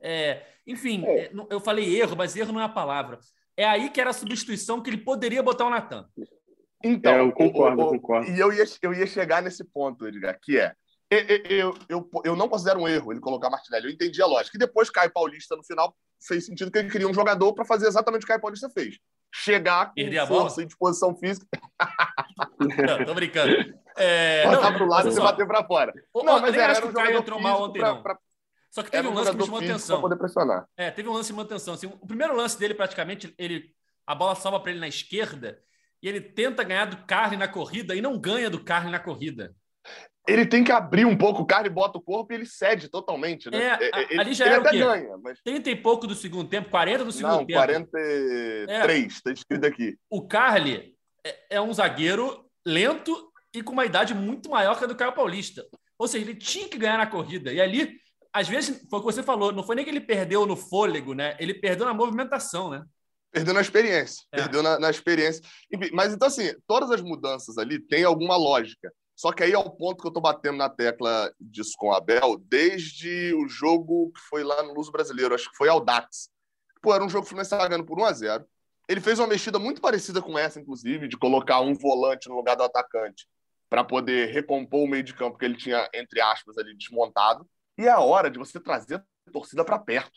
É, 0.00 0.42
enfim, 0.66 1.04
É. 1.04 1.24
é, 1.26 1.32
eu 1.50 1.60
falei 1.60 2.00
erro, 2.00 2.16
mas 2.16 2.36
erro 2.36 2.52
não 2.52 2.60
é 2.60 2.64
a 2.64 2.68
palavra. 2.68 3.18
É 3.56 3.64
aí 3.64 3.90
que 3.90 4.00
era 4.00 4.10
a 4.10 4.14
substituição 4.14 4.80
que 4.80 4.88
ele 4.90 4.98
poderia 4.98 5.42
botar 5.42 5.66
o 5.66 5.70
Natan. 5.70 6.08
Então, 6.82 7.12
É, 7.12 7.20
eu 7.20 7.30
concordo, 7.32 7.82
o- 7.82 7.84
eu 7.86 7.88
concordo. 7.90 8.30
E 8.30 8.38
eu 8.38 8.52
ia, 8.52 8.64
eu 8.82 8.94
ia 8.94 9.06
chegar 9.06 9.42
nesse 9.42 9.62
ponto, 9.64 10.06
Edgar, 10.06 10.38
que 10.40 10.58
é. 10.58 10.74
Eu, 11.10 11.20
eu, 11.50 11.78
eu, 11.88 12.10
eu 12.24 12.36
não 12.36 12.48
considero 12.48 12.80
um 12.80 12.88
erro 12.88 13.12
ele 13.12 13.20
colocar 13.20 13.50
Martinelli. 13.50 13.86
Eu 13.86 13.92
entendi 13.92 14.20
a 14.22 14.26
lógica. 14.26 14.56
E 14.56 14.58
depois 14.58 14.88
Caio 14.88 15.12
Paulista, 15.12 15.54
no 15.54 15.62
final, 15.62 15.94
fez 16.26 16.46
sentido 16.46 16.70
que 16.70 16.78
ele 16.78 16.90
queria 16.90 17.08
um 17.08 17.14
jogador 17.14 17.52
para 17.52 17.64
fazer 17.64 17.86
exatamente 17.86 18.20
o 18.22 18.26
que 18.26 18.28
Caio 18.28 18.40
Paulista 18.40 18.68
fez. 18.70 18.98
Chegar 19.34 19.86
com 19.88 19.94
Perder 19.94 20.18
a 20.18 20.26
força 20.26 20.56
bola? 20.56 20.62
e 20.62 20.66
disposição 20.66 21.16
física, 21.16 21.46
Não, 22.58 23.04
tô 23.04 23.14
brincando. 23.14 23.74
É, 23.96 24.46
botar 24.46 24.70
não, 24.70 24.76
pro 24.78 24.86
lado 24.86 25.08
e 25.08 25.12
você 25.12 25.20
bater 25.20 25.46
para 25.46 25.64
fora. 25.64 25.92
o- 26.14 26.22
Não, 26.22 26.36
eu 26.36 26.42
mas 26.42 26.54
era, 26.54 26.72
acho 26.72 26.80
era 26.80 26.82
que 26.82 26.88
um 26.88 27.00
jogador 27.00 27.18
entrou 27.18 27.40
mal 27.40 27.62
ontem, 27.62 27.78
pra- 27.78 27.94
não. 27.94 28.02
pra- 28.02 28.18
Só 28.70 28.82
que 28.82 28.90
teve 28.90 29.06
um 29.06 29.10
um 29.10 29.14
lance 29.14 29.30
que 29.30 29.36
me 29.36 29.44
chamou 29.44 29.58
atenção. 29.60 30.00
poder 30.00 30.16
pressionar. 30.16 30.66
É, 30.76 30.90
teve 30.90 31.08
um 31.08 31.12
lance 31.12 31.24
que 31.24 31.28
chamou 31.32 31.44
atenção. 31.44 31.74
Assim, 31.74 31.86
o 31.86 32.06
primeiro 32.06 32.34
lance 32.34 32.58
dele, 32.58 32.74
praticamente, 32.74 33.34
ele 33.38 33.74
a 34.06 34.14
bola 34.14 34.34
salva 34.34 34.58
para 34.60 34.70
ele 34.70 34.80
na 34.80 34.88
esquerda 34.88 35.60
e 36.02 36.08
ele 36.08 36.20
tenta 36.20 36.62
ganhar 36.64 36.86
do 36.86 36.96
Carly 37.06 37.36
na 37.36 37.46
corrida 37.48 37.94
e 37.94 38.00
não 38.00 38.18
ganha 38.18 38.48
do 38.50 38.62
Carly 38.64 38.90
na 38.90 38.98
corrida. 38.98 39.54
Ele 40.26 40.46
tem 40.46 40.62
que 40.62 40.70
abrir 40.70 41.04
um 41.04 41.16
pouco 41.16 41.42
o 41.42 41.46
cara 41.46 41.66
e 41.66 41.70
bota 41.70 41.98
o 41.98 42.02
corpo 42.02 42.32
e 42.32 42.36
ele 42.36 42.46
cede 42.46 42.88
totalmente, 42.88 43.50
né? 43.50 43.78
É, 43.80 44.12
ele, 44.12 44.20
ali 44.20 44.34
já 44.34 44.44
ele 44.44 44.54
era 44.54 44.62
o 44.62 44.66
até 44.66 44.76
quê? 44.76 44.84
ganha, 44.84 45.18
mas 45.18 45.40
30 45.42 45.70
e 45.70 45.76
pouco 45.76 46.06
do 46.06 46.14
segundo 46.14 46.48
tempo, 46.48 46.70
40 46.70 47.04
do 47.04 47.12
segundo 47.12 47.32
não, 47.32 47.46
tempo. 47.46 47.58
43, 47.58 49.12
está 49.12 49.32
escrito 49.32 49.66
aqui. 49.66 49.96
O 50.08 50.26
Carly 50.26 50.94
é, 51.26 51.56
é 51.56 51.60
um 51.60 51.72
zagueiro 51.72 52.44
lento 52.64 53.32
e 53.52 53.62
com 53.62 53.72
uma 53.72 53.84
idade 53.84 54.14
muito 54.14 54.48
maior 54.48 54.78
que 54.78 54.84
a 54.84 54.86
do 54.86 54.94
Caio 54.94 55.12
Paulista. 55.12 55.66
Ou 55.98 56.08
seja, 56.08 56.24
ele 56.24 56.34
tinha 56.34 56.68
que 56.68 56.78
ganhar 56.78 56.98
na 56.98 57.06
corrida. 57.06 57.52
E 57.52 57.60
ali, 57.60 57.96
às 58.32 58.48
vezes, 58.48 58.86
foi 58.88 58.98
o 58.98 59.02
que 59.02 59.12
você 59.12 59.22
falou, 59.22 59.52
não 59.52 59.62
foi 59.62 59.76
nem 59.76 59.84
que 59.84 59.90
ele 59.90 60.00
perdeu 60.00 60.46
no 60.46 60.56
fôlego, 60.56 61.14
né? 61.14 61.36
Ele 61.38 61.54
perdeu 61.54 61.84
na 61.84 61.94
movimentação, 61.94 62.70
né? 62.70 62.84
Perdeu 63.30 63.54
na 63.54 63.60
experiência. 63.60 64.24
É. 64.32 64.36
Perdeu 64.36 64.62
na, 64.62 64.78
na 64.78 64.90
experiência. 64.90 65.42
Mas 65.92 66.12
então, 66.12 66.28
assim, 66.28 66.52
todas 66.66 66.90
as 66.90 67.00
mudanças 67.00 67.56
ali 67.58 67.78
têm 67.78 68.04
alguma 68.04 68.36
lógica. 68.36 68.92
Só 69.14 69.32
que 69.32 69.42
aí 69.42 69.52
é 69.52 69.58
o 69.58 69.70
ponto 69.70 70.00
que 70.00 70.08
eu 70.08 70.12
tô 70.12 70.20
batendo 70.20 70.56
na 70.56 70.68
tecla 70.68 71.32
disso 71.40 71.72
com 71.76 71.88
o 71.88 71.94
Abel 71.94 72.38
desde 72.46 73.34
o 73.34 73.48
jogo 73.48 74.10
que 74.12 74.20
foi 74.20 74.42
lá 74.42 74.62
no 74.62 74.74
Luso 74.74 74.90
Brasileiro, 74.90 75.34
acho 75.34 75.50
que 75.50 75.56
foi 75.56 75.68
Audax. 75.68 76.30
Pô, 76.80 76.94
era 76.94 77.04
um 77.04 77.08
jogo 77.08 77.22
que 77.22 77.26
o 77.26 77.28
Fluminense 77.28 77.54
estava 77.54 77.68
ganhando 77.68 77.86
por 77.86 77.98
1 77.98 78.04
a 78.04 78.12
0 78.12 78.46
Ele 78.88 79.00
fez 79.00 79.18
uma 79.18 79.28
mexida 79.28 79.58
muito 79.58 79.80
parecida 79.80 80.20
com 80.20 80.36
essa, 80.38 80.60
inclusive, 80.60 81.06
de 81.06 81.16
colocar 81.16 81.60
um 81.60 81.74
volante 81.74 82.28
no 82.28 82.34
lugar 82.34 82.56
do 82.56 82.64
atacante 82.64 83.28
para 83.70 83.84
poder 83.84 84.32
recompor 84.32 84.80
o 84.80 84.88
meio 84.88 85.02
de 85.02 85.14
campo 85.14 85.38
que 85.38 85.44
ele 85.44 85.56
tinha, 85.56 85.88
entre 85.94 86.20
aspas, 86.20 86.58
ali 86.58 86.76
desmontado. 86.76 87.48
E 87.78 87.86
é 87.86 87.90
a 87.90 88.00
hora 88.00 88.30
de 88.30 88.38
você 88.38 88.60
trazer 88.60 88.96
a 88.96 89.30
torcida 89.32 89.64
para 89.64 89.78
perto. 89.78 90.12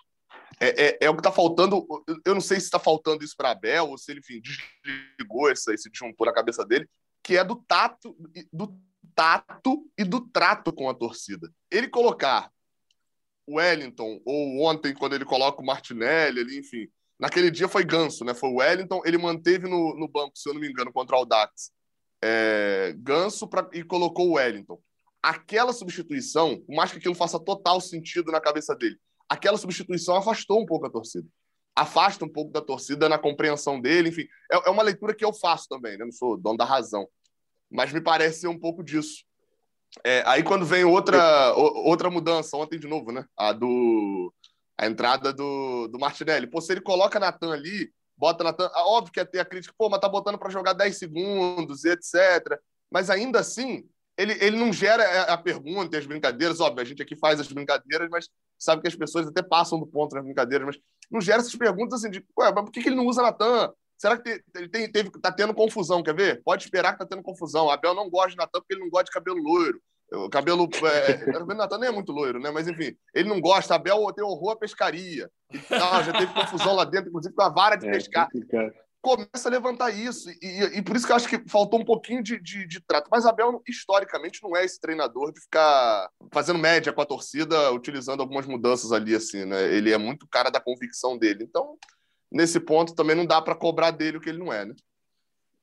É, 0.59 0.87
é, 0.87 0.97
é 1.01 1.09
o 1.09 1.13
que 1.13 1.19
está 1.19 1.31
faltando. 1.31 1.85
Eu 2.25 2.33
não 2.33 2.41
sei 2.41 2.59
se 2.59 2.65
está 2.65 2.79
faltando 2.79 3.23
isso 3.23 3.35
para 3.37 3.51
Abel 3.51 3.89
ou 3.89 3.97
se 3.97 4.11
ele, 4.11 4.19
enfim, 4.19 4.41
desligou 4.41 5.49
esse, 5.49 5.73
esse 5.73 5.89
disjuntor 5.89 6.27
na 6.27 6.33
cabeça 6.33 6.65
dele, 6.65 6.89
que 7.25 7.35
é 7.35 7.43
do 7.43 7.55
tato, 7.55 8.15
do 8.53 8.79
tato 9.15 9.89
e 9.97 10.03
do 10.03 10.21
trato 10.21 10.71
com 10.71 10.87
a 10.87 10.93
torcida. 10.93 11.51
Ele 11.71 11.87
colocar 11.87 12.51
o 13.47 13.55
Wellington, 13.55 14.21
ou 14.23 14.61
ontem, 14.63 14.93
quando 14.93 15.15
ele 15.15 15.25
coloca 15.25 15.59
o 15.59 15.65
Martinelli, 15.65 16.39
ali, 16.39 16.59
enfim. 16.59 16.87
Naquele 17.19 17.49
dia 17.49 17.67
foi 17.67 17.83
Ganso, 17.83 18.23
né? 18.23 18.35
Foi 18.35 18.49
o 18.49 18.57
Wellington, 18.57 19.01
ele 19.05 19.17
manteve 19.17 19.67
no, 19.67 19.95
no 19.97 20.07
banco, 20.07 20.37
se 20.37 20.47
eu 20.47 20.53
não 20.53 20.61
me 20.61 20.69
engano, 20.69 20.93
contra 20.93 21.15
o 21.15 21.19
Audax. 21.19 21.71
É, 22.23 22.93
Ganso 22.97 23.47
pra, 23.47 23.67
e 23.73 23.83
colocou 23.83 24.29
o 24.29 24.33
Wellington. 24.33 24.79
Aquela 25.23 25.73
substituição, 25.73 26.61
por 26.61 26.75
mais 26.75 26.91
que 26.91 26.99
aquilo 26.99 27.15
faça 27.15 27.39
total 27.39 27.81
sentido 27.81 28.31
na 28.31 28.39
cabeça 28.39 28.75
dele, 28.75 28.99
aquela 29.27 29.57
substituição 29.57 30.15
afastou 30.15 30.61
um 30.61 30.65
pouco 30.65 30.85
a 30.85 30.91
torcida. 30.91 31.27
Afasta 31.75 32.23
um 32.23 32.29
pouco 32.29 32.51
da 32.51 32.61
torcida 32.61 33.09
na 33.09 33.17
compreensão 33.17 33.81
dele, 33.81 34.09
enfim. 34.09 34.27
É, 34.51 34.67
é 34.67 34.69
uma 34.69 34.83
leitura 34.83 35.15
que 35.15 35.25
eu 35.25 35.33
faço 35.33 35.67
também, 35.67 35.97
né? 35.97 36.05
Não 36.05 36.11
sou 36.11 36.37
dono 36.37 36.57
da 36.57 36.65
razão. 36.65 37.07
Mas 37.69 37.91
me 37.91 38.01
parece 38.01 38.41
ser 38.41 38.47
um 38.47 38.59
pouco 38.59 38.83
disso. 38.83 39.23
É, 40.03 40.23
aí 40.25 40.43
quando 40.43 40.65
vem 40.65 40.83
outra, 40.83 41.53
outra 41.55 42.09
mudança, 42.09 42.57
ontem 42.57 42.79
de 42.79 42.87
novo, 42.87 43.11
né? 43.11 43.25
A 43.37 43.51
do. 43.53 44.33
A 44.77 44.85
entrada 44.87 45.31
do, 45.31 45.87
do 45.87 45.97
Martinelli. 45.97 46.47
Pô, 46.47 46.59
se 46.59 46.73
ele 46.73 46.81
coloca 46.81 47.19
Natan 47.19 47.53
ali, 47.53 47.91
bota 48.17 48.43
Natan. 48.43 48.69
ah, 48.73 48.87
Óbvio 48.87 49.13
que 49.13 49.19
ia 49.19 49.25
ter 49.25 49.39
a 49.39 49.45
crítica, 49.45 49.73
pô, 49.77 49.89
mas 49.89 50.01
tá 50.01 50.09
botando 50.09 50.37
para 50.37 50.49
jogar 50.49 50.73
10 50.73 50.97
segundos, 50.97 51.85
etc. 51.85 52.59
Mas 52.91 53.09
ainda 53.09 53.39
assim, 53.39 53.87
ele, 54.17 54.33
ele 54.41 54.57
não 54.57 54.73
gera 54.73 55.03
a 55.03 55.33
a 55.33 55.37
pergunta 55.37 55.95
e 55.95 55.99
as 55.99 56.05
brincadeiras. 56.05 56.59
Óbvio, 56.59 56.81
a 56.81 56.85
gente 56.85 57.01
aqui 57.01 57.15
faz 57.15 57.39
as 57.39 57.47
brincadeiras, 57.47 58.09
mas 58.09 58.29
sabe 58.59 58.81
que 58.81 58.87
as 58.87 58.95
pessoas 58.95 59.27
até 59.27 59.41
passam 59.41 59.79
do 59.79 59.87
ponto 59.87 60.13
nas 60.13 60.23
brincadeiras, 60.23 60.65
mas 60.65 60.77
não 61.09 61.21
gera 61.21 61.39
essas 61.39 61.55
perguntas 61.55 61.99
assim 61.99 62.11
de, 62.11 62.25
ué, 62.37 62.51
mas 62.53 62.63
por 62.65 62.71
que, 62.71 62.81
que 62.81 62.89
ele 62.89 62.95
não 62.95 63.05
usa 63.05 63.21
Natan? 63.21 63.71
Será 63.97 64.17
que 64.17 64.41
ele 64.55 64.69
tem, 64.69 64.91
teve, 64.91 65.09
tá 65.21 65.31
tendo 65.31 65.53
confusão? 65.53 66.03
Quer 66.03 66.15
ver? 66.15 66.41
Pode 66.43 66.63
esperar 66.63 66.93
que 66.93 66.99
tá 66.99 67.05
tendo 67.05 67.23
confusão. 67.23 67.69
Abel 67.69 67.93
não 67.93 68.09
gosta 68.09 68.31
de 68.31 68.37
Natan 68.37 68.59
porque 68.59 68.73
ele 68.73 68.81
não 68.81 68.89
gosta 68.89 69.05
de 69.05 69.11
cabelo 69.11 69.37
loiro. 69.41 69.81
O 70.11 70.29
cabelo. 70.29 70.69
É, 70.83 71.37
o 71.41 71.45
Natan 71.55 71.77
nem 71.79 71.89
é 71.89 71.91
muito 71.91 72.11
loiro, 72.11 72.39
né? 72.39 72.51
Mas 72.51 72.67
enfim, 72.67 72.95
ele 73.13 73.27
não 73.29 73.39
gosta. 73.41 73.73
Abel 73.75 74.11
tem 74.13 74.23
horror 74.23 74.51
à 74.51 74.55
pescaria. 74.55 75.29
Já 75.69 76.13
teve 76.19 76.33
confusão 76.33 76.73
lá 76.75 76.83
dentro, 76.85 77.09
inclusive 77.09 77.33
com 77.33 77.41
a 77.41 77.49
vara 77.49 77.75
de 77.75 77.87
É, 77.87 77.91
pescar 77.91 78.25
complicado. 78.25 78.73
começa 79.01 79.47
a 79.47 79.51
levantar 79.51 79.89
isso. 79.91 80.29
E, 80.29 80.37
e- 80.41 80.77
e 80.77 80.81
por 80.81 80.95
isso 80.95 81.05
que 81.05 81.11
eu 81.11 81.15
acho 81.15 81.27
que 81.29 81.47
faltou 81.49 81.79
um 81.79 81.85
pouquinho 81.85 82.21
de, 82.21 82.39
de, 82.41 82.67
de 82.67 82.81
trato. 82.85 83.07
Mas 83.11 83.25
Abel, 83.25 83.61
historicamente, 83.67 84.41
não 84.43 84.55
é 84.55 84.65
esse 84.65 84.79
treinador 84.79 85.31
de 85.31 85.39
ficar 85.41 86.09
fazendo 86.33 86.59
média 86.59 86.91
com 86.93 87.01
a 87.01 87.05
torcida, 87.05 87.71
utilizando 87.71 88.21
algumas 88.21 88.45
mudanças 88.45 88.91
ali, 88.91 89.15
assim, 89.15 89.45
né? 89.45 89.73
Ele 89.73 89.91
é 89.93 89.97
muito 89.97 90.27
cara 90.27 90.49
da 90.49 90.59
convicção 90.59 91.17
dele. 91.17 91.43
Então, 91.43 91.77
nesse 92.35 92.59
ponto 92.59 92.93
também 92.93 93.15
não 93.15 93.25
dá 93.25 93.41
para 93.41 93.55
cobrar 93.55 93.91
dele 93.91 94.17
o 94.17 94.21
que 94.21 94.27
ele 94.27 94.39
não 94.39 94.51
é, 94.51 94.65
né? 94.65 94.75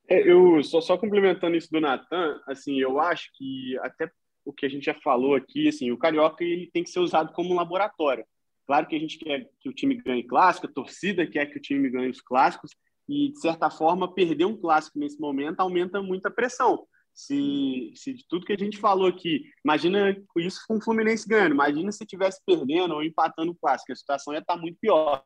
É, 0.09 0.29
eu 0.29 0.61
só, 0.63 0.81
só 0.81 0.97
complementando 0.97 1.55
isso 1.55 1.71
do 1.71 1.79
Natan, 1.79 2.41
assim, 2.47 2.79
eu 2.79 2.99
acho 2.99 3.29
que 3.37 3.77
até 3.79 4.11
o 4.43 4.51
que 4.51 4.65
a 4.65 4.69
gente 4.69 4.85
já 4.85 4.95
falou 4.95 5.35
aqui, 5.35 5.67
assim, 5.67 5.91
o 5.91 5.97
carioca 5.97 6.43
ele 6.43 6.69
tem 6.73 6.83
que 6.83 6.89
ser 6.89 6.99
usado 6.99 7.31
como 7.33 7.53
um 7.53 7.55
laboratório. 7.55 8.25
Claro 8.65 8.87
que 8.87 8.95
a 8.95 8.99
gente 8.99 9.17
quer 9.19 9.49
que 9.59 9.69
o 9.69 9.73
time 9.73 9.95
ganhe 10.01 10.23
clássico, 10.23 10.67
a 10.67 10.71
torcida 10.71 11.27
quer 11.27 11.45
que 11.45 11.57
o 11.57 11.61
time 11.61 11.89
ganhe 11.89 12.09
os 12.09 12.19
clássicos, 12.19 12.71
e 13.07 13.31
de 13.31 13.39
certa 13.39 13.69
forma 13.69 14.13
perder 14.13 14.45
um 14.45 14.57
clássico 14.57 14.97
nesse 14.97 15.19
momento 15.19 15.59
aumenta 15.59 16.01
muito 16.01 16.25
a 16.25 16.31
pressão. 16.31 16.85
Se, 17.13 17.93
se 17.95 18.13
de 18.13 18.25
tudo 18.27 18.45
que 18.45 18.53
a 18.53 18.57
gente 18.57 18.79
falou 18.79 19.07
aqui, 19.07 19.43
imagina 19.63 20.17
isso 20.37 20.61
com 20.67 20.77
o 20.77 20.81
Fluminense 20.81 21.27
ganhando, 21.27 21.53
imagina 21.53 21.91
se 21.91 22.05
tivesse 22.05 22.41
perdendo 22.45 22.95
ou 22.95 23.03
empatando 23.03 23.51
o 23.51 23.55
clássico, 23.55 23.91
a 23.91 23.95
situação 23.95 24.33
ia 24.33 24.39
estar 24.39 24.57
muito 24.57 24.77
pior. 24.81 25.23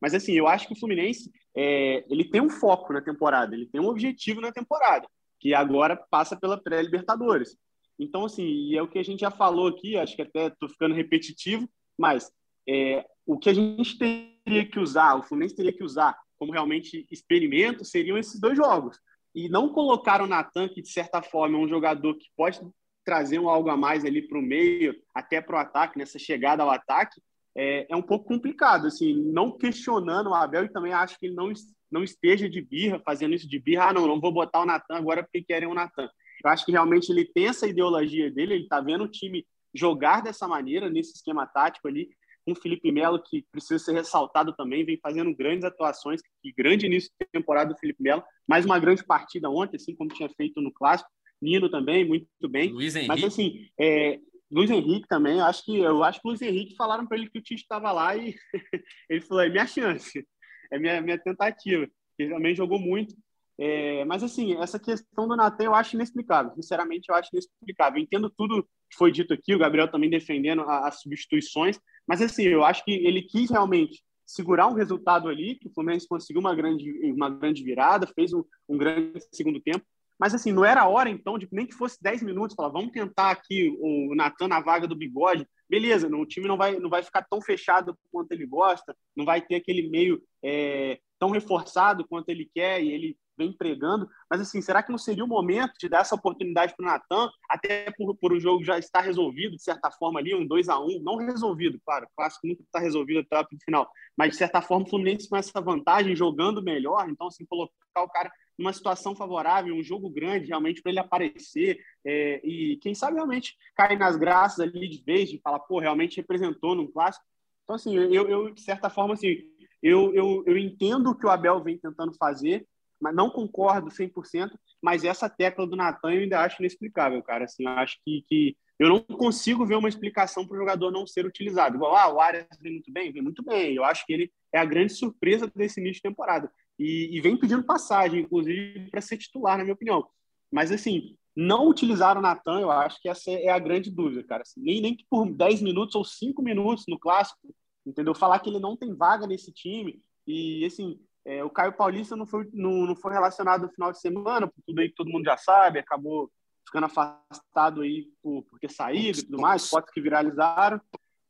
Mas 0.00 0.14
assim, 0.14 0.32
eu 0.32 0.46
acho 0.46 0.66
que 0.66 0.74
o 0.74 0.78
Fluminense 0.78 1.30
é, 1.56 2.04
ele 2.08 2.24
tem 2.24 2.40
um 2.40 2.50
foco 2.50 2.92
na 2.92 3.00
temporada, 3.00 3.54
ele 3.54 3.66
tem 3.66 3.80
um 3.80 3.88
objetivo 3.88 4.40
na 4.40 4.52
temporada, 4.52 5.08
que 5.40 5.54
agora 5.54 5.96
passa 5.96 6.36
pela 6.36 6.60
pré-Libertadores. 6.60 7.56
Então, 7.98 8.26
assim, 8.26 8.44
e 8.44 8.76
é 8.76 8.82
o 8.82 8.88
que 8.88 8.98
a 8.98 9.02
gente 9.02 9.20
já 9.20 9.30
falou 9.30 9.68
aqui, 9.68 9.96
acho 9.96 10.14
que 10.14 10.22
até 10.22 10.48
estou 10.48 10.68
ficando 10.68 10.94
repetitivo, 10.94 11.68
mas 11.98 12.30
é, 12.68 13.06
o 13.24 13.38
que 13.38 13.48
a 13.48 13.54
gente 13.54 13.98
teria 13.98 14.68
que 14.68 14.78
usar, 14.78 15.16
o 15.16 15.22
Fluminense 15.22 15.56
teria 15.56 15.72
que 15.72 15.84
usar 15.84 16.16
como 16.38 16.52
realmente 16.52 17.06
experimento, 17.10 17.84
seriam 17.84 18.18
esses 18.18 18.38
dois 18.38 18.56
jogos. 18.56 18.98
E 19.34 19.48
não 19.48 19.70
colocar 19.70 20.20
o 20.22 20.26
Natan, 20.26 20.68
que 20.68 20.82
de 20.82 20.88
certa 20.88 21.22
forma 21.22 21.58
é 21.58 21.60
um 21.60 21.68
jogador 21.68 22.14
que 22.14 22.26
pode 22.36 22.60
trazer 23.04 23.38
um 23.38 23.48
algo 23.48 23.70
a 23.70 23.76
mais 23.76 24.04
ali 24.04 24.20
para 24.20 24.38
o 24.38 24.42
meio, 24.42 24.94
até 25.14 25.40
para 25.40 25.56
o 25.56 25.60
ataque, 25.60 25.98
nessa 25.98 26.18
chegada 26.18 26.62
ao 26.62 26.70
ataque, 26.70 27.20
é, 27.56 27.86
é, 27.88 27.96
um 27.96 28.02
pouco 28.02 28.26
complicado. 28.26 28.86
Assim, 28.86 29.14
não 29.32 29.56
questionando 29.56 30.28
o 30.28 30.34
Abel 30.34 30.64
e 30.64 30.72
também 30.72 30.92
acho 30.92 31.18
que 31.18 31.26
ele 31.26 31.34
não, 31.34 31.50
não 31.90 32.04
esteja 32.04 32.48
de 32.48 32.60
birra, 32.60 33.00
fazendo 33.04 33.34
isso 33.34 33.48
de 33.48 33.58
birra. 33.58 33.88
Ah, 33.88 33.92
não, 33.92 34.06
não 34.06 34.20
vou 34.20 34.32
botar 34.32 34.62
o 34.62 34.66
Natan 34.66 34.96
agora 34.96 35.22
porque 35.22 35.42
querem 35.42 35.68
o 35.68 35.74
Natan. 35.74 36.08
Eu 36.44 36.50
acho 36.50 36.64
que 36.66 36.72
realmente 36.72 37.10
ele 37.10 37.24
tem 37.24 37.48
essa 37.48 37.66
ideologia 37.66 38.30
dele, 38.30 38.54
ele 38.54 38.62
está 38.64 38.80
vendo 38.80 39.04
o 39.04 39.08
time 39.08 39.46
jogar 39.74 40.22
dessa 40.22 40.46
maneira, 40.46 40.88
nesse 40.88 41.14
esquema 41.14 41.46
tático 41.46 41.88
ali, 41.88 42.08
com 42.44 42.52
o 42.52 42.56
Felipe 42.56 42.92
Melo, 42.92 43.20
que 43.22 43.44
precisa 43.50 43.82
ser 43.82 43.92
ressaltado 43.92 44.54
também, 44.54 44.84
vem 44.84 44.98
fazendo 45.02 45.34
grandes 45.34 45.64
atuações, 45.64 46.20
que 46.42 46.52
grande 46.52 46.86
início 46.86 47.10
de 47.20 47.26
temporada 47.32 47.72
do 47.72 47.78
Felipe 47.78 48.02
Melo, 48.02 48.22
mais 48.46 48.64
uma 48.64 48.78
grande 48.78 49.04
partida 49.04 49.50
ontem, 49.50 49.76
assim 49.76 49.96
como 49.96 50.10
tinha 50.10 50.28
feito 50.28 50.60
no 50.60 50.72
Clássico, 50.72 51.10
Nino 51.42 51.68
também, 51.68 52.06
muito 52.06 52.26
bem. 52.48 52.70
Luiz 52.70 52.94
Henrique. 52.94 53.08
Mas 53.08 53.24
assim, 53.24 53.68
é, 53.78 54.18
Luiz 54.50 54.70
Henrique 54.70 55.08
também, 55.08 55.40
acho 55.40 55.64
que 55.64 55.78
eu 55.78 56.04
acho 56.04 56.20
que 56.20 56.26
o 56.26 56.30
Luiz 56.30 56.42
Henrique 56.42 56.76
falaram 56.76 57.06
para 57.06 57.18
ele 57.18 57.28
que 57.28 57.38
o 57.38 57.42
Tite 57.42 57.62
estava 57.62 57.90
lá 57.92 58.16
e 58.16 58.34
ele 59.10 59.20
falou: 59.20 59.42
é 59.42 59.48
minha 59.48 59.66
chance, 59.66 60.26
é 60.70 60.78
minha, 60.78 61.00
minha 61.00 61.18
tentativa. 61.18 61.88
Ele 62.18 62.32
também 62.32 62.54
jogou 62.54 62.78
muito. 62.78 63.14
É, 63.58 64.04
mas 64.04 64.22
assim, 64.22 64.54
essa 64.60 64.78
questão 64.78 65.26
do 65.26 65.34
Natan 65.34 65.64
eu 65.64 65.74
acho 65.74 65.96
inexplicável. 65.96 66.54
Sinceramente, 66.54 67.08
eu 67.08 67.14
acho 67.14 67.30
inexplicável. 67.32 67.98
Eu 67.98 68.04
entendo 68.04 68.30
tudo 68.30 68.62
que 68.90 68.96
foi 68.96 69.10
dito 69.10 69.34
aqui, 69.34 69.54
o 69.54 69.58
Gabriel 69.58 69.90
também 69.90 70.10
defendendo 70.10 70.62
as 70.62 71.00
substituições, 71.00 71.78
mas 72.06 72.22
assim, 72.22 72.44
eu 72.44 72.64
acho 72.64 72.84
que 72.84 72.92
ele 72.92 73.22
quis 73.22 73.50
realmente 73.50 74.02
segurar 74.24 74.66
um 74.66 74.74
resultado 74.74 75.28
ali, 75.28 75.56
que 75.56 75.68
o 75.68 75.72
Fluminense 75.72 76.08
conseguiu 76.08 76.40
uma 76.40 76.54
grande, 76.54 76.90
uma 77.12 77.30
grande 77.30 77.62
virada, 77.62 78.06
fez 78.08 78.32
um, 78.32 78.44
um 78.68 78.76
grande 78.76 79.20
segundo 79.32 79.60
tempo, 79.60 79.84
mas 80.18 80.34
assim, 80.34 80.52
não 80.52 80.64
era 80.64 80.88
hora 80.88 81.10
então 81.10 81.38
de 81.38 81.48
nem 81.52 81.66
que 81.66 81.74
fosse 81.74 82.02
10 82.02 82.22
minutos, 82.22 82.54
falar, 82.54 82.70
vamos 82.70 82.92
tentar 82.92 83.30
aqui 83.30 83.76
o 83.80 84.14
Natan 84.14 84.48
na 84.48 84.60
vaga 84.60 84.86
do 84.86 84.96
bigode. 84.96 85.46
Beleza, 85.68 86.08
o 86.08 86.26
time 86.26 86.46
não 86.46 86.56
vai, 86.56 86.78
não 86.78 86.88
vai 86.88 87.02
ficar 87.02 87.22
tão 87.22 87.40
fechado 87.40 87.98
quanto 88.12 88.32
ele 88.32 88.46
gosta, 88.46 88.96
não 89.16 89.24
vai 89.24 89.42
ter 89.42 89.56
aquele 89.56 89.88
meio 89.88 90.22
é, 90.42 90.98
tão 91.18 91.30
reforçado 91.30 92.06
quanto 92.06 92.28
ele 92.28 92.48
quer 92.54 92.82
e 92.82 92.90
ele 92.90 93.16
vem 93.36 93.52
pregando. 93.52 94.08
Mas, 94.30 94.40
assim, 94.40 94.60
será 94.60 94.82
que 94.82 94.90
não 94.90 94.98
seria 94.98 95.24
o 95.24 95.28
momento 95.28 95.74
de 95.78 95.88
dar 95.88 96.00
essa 96.00 96.14
oportunidade 96.14 96.74
para 96.74 96.84
o 96.84 96.86
Natan, 96.86 97.30
até 97.50 97.90
por, 97.92 98.16
por 98.16 98.32
o 98.32 98.40
jogo 98.40 98.64
já 98.64 98.78
estar 98.78 99.00
resolvido, 99.00 99.56
de 99.56 99.62
certa 99.62 99.90
forma, 99.90 100.18
ali, 100.18 100.34
um 100.34 100.46
2 100.46 100.68
a 100.68 100.78
1 100.78 101.02
não 101.02 101.16
resolvido, 101.16 101.80
claro, 101.84 102.06
clássico 102.16 102.46
nunca 102.46 102.62
está 102.62 102.78
resolvido 102.78 103.20
até 103.20 103.40
o 103.40 103.58
final, 103.64 103.90
mas, 104.16 104.32
de 104.32 104.36
certa 104.36 104.62
forma, 104.62 104.86
o 104.86 104.88
Fluminense 104.88 105.28
com 105.28 105.36
essa 105.36 105.60
vantagem, 105.60 106.16
jogando 106.16 106.62
melhor, 106.62 107.08
então, 107.08 107.26
assim, 107.26 107.44
colocar 107.44 107.74
o 107.96 108.08
cara 108.08 108.30
numa 108.58 108.72
situação 108.72 109.14
favorável, 109.14 109.74
um 109.74 109.82
jogo 109.82 110.08
grande, 110.08 110.46
realmente, 110.46 110.82
para 110.82 110.90
ele 110.90 110.98
aparecer 110.98 111.78
é, 112.04 112.40
e, 112.44 112.78
quem 112.78 112.94
sabe, 112.94 113.16
realmente 113.16 113.56
cair 113.74 113.98
nas 113.98 114.16
graças 114.16 114.60
ali 114.60 114.88
de 114.88 115.02
vez, 115.04 115.28
de 115.28 115.40
falar, 115.40 115.60
pô, 115.60 115.78
realmente 115.78 116.16
representou 116.16 116.74
num 116.74 116.90
clássico. 116.90 117.24
Então, 117.64 117.76
assim, 117.76 117.94
eu, 117.96 118.28
eu 118.28 118.50
de 118.50 118.60
certa 118.60 118.88
forma, 118.88 119.14
assim, 119.14 119.42
eu, 119.82 120.14
eu, 120.14 120.42
eu 120.46 120.56
entendo 120.56 121.10
o 121.10 121.14
que 121.14 121.26
o 121.26 121.30
Abel 121.30 121.62
vem 121.62 121.78
tentando 121.78 122.14
fazer, 122.14 122.66
mas 123.00 123.14
não 123.14 123.28
concordo 123.28 123.90
100%, 123.90 124.50
mas 124.80 125.04
essa 125.04 125.28
tecla 125.28 125.66
do 125.66 125.76
Natan 125.76 126.12
eu 126.12 126.22
ainda 126.22 126.40
acho 126.40 126.60
inexplicável, 126.60 127.22
cara. 127.22 127.44
Assim, 127.44 127.64
eu 127.64 127.70
acho 127.70 127.98
que, 128.04 128.24
que 128.26 128.56
eu 128.78 128.88
não 128.88 129.00
consigo 129.00 129.66
ver 129.66 129.76
uma 129.76 129.88
explicação 129.88 130.46
para 130.46 130.54
o 130.54 130.58
jogador 130.58 130.90
não 130.90 131.06
ser 131.06 131.26
utilizado. 131.26 131.76
Igual, 131.76 131.94
ah, 131.94 132.12
o 132.12 132.20
Arias 132.20 132.46
vem 132.60 132.72
muito 132.72 132.92
bem, 132.92 133.12
vem 133.12 133.22
muito 133.22 133.42
bem. 133.42 133.74
Eu 133.74 133.84
acho 133.84 134.06
que 134.06 134.12
ele 134.12 134.32
é 134.52 134.58
a 134.58 134.64
grande 134.64 134.92
surpresa 134.92 135.50
desse 135.54 135.80
início 135.80 135.96
de 135.96 136.08
temporada. 136.08 136.50
E, 136.78 137.16
e 137.16 137.20
vem 137.20 137.36
pedindo 137.36 137.64
passagem, 137.64 138.20
inclusive, 138.20 138.90
para 138.90 139.00
ser 139.00 139.16
titular, 139.16 139.56
na 139.56 139.64
minha 139.64 139.74
opinião. 139.74 140.06
Mas, 140.50 140.70
assim, 140.70 141.16
não 141.34 141.68
utilizar 141.68 142.16
o 142.16 142.20
Natan, 142.22 142.60
eu 142.60 142.70
acho 142.70 143.00
que 143.00 143.08
essa 143.08 143.30
é 143.30 143.48
a 143.48 143.58
grande 143.58 143.90
dúvida, 143.90 144.22
cara. 144.24 144.42
Assim, 144.42 144.60
nem, 144.60 144.80
nem 144.80 144.96
que 144.96 145.04
por 145.08 145.30
10 145.30 145.62
minutos 145.62 145.94
ou 145.94 146.04
5 146.04 146.42
minutos 146.42 146.84
no 146.88 146.98
clássico, 146.98 147.54
entendeu? 147.84 148.14
Falar 148.14 148.38
que 148.40 148.50
ele 148.50 148.60
não 148.60 148.76
tem 148.76 148.94
vaga 148.94 149.26
nesse 149.26 149.52
time. 149.52 150.02
E, 150.26 150.64
assim, 150.64 150.98
é, 151.24 151.42
o 151.42 151.50
Caio 151.50 151.72
Paulista 151.72 152.14
não 152.14 152.26
foi, 152.26 152.48
não, 152.52 152.86
não 152.86 152.96
foi 152.96 153.12
relacionado 153.12 153.62
no 153.62 153.72
final 153.72 153.92
de 153.92 154.00
semana, 154.00 154.46
por 154.46 154.62
tudo 154.66 154.80
aí 154.80 154.88
que 154.88 154.94
todo 154.94 155.10
mundo 155.10 155.24
já 155.24 155.36
sabe, 155.36 155.78
acabou 155.78 156.30
ficando 156.64 156.86
afastado 156.86 157.82
aí 157.82 158.08
por, 158.22 158.42
por 158.44 158.58
ter 158.58 158.70
saído 158.70 159.20
e 159.20 159.22
tudo 159.24 159.40
mais, 159.40 159.68
fotos 159.68 159.92
que 159.92 160.00
viralizaram. 160.00 160.80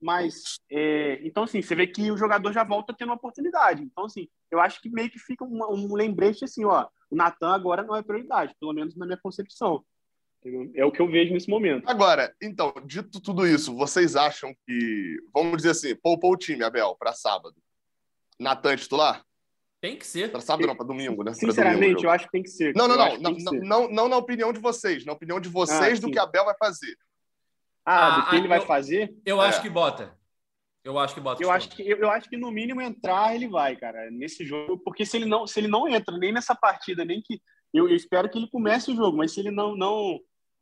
Mas, 0.00 0.60
é, 0.70 1.20
então, 1.22 1.44
assim, 1.44 1.62
você 1.62 1.74
vê 1.74 1.86
que 1.86 2.10
o 2.10 2.16
jogador 2.16 2.52
já 2.52 2.62
volta 2.62 2.94
tendo 2.94 3.08
uma 3.08 3.16
oportunidade. 3.16 3.82
Então, 3.82 4.04
assim, 4.04 4.28
eu 4.50 4.60
acho 4.60 4.80
que 4.80 4.90
meio 4.90 5.10
que 5.10 5.18
fica 5.18 5.44
um, 5.44 5.62
um 5.70 5.94
lembrete 5.94 6.44
assim, 6.44 6.64
ó, 6.64 6.86
o 7.10 7.16
Natan 7.16 7.54
agora 7.54 7.82
não 7.82 7.96
é 7.96 8.02
prioridade, 8.02 8.54
pelo 8.60 8.72
menos 8.72 8.94
na 8.96 9.06
minha 9.06 9.18
concepção. 9.18 9.84
É 10.74 10.84
o 10.84 10.92
que 10.92 11.00
eu 11.00 11.10
vejo 11.10 11.32
nesse 11.32 11.48
momento. 11.48 11.88
Agora, 11.88 12.32
então, 12.40 12.72
dito 12.84 13.20
tudo 13.20 13.46
isso, 13.46 13.74
vocês 13.74 14.14
acham 14.14 14.54
que, 14.66 15.16
vamos 15.34 15.56
dizer 15.56 15.70
assim, 15.70 15.96
poupou 15.96 16.32
o 16.32 16.36
time, 16.36 16.62
Abel, 16.62 16.94
para 16.96 17.12
sábado? 17.12 17.56
Natan 18.38 18.72
é 18.72 18.76
titular? 18.76 19.24
Tem 19.80 19.96
que 19.96 20.06
ser. 20.06 20.30
Para 20.30 20.40
sábado 20.40 20.66
não, 20.66 20.76
para 20.76 20.86
domingo, 20.86 21.22
né? 21.22 21.34
Sinceramente, 21.34 21.80
domingo, 21.80 22.06
eu 22.06 22.10
acho 22.10 22.26
que 22.26 22.32
tem 22.32 22.42
que 22.42 22.48
ser. 22.48 22.74
Não, 22.74 22.86
não, 22.86 22.96
não. 22.96 23.18
Não, 23.18 23.30
não, 23.30 23.52
não, 23.52 23.90
não, 23.90 24.08
na 24.08 24.16
opinião 24.16 24.52
de 24.52 24.60
vocês. 24.60 25.04
Na 25.04 25.12
opinião 25.12 25.40
de 25.40 25.48
vocês 25.48 25.98
ah, 25.98 26.00
do 26.00 26.10
que 26.10 26.18
a 26.18 26.22
Abel 26.22 26.44
vai 26.44 26.54
fazer. 26.58 26.96
Ah, 27.86 28.18
do 28.18 28.30
que 28.30 28.36
ah, 28.36 28.38
ele 28.38 28.48
vai 28.48 28.60
fazer? 28.60 29.16
Eu 29.24 29.40
é. 29.40 29.46
acho 29.46 29.62
que 29.62 29.70
bota. 29.70 30.12
Eu 30.82 30.98
acho 30.98 31.14
que 31.14 31.20
bota. 31.20 31.42
Eu 31.42 31.50
acho 31.50 31.68
que, 31.68 31.82
eu, 31.82 31.96
eu, 31.98 32.10
acho 32.10 32.28
que 32.28 32.36
no 32.36 32.50
mínimo 32.50 32.80
entrar 32.80 33.34
ele 33.34 33.48
vai, 33.48 33.76
cara, 33.76 34.10
nesse 34.10 34.44
jogo. 34.44 34.78
Porque 34.78 35.06
se 35.06 35.16
ele 35.16 35.24
não, 35.24 35.46
se 35.46 35.60
ele 35.60 35.68
não 35.68 35.88
entra 35.88 36.16
nem 36.18 36.32
nessa 36.32 36.54
partida, 36.54 37.04
nem 37.04 37.22
que. 37.22 37.40
Eu, 37.72 37.88
eu 37.88 37.96
espero 37.96 38.28
que 38.28 38.38
ele 38.38 38.50
comece 38.50 38.90
o 38.90 38.96
jogo, 38.96 39.16
mas 39.16 39.32
se 39.32 39.40
ele 39.40 39.50
não, 39.50 39.76
não, 39.76 40.18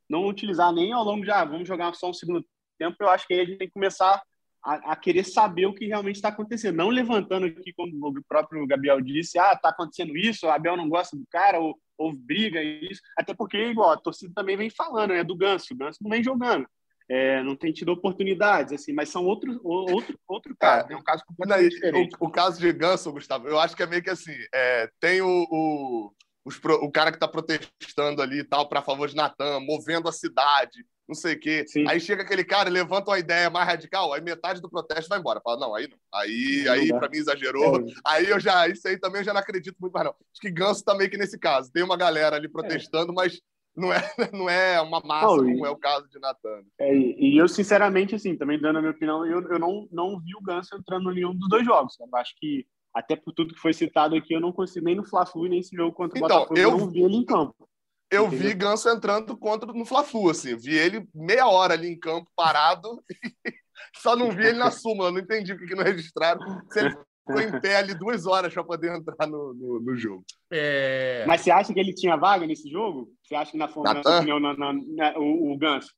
não 0.08 0.26
utilizar 0.26 0.72
nem 0.72 0.92
ao 0.92 1.04
longo 1.04 1.24
de. 1.24 1.30
Ah, 1.30 1.44
vamos 1.44 1.66
jogar 1.66 1.94
só 1.94 2.10
um 2.10 2.14
segundo 2.14 2.44
tempo, 2.78 2.96
eu 3.00 3.08
acho 3.08 3.26
que 3.26 3.34
aí 3.34 3.40
a 3.40 3.44
gente 3.44 3.58
tem 3.58 3.68
que 3.68 3.74
começar 3.74 4.22
a, 4.64 4.92
a, 4.92 4.96
querer 4.96 5.24
saber 5.24 5.66
o 5.66 5.74
que 5.74 5.86
realmente 5.86 6.16
está 6.16 6.28
acontecendo, 6.28 6.76
não 6.76 6.88
levantando 6.88 7.46
aqui, 7.46 7.72
como 7.74 8.08
o 8.08 8.24
próprio 8.26 8.66
Gabriel 8.66 9.00
disse, 9.00 9.38
ah, 9.38 9.52
está 9.52 9.68
acontecendo 9.68 10.16
isso, 10.16 10.46
o 10.46 10.50
Abel 10.50 10.76
não 10.76 10.88
gosta 10.88 11.16
do 11.16 11.24
cara, 11.30 11.60
ou, 11.60 11.78
ou 11.98 12.12
briga 12.16 12.62
isso, 12.62 13.00
até 13.16 13.34
porque, 13.34 13.58
igual, 13.58 13.90
a 13.90 13.96
torcida 13.96 14.32
também 14.34 14.56
vem 14.56 14.70
falando, 14.70 15.12
é 15.12 15.18
né, 15.18 15.24
do 15.24 15.36
Ganso, 15.36 15.74
o 15.74 15.76
Ganso 15.76 15.98
não 16.02 16.10
vem 16.10 16.24
jogando, 16.24 16.66
é, 17.08 17.42
não 17.42 17.54
tem 17.54 17.72
tido 17.72 17.92
oportunidades, 17.92 18.72
assim, 18.72 18.92
mas 18.92 19.10
são 19.10 19.24
outros, 19.24 19.58
outro, 19.62 20.18
outro 20.26 20.56
caso, 20.58 20.92
é, 20.92 20.96
um 20.96 21.02
caso 21.02 21.22
completamente 21.26 21.62
não, 21.64 21.70
diferente. 21.70 22.16
O, 22.18 22.26
o, 22.26 22.30
caso 22.30 22.58
de 22.58 22.72
Ganso, 22.72 23.12
Gustavo, 23.12 23.48
eu 23.48 23.58
acho 23.58 23.76
que 23.76 23.82
é 23.82 23.86
meio 23.86 24.02
que 24.02 24.10
assim, 24.10 24.34
é, 24.54 24.90
tem 25.00 25.20
o, 25.20 25.46
o, 25.50 26.12
os, 26.44 26.58
o 26.64 26.90
cara 26.90 27.10
que 27.10 27.16
está 27.16 27.28
protestando 27.28 28.22
ali 28.22 28.38
e 28.40 28.44
tal, 28.44 28.68
para 28.68 28.82
favor 28.82 29.08
de 29.08 29.16
Natan, 29.16 29.60
movendo 29.60 30.08
a 30.08 30.12
cidade, 30.12 30.84
não 31.06 31.14
sei 31.14 31.34
o 31.34 31.40
quê. 31.40 31.64
Sim. 31.66 31.84
Aí 31.86 32.00
chega 32.00 32.22
aquele 32.22 32.44
cara, 32.44 32.70
levanta 32.70 33.10
uma 33.10 33.18
ideia 33.18 33.50
mais 33.50 33.66
radical, 33.66 34.12
aí 34.12 34.22
metade 34.22 34.60
do 34.60 34.70
protesto 34.70 35.08
vai 35.08 35.18
embora. 35.18 35.40
Fala, 35.42 35.60
não, 35.60 35.74
aí 35.74 35.86
não. 35.86 35.98
Aí, 36.12 36.66
aí 36.68 36.88
para 36.88 37.08
mim 37.08 37.18
exagerou. 37.18 37.80
É. 37.80 37.92
Aí 38.06 38.30
eu 38.30 38.40
já, 38.40 38.66
isso 38.68 38.88
aí 38.88 38.98
também 38.98 39.20
eu 39.20 39.24
já 39.24 39.34
não 39.34 39.40
acredito 39.40 39.76
muito 39.78 39.92
mais, 39.92 40.06
não. 40.06 40.12
Acho 40.12 40.40
que 40.40 40.50
Ganso 40.50 40.82
tá 40.82 40.94
meio 40.94 41.10
que 41.10 41.18
nesse 41.18 41.38
caso. 41.38 41.70
Tem 41.70 41.82
uma 41.82 41.96
galera 41.96 42.36
ali 42.36 42.48
protestando, 42.48 43.12
é. 43.12 43.14
mas 43.14 43.40
não 43.76 43.92
é, 43.92 44.00
não 44.32 44.48
é 44.48 44.80
uma 44.80 45.00
massa, 45.00 45.26
não, 45.26 45.36
como 45.36 45.66
é 45.66 45.70
o 45.70 45.76
caso 45.76 46.08
de 46.08 46.18
Natan. 46.18 46.62
É, 46.78 46.94
e 46.94 47.36
eu, 47.36 47.48
sinceramente, 47.48 48.14
assim, 48.14 48.36
também 48.36 48.60
dando 48.60 48.78
a 48.78 48.80
minha 48.80 48.92
opinião, 48.92 49.26
eu, 49.26 49.42
eu 49.48 49.58
não, 49.58 49.88
não 49.90 50.20
vi 50.20 50.34
o 50.34 50.42
Ganso 50.42 50.74
entrando 50.76 51.10
em 51.10 51.14
nenhum 51.16 51.34
dos 51.34 51.48
dois 51.48 51.64
jogos. 51.64 51.98
Eu 51.98 52.08
acho 52.16 52.34
que, 52.36 52.66
até 52.94 53.16
por 53.16 53.32
tudo 53.32 53.54
que 53.54 53.60
foi 53.60 53.72
citado 53.72 54.14
aqui, 54.14 54.34
eu 54.34 54.40
não 54.40 54.52
consigo 54.52 54.84
nem 54.84 54.94
no 54.94 55.04
Fla-Flu, 55.04 55.42
nem 55.42 55.58
nesse 55.58 55.74
jogo 55.74 55.94
contra 55.94 56.14
o 56.14 56.24
então, 56.24 56.38
Botafogo, 56.38 56.58
eu, 56.58 56.70
eu 56.70 56.78
não 56.78 56.90
vi 56.90 57.02
ele 57.02 57.16
em 57.16 57.24
campo. 57.24 57.68
Eu 58.10 58.26
Entendeu? 58.26 58.48
vi 58.48 58.54
Ganso 58.54 58.88
entrando 58.88 59.36
contra 59.36 59.72
no 59.72 59.84
Fla-Flu, 59.84 60.30
assim. 60.30 60.56
Vi 60.56 60.76
ele 60.76 61.08
meia 61.14 61.48
hora 61.48 61.74
ali 61.74 61.88
em 61.88 61.98
campo, 61.98 62.30
parado. 62.36 63.02
só 63.96 64.14
não 64.14 64.30
vi 64.30 64.46
ele 64.46 64.58
na 64.58 64.70
súmula. 64.70 65.10
Não 65.10 65.18
entendi 65.18 65.52
o 65.52 65.58
que, 65.58 65.66
que 65.66 65.74
não 65.74 65.82
registraram. 65.82 66.40
Se 66.70 66.80
ele 66.80 66.96
ficou 67.26 67.40
em 67.40 67.60
pé 67.60 67.76
ali 67.76 67.94
duas 67.94 68.26
horas 68.26 68.52
para 68.52 68.62
poder 68.62 68.94
entrar 68.94 69.26
no, 69.26 69.54
no, 69.54 69.80
no 69.80 69.96
jogo. 69.96 70.24
É... 70.50 71.24
Mas 71.26 71.40
você 71.40 71.50
acha 71.50 71.72
que 71.72 71.80
ele 71.80 71.94
tinha 71.94 72.16
vaga 72.16 72.46
nesse 72.46 72.70
jogo? 72.70 73.10
Você 73.22 73.34
acha 73.34 73.50
que 73.50 73.58
na, 73.58 73.66
na, 73.66 75.18
o, 75.18 75.52
o 75.52 75.58
Ganso? 75.58 75.92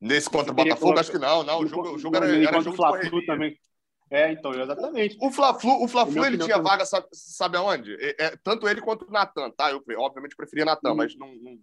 Nesse 0.00 0.30
contra 0.30 0.52
o 0.52 0.54
Botafogo, 0.54 0.80
colocar... 0.80 1.00
acho 1.00 1.10
que 1.10 1.18
não. 1.18 1.42
não 1.42 1.60
o 1.60 1.66
jogo, 1.66 1.90
o 1.90 1.98
jogo 1.98 2.16
era, 2.16 2.26
era 2.26 2.60
jogo 2.60 2.98
de 2.98 3.08
Flu 3.08 3.26
também. 3.26 3.58
É, 4.10 4.32
então, 4.32 4.54
exatamente. 4.54 5.18
O 5.20 5.30
Fla-Flu, 5.30 5.84
o 5.84 5.88
Fla-Flu 5.88 6.24
ele 6.24 6.38
tinha 6.38 6.58
vaga, 6.58 6.86
sabe, 6.86 7.06
sabe 7.12 7.58
aonde? 7.58 7.94
É, 8.00 8.24
é, 8.24 8.36
tanto 8.42 8.66
ele 8.66 8.80
quanto 8.80 9.04
o 9.06 9.10
Natan, 9.10 9.50
tá? 9.50 9.70
Eu, 9.70 9.82
obviamente, 9.98 10.34
preferia 10.34 10.64
Natan, 10.64 10.92
hum. 10.92 10.96
mas 10.96 11.14
não, 11.16 11.28
não, 11.42 11.58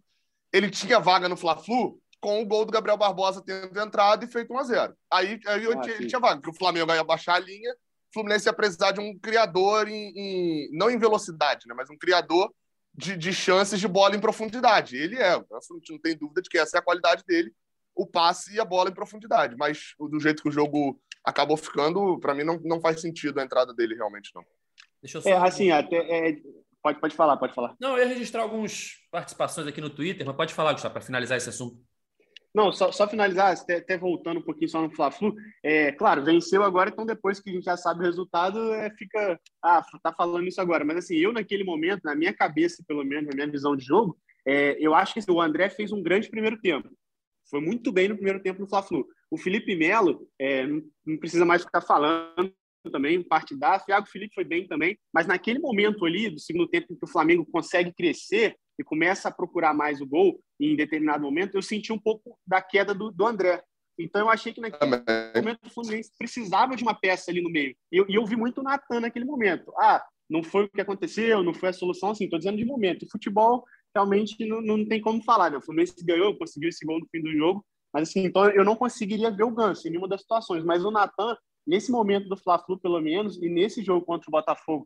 Ele 0.53 0.69
tinha 0.69 0.99
vaga 0.99 1.27
no 1.27 1.35
Fla-Flu 1.37 1.99
com 2.21 2.41
o 2.41 2.45
gol 2.45 2.65
do 2.65 2.71
Gabriel 2.71 2.97
Barbosa 2.97 3.41
tendo 3.43 3.79
entrado 3.79 4.23
e 4.25 4.27
feito 4.27 4.53
1 4.53 4.57
a 4.57 4.63
0 4.63 4.97
Aí, 5.11 5.39
aí 5.47 5.63
eu, 5.63 5.79
ah, 5.79 5.89
ele 5.89 6.07
tinha 6.07 6.19
vaga, 6.19 6.35
porque 6.35 6.55
o 6.55 6.57
Flamengo 6.57 6.93
ia 6.93 7.03
baixar 7.03 7.35
a 7.35 7.39
linha, 7.39 7.73
Fluminense 8.13 8.47
ia 8.47 8.53
precisar 8.53 8.91
de 8.91 8.99
um 8.99 9.17
criador 9.17 9.87
em, 9.87 10.13
em 10.15 10.69
não 10.71 10.89
em 10.89 10.97
velocidade, 10.97 11.67
né, 11.67 11.73
mas 11.75 11.89
um 11.89 11.97
criador 11.97 12.53
de, 12.93 13.17
de, 13.17 13.33
chances 13.33 13.79
de 13.79 13.87
bola 13.87 14.15
em 14.15 14.21
profundidade. 14.21 14.95
Ele 14.95 15.17
é, 15.17 15.37
não 15.89 15.99
tem 15.99 16.17
dúvida 16.17 16.41
de 16.41 16.49
que 16.49 16.57
essa 16.57 16.77
é 16.77 16.79
a 16.79 16.83
qualidade 16.83 17.23
dele, 17.25 17.51
o 17.93 18.05
passe 18.05 18.55
e 18.55 18.59
a 18.59 18.65
bola 18.65 18.89
em 18.89 18.93
profundidade. 18.93 19.55
Mas 19.57 19.93
do 19.99 20.19
jeito 20.19 20.41
que 20.41 20.49
o 20.49 20.51
jogo 20.51 20.99
acabou 21.23 21.57
ficando, 21.57 22.19
para 22.19 22.33
mim 22.33 22.43
não, 22.43 22.59
não 22.63 22.79
faz 22.79 23.01
sentido 23.01 23.39
a 23.39 23.43
entrada 23.43 23.73
dele 23.73 23.95
realmente, 23.95 24.31
não. 24.33 24.43
Deixa 25.01 25.17
eu 25.17 25.21
só... 25.21 25.29
É, 25.29 25.33
assim, 25.33 25.71
até, 25.71 25.97
é, 25.97 26.37
pode, 26.81 26.99
pode 26.99 27.15
falar, 27.15 27.37
pode 27.37 27.53
falar. 27.53 27.75
Não, 27.79 27.97
eu 27.97 28.07
ia 28.07 28.13
registrar 28.13 28.43
algumas 28.43 28.91
participações 29.11 29.67
aqui 29.67 29.81
no 29.81 29.89
Twitter, 29.89 30.25
mas 30.25 30.35
pode 30.35 30.53
falar, 30.53 30.73
Gustavo, 30.73 30.93
para 30.93 31.03
finalizar 31.03 31.37
esse 31.37 31.49
assunto. 31.49 31.77
Não, 32.55 32.71
só, 32.71 32.89
só 32.89 33.05
finalizar, 33.05 33.51
até, 33.51 33.75
até, 33.75 33.97
voltando 33.97 34.39
um 34.39 34.43
pouquinho 34.43 34.69
só 34.69 34.81
no 34.81 34.89
Fla-Flu, 34.89 35.35
é, 35.61 35.91
claro, 35.91 36.23
venceu 36.23 36.63
agora, 36.63 36.89
então 36.89 37.05
depois 37.05 37.37
que 37.37 37.49
a 37.49 37.53
gente 37.53 37.65
já 37.65 37.75
sabe 37.75 37.99
o 37.99 38.03
resultado, 38.03 38.73
é, 38.73 38.89
fica, 38.91 39.37
ah, 39.61 39.83
tá 40.01 40.13
falando 40.13 40.47
isso 40.47 40.61
agora, 40.61 40.85
mas 40.85 40.95
assim, 40.95 41.17
eu 41.17 41.33
naquele 41.33 41.65
momento, 41.65 42.03
na 42.05 42.15
minha 42.15 42.33
cabeça, 42.33 42.81
pelo 42.87 43.03
menos, 43.03 43.27
na 43.27 43.35
minha 43.35 43.51
visão 43.51 43.75
de 43.75 43.83
jogo, 43.83 44.17
é, 44.47 44.77
eu 44.79 44.95
acho 44.95 45.11
que 45.11 45.19
assim, 45.19 45.33
o 45.33 45.41
André 45.41 45.69
fez 45.69 45.91
um 45.91 46.01
grande 46.01 46.29
primeiro 46.29 46.57
tempo, 46.61 46.89
foi 47.49 47.59
muito 47.59 47.91
bem 47.91 48.07
no 48.07 48.15
primeiro 48.15 48.41
tempo 48.41 48.61
no 48.61 48.69
Fla-Flu. 48.69 49.05
O 49.29 49.37
Felipe 49.37 49.75
Melo, 49.75 50.25
é, 50.39 50.65
não, 50.65 51.17
precisa 51.19 51.43
mais 51.43 51.61
ficar 51.61 51.81
falando 51.81 52.53
também, 52.89 53.21
partidaço, 53.21 53.83
o 53.83 53.85
Thiago 53.87 54.07
Felipe 54.07 54.33
foi 54.33 54.45
bem 54.45 54.65
também, 54.65 54.97
mas 55.13 55.27
naquele 55.27 55.59
momento 55.59 56.05
ali, 56.05 56.29
do 56.29 56.39
segundo 56.39 56.69
tempo, 56.69 56.93
em 56.93 56.95
que 56.95 57.03
o 57.03 57.11
Flamengo 57.11 57.45
consegue 57.51 57.91
crescer, 57.91 58.55
e 58.77 58.83
começa 58.83 59.29
a 59.29 59.31
procurar 59.31 59.73
mais 59.73 60.01
o 60.01 60.05
gol 60.05 60.39
em 60.59 60.75
determinado 60.75 61.23
momento, 61.23 61.55
eu 61.55 61.61
senti 61.61 61.91
um 61.91 61.99
pouco 61.99 62.37
da 62.45 62.61
queda 62.61 62.93
do, 62.93 63.11
do 63.11 63.25
André. 63.25 63.63
Então 63.97 64.21
eu 64.21 64.29
achei 64.29 64.53
que 64.53 64.59
naquele 64.59 64.91
momento 65.35 65.65
o 65.65 65.69
Fluminense 65.69 66.11
precisava 66.17 66.75
de 66.75 66.83
uma 66.83 66.93
peça 66.93 67.31
ali 67.31 67.41
no 67.41 67.49
meio. 67.49 67.75
E 67.91 67.97
eu, 67.97 68.05
e 68.09 68.15
eu 68.15 68.25
vi 68.25 68.35
muito 68.35 68.59
o 68.59 68.63
Natan 68.63 68.99
naquele 68.99 69.25
momento. 69.25 69.71
Ah, 69.77 70.03
não 70.29 70.43
foi 70.43 70.65
o 70.65 70.69
que 70.69 70.81
aconteceu, 70.81 71.43
não 71.43 71.53
foi 71.53 71.69
a 71.69 71.73
solução, 71.73 72.11
assim, 72.11 72.25
estou 72.25 72.39
dizendo 72.39 72.57
de 72.57 72.65
momento. 72.65 73.05
E 73.05 73.09
futebol 73.09 73.63
realmente 73.95 74.45
não, 74.45 74.61
não 74.61 74.85
tem 74.85 74.99
como 74.99 75.23
falar, 75.23 75.49
né? 75.49 75.57
O 75.57 75.61
Fluminense 75.61 75.95
ganhou, 76.03 76.37
conseguiu 76.37 76.69
esse 76.69 76.85
gol 76.85 76.99
no 76.99 77.07
fim 77.07 77.21
do 77.21 77.31
jogo, 77.31 77.65
mas 77.93 78.09
assim, 78.09 78.25
então 78.25 78.49
eu 78.49 78.65
não 78.65 78.75
conseguiria 78.75 79.31
ver 79.31 79.43
o 79.43 79.51
Ganso 79.51 79.87
em 79.87 79.91
nenhuma 79.91 80.09
das 80.09 80.21
situações. 80.21 80.65
Mas 80.65 80.83
o 80.83 80.91
Natan, 80.91 81.37
nesse 81.65 81.91
momento 81.91 82.27
do 82.27 82.35
Fla-Flu, 82.35 82.77
pelo 82.77 82.99
menos, 82.99 83.41
e 83.41 83.47
nesse 83.47 83.81
jogo 83.81 84.05
contra 84.05 84.29
o 84.29 84.31
Botafogo, 84.31 84.85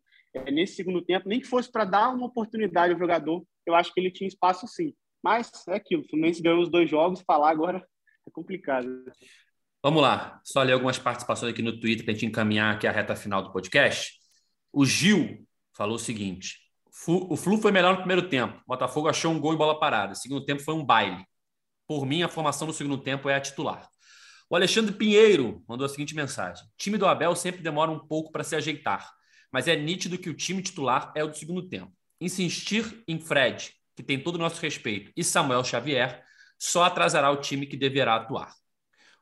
nesse 0.51 0.75
segundo 0.75 1.01
tempo, 1.01 1.27
nem 1.27 1.39
que 1.39 1.47
fosse 1.47 1.71
para 1.71 1.85
dar 1.85 2.09
uma 2.09 2.27
oportunidade 2.27 2.93
ao 2.93 2.99
jogador, 2.99 3.43
eu 3.65 3.75
acho 3.75 3.93
que 3.93 3.99
ele 3.99 4.11
tinha 4.11 4.27
espaço 4.27 4.67
sim. 4.67 4.93
Mas 5.23 5.51
é 5.67 5.75
aquilo, 5.75 6.03
o 6.03 6.07
Fluminense 6.07 6.41
ganhou 6.41 6.61
os 6.61 6.69
dois 6.69 6.89
jogos, 6.89 7.21
falar 7.21 7.49
agora 7.49 7.85
é 8.27 8.31
complicado. 8.31 8.87
Vamos 9.81 10.01
lá, 10.01 10.41
só 10.43 10.61
ler 10.61 10.73
algumas 10.73 10.99
participações 10.99 11.53
aqui 11.53 11.61
no 11.61 11.79
Twitter 11.79 12.03
para 12.03 12.11
a 12.11 12.15
gente 12.15 12.25
encaminhar 12.25 12.75
aqui 12.75 12.85
a 12.85 12.91
reta 12.91 13.15
final 13.15 13.41
do 13.41 13.51
podcast. 13.51 14.13
O 14.71 14.85
Gil 14.85 15.47
falou 15.73 15.95
o 15.95 15.99
seguinte: 15.99 16.57
o 17.07 17.37
Flu 17.37 17.57
foi 17.57 17.71
melhor 17.71 17.93
no 17.93 17.99
primeiro 17.99 18.27
tempo. 18.27 18.57
O 18.57 18.67
Botafogo 18.67 19.07
achou 19.07 19.31
um 19.31 19.39
gol 19.39 19.53
e 19.53 19.57
bola 19.57 19.79
parada. 19.79 20.13
O 20.13 20.15
segundo 20.15 20.43
tempo 20.43 20.61
foi 20.61 20.73
um 20.73 20.85
baile. 20.85 21.23
Por 21.87 22.05
mim, 22.05 22.23
a 22.23 22.27
formação 22.27 22.67
no 22.67 22.73
segundo 22.73 22.97
tempo 23.01 23.29
é 23.29 23.35
a 23.35 23.41
titular. 23.41 23.89
O 24.49 24.55
Alexandre 24.55 24.93
Pinheiro 24.93 25.63
mandou 25.67 25.85
a 25.85 25.89
seguinte 25.89 26.13
mensagem: 26.13 26.65
time 26.77 26.97
do 26.97 27.07
Abel 27.07 27.35
sempre 27.35 27.61
demora 27.61 27.89
um 27.89 27.99
pouco 27.99 28.31
para 28.31 28.43
se 28.43 28.55
ajeitar, 28.55 29.09
mas 29.51 29.67
é 29.67 29.75
nítido 29.75 30.17
que 30.17 30.29
o 30.29 30.33
time 30.33 30.61
titular 30.61 31.11
é 31.15 31.23
o 31.23 31.27
do 31.27 31.37
segundo 31.37 31.67
tempo 31.67 31.91
insistir 32.19 33.03
em 33.07 33.19
Fred, 33.19 33.73
que 33.95 34.03
tem 34.03 34.19
todo 34.21 34.35
o 34.35 34.39
nosso 34.39 34.61
respeito, 34.61 35.11
e 35.15 35.23
Samuel 35.23 35.63
Xavier, 35.63 36.23
só 36.57 36.83
atrasará 36.83 37.31
o 37.31 37.37
time 37.37 37.65
que 37.65 37.77
deverá 37.77 38.15
atuar. 38.15 38.53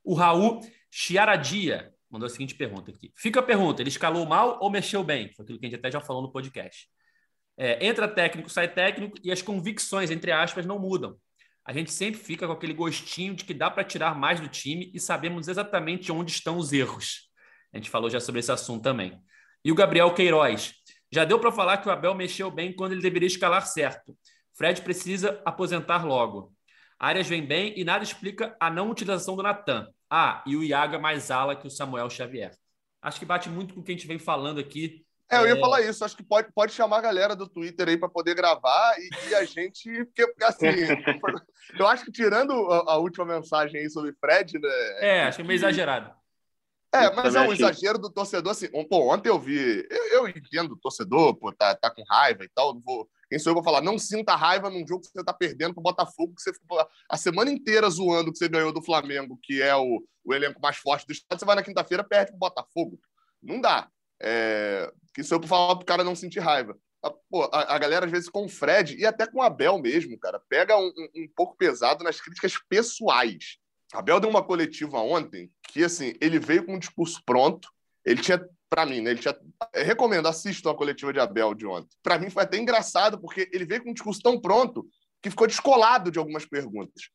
O 0.03 0.13
Raul 0.13 0.61
Chiaradia 0.89 1.93
mandou 2.09 2.25
a 2.25 2.29
seguinte 2.29 2.55
pergunta 2.55 2.89
aqui. 2.89 3.11
Fica 3.15 3.39
a 3.39 3.43
pergunta: 3.43 3.81
ele 3.81 3.89
escalou 3.89 4.25
mal 4.25 4.57
ou 4.61 4.71
mexeu 4.71 5.03
bem? 5.03 5.31
Foi 5.33 5.43
aquilo 5.43 5.59
que 5.59 5.65
a 5.65 5.69
gente 5.69 5.79
até 5.79 5.91
já 5.91 6.01
falou 6.01 6.21
no 6.21 6.31
podcast. 6.31 6.87
É, 7.55 7.85
entra 7.85 8.07
técnico, 8.07 8.49
sai 8.49 8.67
técnico 8.67 9.17
e 9.23 9.31
as 9.31 9.41
convicções, 9.41 10.09
entre 10.09 10.31
aspas, 10.31 10.65
não 10.65 10.79
mudam. 10.79 11.17
A 11.65 11.73
gente 11.73 11.91
sempre 11.91 12.19
fica 12.19 12.47
com 12.47 12.53
aquele 12.53 12.73
gostinho 12.73 13.35
de 13.35 13.43
que 13.43 13.53
dá 13.53 13.69
para 13.69 13.83
tirar 13.83 14.15
mais 14.15 14.39
do 14.39 14.47
time 14.47 14.89
e 14.93 14.99
sabemos 14.99 15.47
exatamente 15.47 16.11
onde 16.11 16.31
estão 16.31 16.57
os 16.57 16.71
erros. 16.71 17.29
A 17.73 17.77
gente 17.77 17.89
falou 17.89 18.09
já 18.09 18.19
sobre 18.19 18.39
esse 18.39 18.51
assunto 18.51 18.83
também. 18.83 19.21
E 19.67 19.71
o 19.71 19.75
Gabriel 19.75 20.13
Queiroz. 20.13 20.75
Já 21.11 21.25
deu 21.25 21.37
para 21.41 21.51
falar 21.51 21.79
que 21.79 21.89
o 21.89 21.91
Abel 21.91 22.15
mexeu 22.15 22.49
bem 22.49 22.73
quando 22.73 22.93
ele 22.93 23.01
deveria 23.01 23.27
escalar 23.27 23.67
certo. 23.67 24.17
Fred 24.53 24.81
precisa 24.81 25.41
aposentar 25.43 26.05
logo. 26.05 26.53
Arias 26.97 27.27
vem 27.27 27.45
bem 27.45 27.73
e 27.75 27.83
nada 27.83 28.01
explica 28.01 28.55
a 28.61 28.69
não 28.69 28.89
utilização 28.89 29.35
do 29.35 29.43
Natan. 29.43 29.85
Ah, 30.09 30.41
e 30.47 30.55
o 30.55 30.63
Iaga 30.63 30.95
é 30.95 30.99
mais 31.01 31.29
ala 31.29 31.53
que 31.53 31.67
o 31.67 31.69
Samuel 31.69 32.09
Xavier. 32.09 32.55
Acho 33.01 33.19
que 33.19 33.25
bate 33.25 33.49
muito 33.49 33.73
com 33.73 33.81
o 33.81 33.83
que 33.83 33.91
a 33.91 33.95
gente 33.95 34.07
vem 34.07 34.17
falando 34.17 34.57
aqui. 34.57 35.05
É, 35.29 35.35
eu 35.35 35.47
ia 35.47 35.57
é... 35.57 35.59
falar 35.59 35.81
isso. 35.81 36.05
Acho 36.05 36.15
que 36.15 36.23
pode, 36.23 36.47
pode 36.53 36.71
chamar 36.71 36.99
a 36.99 37.01
galera 37.01 37.35
do 37.35 37.45
Twitter 37.45 37.89
aí 37.89 37.97
para 37.97 38.07
poder 38.07 38.35
gravar 38.35 38.95
e, 38.97 39.31
e, 39.31 39.35
a 39.35 39.43
gente. 39.43 40.05
Porque, 40.05 40.33
assim, 40.45 40.67
eu 41.77 41.85
acho 41.87 42.05
que 42.05 42.11
tirando 42.13 42.53
a, 42.71 42.93
a, 42.93 42.97
última 42.97 43.25
mensagem 43.25 43.81
aí 43.81 43.89
sobre 43.89 44.13
Fred, 44.13 44.57
né? 44.59 44.69
É, 45.01 45.23
acho 45.23 45.39
que 45.39 45.41
é 45.41 45.45
meio 45.45 45.57
exagerado. 45.57 46.15
É, 47.05 47.15
mas 47.15 47.35
é 47.35 47.41
um 47.41 47.51
exagero 47.51 47.97
do 47.97 48.09
torcedor, 48.09 48.51
assim. 48.51 48.67
Pô, 48.87 49.13
ontem 49.13 49.29
eu 49.29 49.39
vi. 49.39 49.85
Eu, 49.89 50.07
eu 50.07 50.27
entendo 50.27 50.73
o 50.73 50.77
torcedor, 50.77 51.35
pô, 51.35 51.51
tá, 51.51 51.75
tá 51.75 51.89
com 51.89 52.03
raiva 52.03 52.43
e 52.43 52.49
tal. 52.49 52.79
Vou, 52.79 53.07
quem 53.29 53.39
sou 53.39 53.51
eu 53.51 53.55
vou 53.55 53.63
falar? 53.63 53.81
Não 53.81 53.97
sinta 53.97 54.35
raiva 54.35 54.69
num 54.69 54.85
jogo 54.87 55.01
que 55.01 55.11
você 55.11 55.23
tá 55.23 55.33
perdendo 55.33 55.73
pro 55.73 55.83
Botafogo, 55.83 56.35
que 56.35 56.41
você 56.41 56.53
ficou 56.53 56.79
a 57.09 57.17
semana 57.17 57.51
inteira 57.51 57.89
zoando 57.89 58.31
que 58.31 58.37
você 58.37 58.47
ganhou 58.47 58.71
do 58.71 58.81
Flamengo, 58.81 59.39
que 59.41 59.61
é 59.61 59.75
o, 59.75 60.03
o 60.23 60.33
elenco 60.33 60.61
mais 60.61 60.77
forte 60.77 61.05
do 61.05 61.13
estado. 61.13 61.39
Você 61.39 61.45
vai 61.45 61.55
na 61.55 61.63
quinta-feira 61.63 62.03
perde 62.03 62.31
pro 62.31 62.39
Botafogo. 62.39 62.99
Não 63.41 63.61
dá. 63.61 63.89
É, 64.21 64.91
quem 65.13 65.23
sou 65.23 65.35
eu 65.35 65.39
pra 65.39 65.49
falar 65.49 65.75
pro 65.75 65.85
cara 65.85 66.03
não 66.03 66.15
sentir 66.15 66.39
raiva? 66.39 66.77
A, 67.03 67.11
pô, 67.11 67.43
a, 67.51 67.75
a, 67.75 67.77
galera, 67.77 68.05
às 68.05 68.11
vezes, 68.11 68.29
com 68.29 68.45
o 68.45 68.49
Fred 68.49 68.97
e 68.97 69.05
até 69.05 69.27
com 69.27 69.39
o 69.39 69.41
Abel 69.41 69.77
mesmo, 69.77 70.17
cara, 70.17 70.41
pega 70.49 70.77
um, 70.77 70.87
um, 70.87 71.23
um 71.23 71.27
pouco 71.35 71.55
pesado 71.55 72.03
nas 72.03 72.19
críticas 72.19 72.57
pessoais. 72.69 73.57
Abel 73.93 74.19
deu 74.19 74.29
uma 74.29 74.43
coletiva 74.43 74.99
ontem 74.99 75.51
que, 75.63 75.83
assim, 75.83 76.13
ele 76.19 76.39
veio 76.39 76.65
com 76.65 76.75
um 76.75 76.79
discurso 76.79 77.21
pronto. 77.25 77.69
Ele 78.05 78.21
tinha, 78.21 78.43
para 78.69 78.85
mim, 78.85 79.01
né? 79.01 79.11
Ele 79.11 79.19
tinha. 79.19 79.37
Eu 79.73 79.85
recomendo, 79.85 80.27
assistam 80.27 80.71
a 80.71 80.75
coletiva 80.75 81.13
de 81.13 81.19
Abel 81.19 81.53
de 81.53 81.65
ontem. 81.65 81.95
Para 82.03 82.19
mim 82.19 82.29
foi 82.29 82.43
até 82.43 82.57
engraçado, 82.57 83.19
porque 83.19 83.49
ele 83.53 83.65
veio 83.65 83.83
com 83.83 83.91
um 83.91 83.93
discurso 83.93 84.21
tão 84.21 84.39
pronto 84.39 84.87
que 85.21 85.29
ficou 85.29 85.47
descolado 85.47 86.11
de 86.11 86.19
algumas 86.19 86.45
perguntas. 86.45 87.09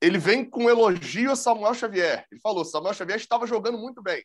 Ele 0.00 0.18
vem 0.18 0.44
com 0.44 0.64
um 0.64 0.70
elogio 0.70 1.30
a 1.30 1.36
Samuel 1.36 1.74
Xavier. 1.74 2.26
Ele 2.30 2.40
falou: 2.40 2.64
Samuel 2.64 2.94
Xavier 2.94 3.18
estava 3.18 3.46
jogando 3.46 3.78
muito 3.78 4.02
bem. 4.02 4.24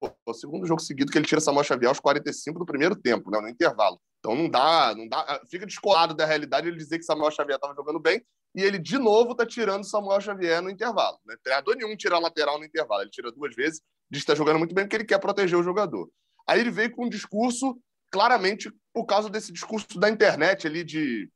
Pô, 0.00 0.16
o 0.26 0.34
segundo 0.34 0.66
jogo 0.66 0.80
seguido 0.80 1.10
que 1.10 1.18
ele 1.18 1.26
tira 1.26 1.40
Samuel 1.40 1.64
Xavier 1.64 1.88
aos 1.88 2.00
45 2.00 2.58
do 2.58 2.66
primeiro 2.66 2.94
tempo, 2.94 3.30
né, 3.30 3.40
no 3.40 3.48
intervalo. 3.48 4.00
Então 4.18 4.34
não 4.34 4.48
dá, 4.48 4.94
não 4.96 5.08
dá, 5.08 5.40
fica 5.50 5.66
descolado 5.66 6.14
da 6.14 6.24
realidade 6.24 6.68
ele 6.68 6.76
dizer 6.76 6.98
que 6.98 7.04
Samuel 7.04 7.30
Xavier 7.30 7.56
estava 7.56 7.74
jogando 7.74 8.00
bem 8.00 8.24
e 8.54 8.62
ele 8.62 8.78
de 8.78 8.98
novo 8.98 9.32
está 9.32 9.44
tirando 9.44 9.84
Samuel 9.84 10.20
Xavier 10.20 10.62
no 10.62 10.70
intervalo. 10.70 11.18
Né? 11.26 11.34
Treinador 11.42 11.76
nenhum 11.76 11.96
tira 11.96 12.16
a 12.16 12.20
lateral 12.20 12.58
no 12.58 12.64
intervalo, 12.64 13.02
ele 13.02 13.10
tira 13.10 13.32
duas 13.32 13.54
vezes, 13.54 13.80
diz 14.10 14.22
que 14.22 14.30
está 14.30 14.34
jogando 14.34 14.58
muito 14.58 14.74
bem 14.74 14.84
porque 14.84 14.96
ele 14.96 15.04
quer 15.04 15.18
proteger 15.18 15.58
o 15.58 15.62
jogador. 15.62 16.08
Aí 16.46 16.60
ele 16.60 16.70
veio 16.70 16.90
com 16.92 17.06
um 17.06 17.08
discurso, 17.08 17.76
claramente 18.10 18.72
por 18.92 19.06
causa 19.06 19.28
desse 19.28 19.52
discurso 19.52 19.98
da 19.98 20.08
internet 20.08 20.66
ali 20.66 20.84
de. 20.84 21.30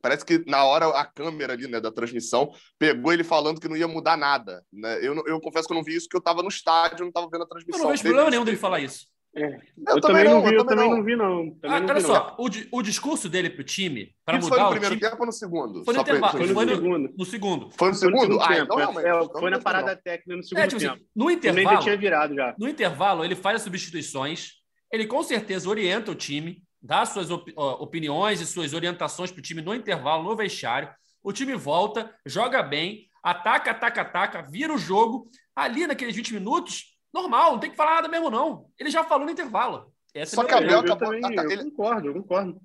Parece 0.00 0.24
que 0.24 0.44
na 0.46 0.64
hora 0.64 0.88
a 0.88 1.04
câmera 1.04 1.52
ali 1.52 1.66
né, 1.66 1.80
da 1.80 1.90
transmissão 1.90 2.52
pegou 2.78 3.12
ele 3.12 3.24
falando 3.24 3.60
que 3.60 3.68
não 3.68 3.76
ia 3.76 3.88
mudar 3.88 4.16
nada. 4.16 4.62
Né? 4.72 4.98
Eu, 5.02 5.14
eu 5.26 5.40
confesso 5.40 5.66
que 5.66 5.72
eu 5.72 5.76
não 5.76 5.84
vi 5.84 5.96
isso, 5.96 6.06
porque 6.06 6.16
eu 6.16 6.20
estava 6.20 6.42
no 6.42 6.48
estádio, 6.48 7.00
não 7.00 7.08
estava 7.08 7.28
vendo 7.30 7.42
a 7.42 7.48
transmissão. 7.48 7.80
Eu 7.80 7.84
não 7.84 7.90
vejo 7.90 8.02
problema 8.02 8.30
nenhum 8.30 8.44
dele 8.44 8.56
falar 8.56 8.80
isso. 8.80 9.06
É. 9.36 9.44
Eu, 9.46 9.96
eu, 9.96 10.00
também 10.00 10.24
não 10.24 10.42
vi, 10.42 10.54
eu 10.54 10.64
também 10.64 10.90
não 10.90 11.04
vi, 11.04 11.14
não. 11.14 11.56
Ah, 11.62 11.76
olha 11.76 11.94
vi, 11.94 12.00
só, 12.00 12.36
o, 12.38 12.48
o, 12.72 12.82
discurso 12.82 13.28
dele 13.28 13.50
para 13.50 13.60
o 13.60 13.64
time, 13.64 14.14
para 14.24 14.38
mudar 14.38 14.48
foi 14.48 14.58
no 14.58 14.70
primeiro 14.70 14.96
time... 14.96 15.10
tempo 15.10 15.22
ou 15.22 15.26
no 15.26 15.32
segundo? 15.32 15.84
Foi 15.84 15.94
no 15.94 16.00
intervalo, 16.00 16.38
foi, 16.38 16.48
foi, 16.48 16.64
no, 16.64 16.74
segundo. 16.74 17.14
No 17.16 17.24
segundo. 17.24 17.70
Foi 17.70 17.88
no 17.88 17.94
segundo? 17.94 18.40
Ah, 18.40 18.58
então 18.58 18.76
realmente. 18.76 19.06
É, 19.06 19.10
então 19.10 19.40
foi 19.40 19.50
na 19.50 19.60
parada 19.60 19.94
técnica 19.94 20.36
no 20.36 20.42
segundo 20.42 20.64
é, 20.64 20.66
tipo 20.66 20.76
assim, 20.78 20.86
tempo. 20.86 20.96
Assim, 20.96 21.10
no 21.14 21.30
intervalo, 21.30 21.80
tinha 21.80 21.96
virado 21.96 22.34
já. 22.34 22.54
No 22.58 22.68
intervalo, 22.68 23.24
ele 23.24 23.36
faz 23.36 23.56
as 23.56 23.62
substituições, 23.62 24.52
ele 24.90 25.06
com 25.06 25.22
certeza 25.22 25.68
orienta 25.68 26.10
o 26.10 26.14
time, 26.14 26.62
dá 26.80 27.04
suas 27.04 27.30
op 27.30 27.52
opiniões 27.56 28.40
e 28.40 28.46
suas 28.46 28.72
orientações 28.72 29.30
para 29.30 29.40
o 29.40 29.42
time 29.42 29.62
no 29.62 29.74
intervalo, 29.74 30.22
no 30.22 30.36
vestiário. 30.36 30.90
O 31.22 31.32
time 31.32 31.54
volta, 31.54 32.14
joga 32.24 32.62
bem, 32.62 33.08
ataca, 33.22 33.70
ataca, 33.72 34.02
ataca, 34.02 34.42
vira 34.42 34.72
o 34.72 34.78
jogo. 34.78 35.30
Ali 35.54 35.86
naqueles 35.86 36.14
20 36.14 36.34
minutos, 36.34 36.98
Normal, 37.12 37.52
não 37.52 37.60
tem 37.60 37.70
que 37.70 37.76
falar 37.76 37.96
nada 37.96 38.08
mesmo, 38.08 38.30
não. 38.30 38.66
Ele 38.78 38.90
já 38.90 39.02
falou 39.04 39.24
no 39.24 39.32
intervalo. 39.32 39.92
Essa 40.14 40.36
Só 40.36 40.42
é 40.42 40.46
que 40.46 40.54
Abel 40.54 40.80
acabou. 40.80 41.20
Também, 41.20 41.36
eu 41.36 41.50
ele, 41.50 41.64
concordo, 41.64 42.08
eu 42.08 42.14
concordo. 42.14 42.60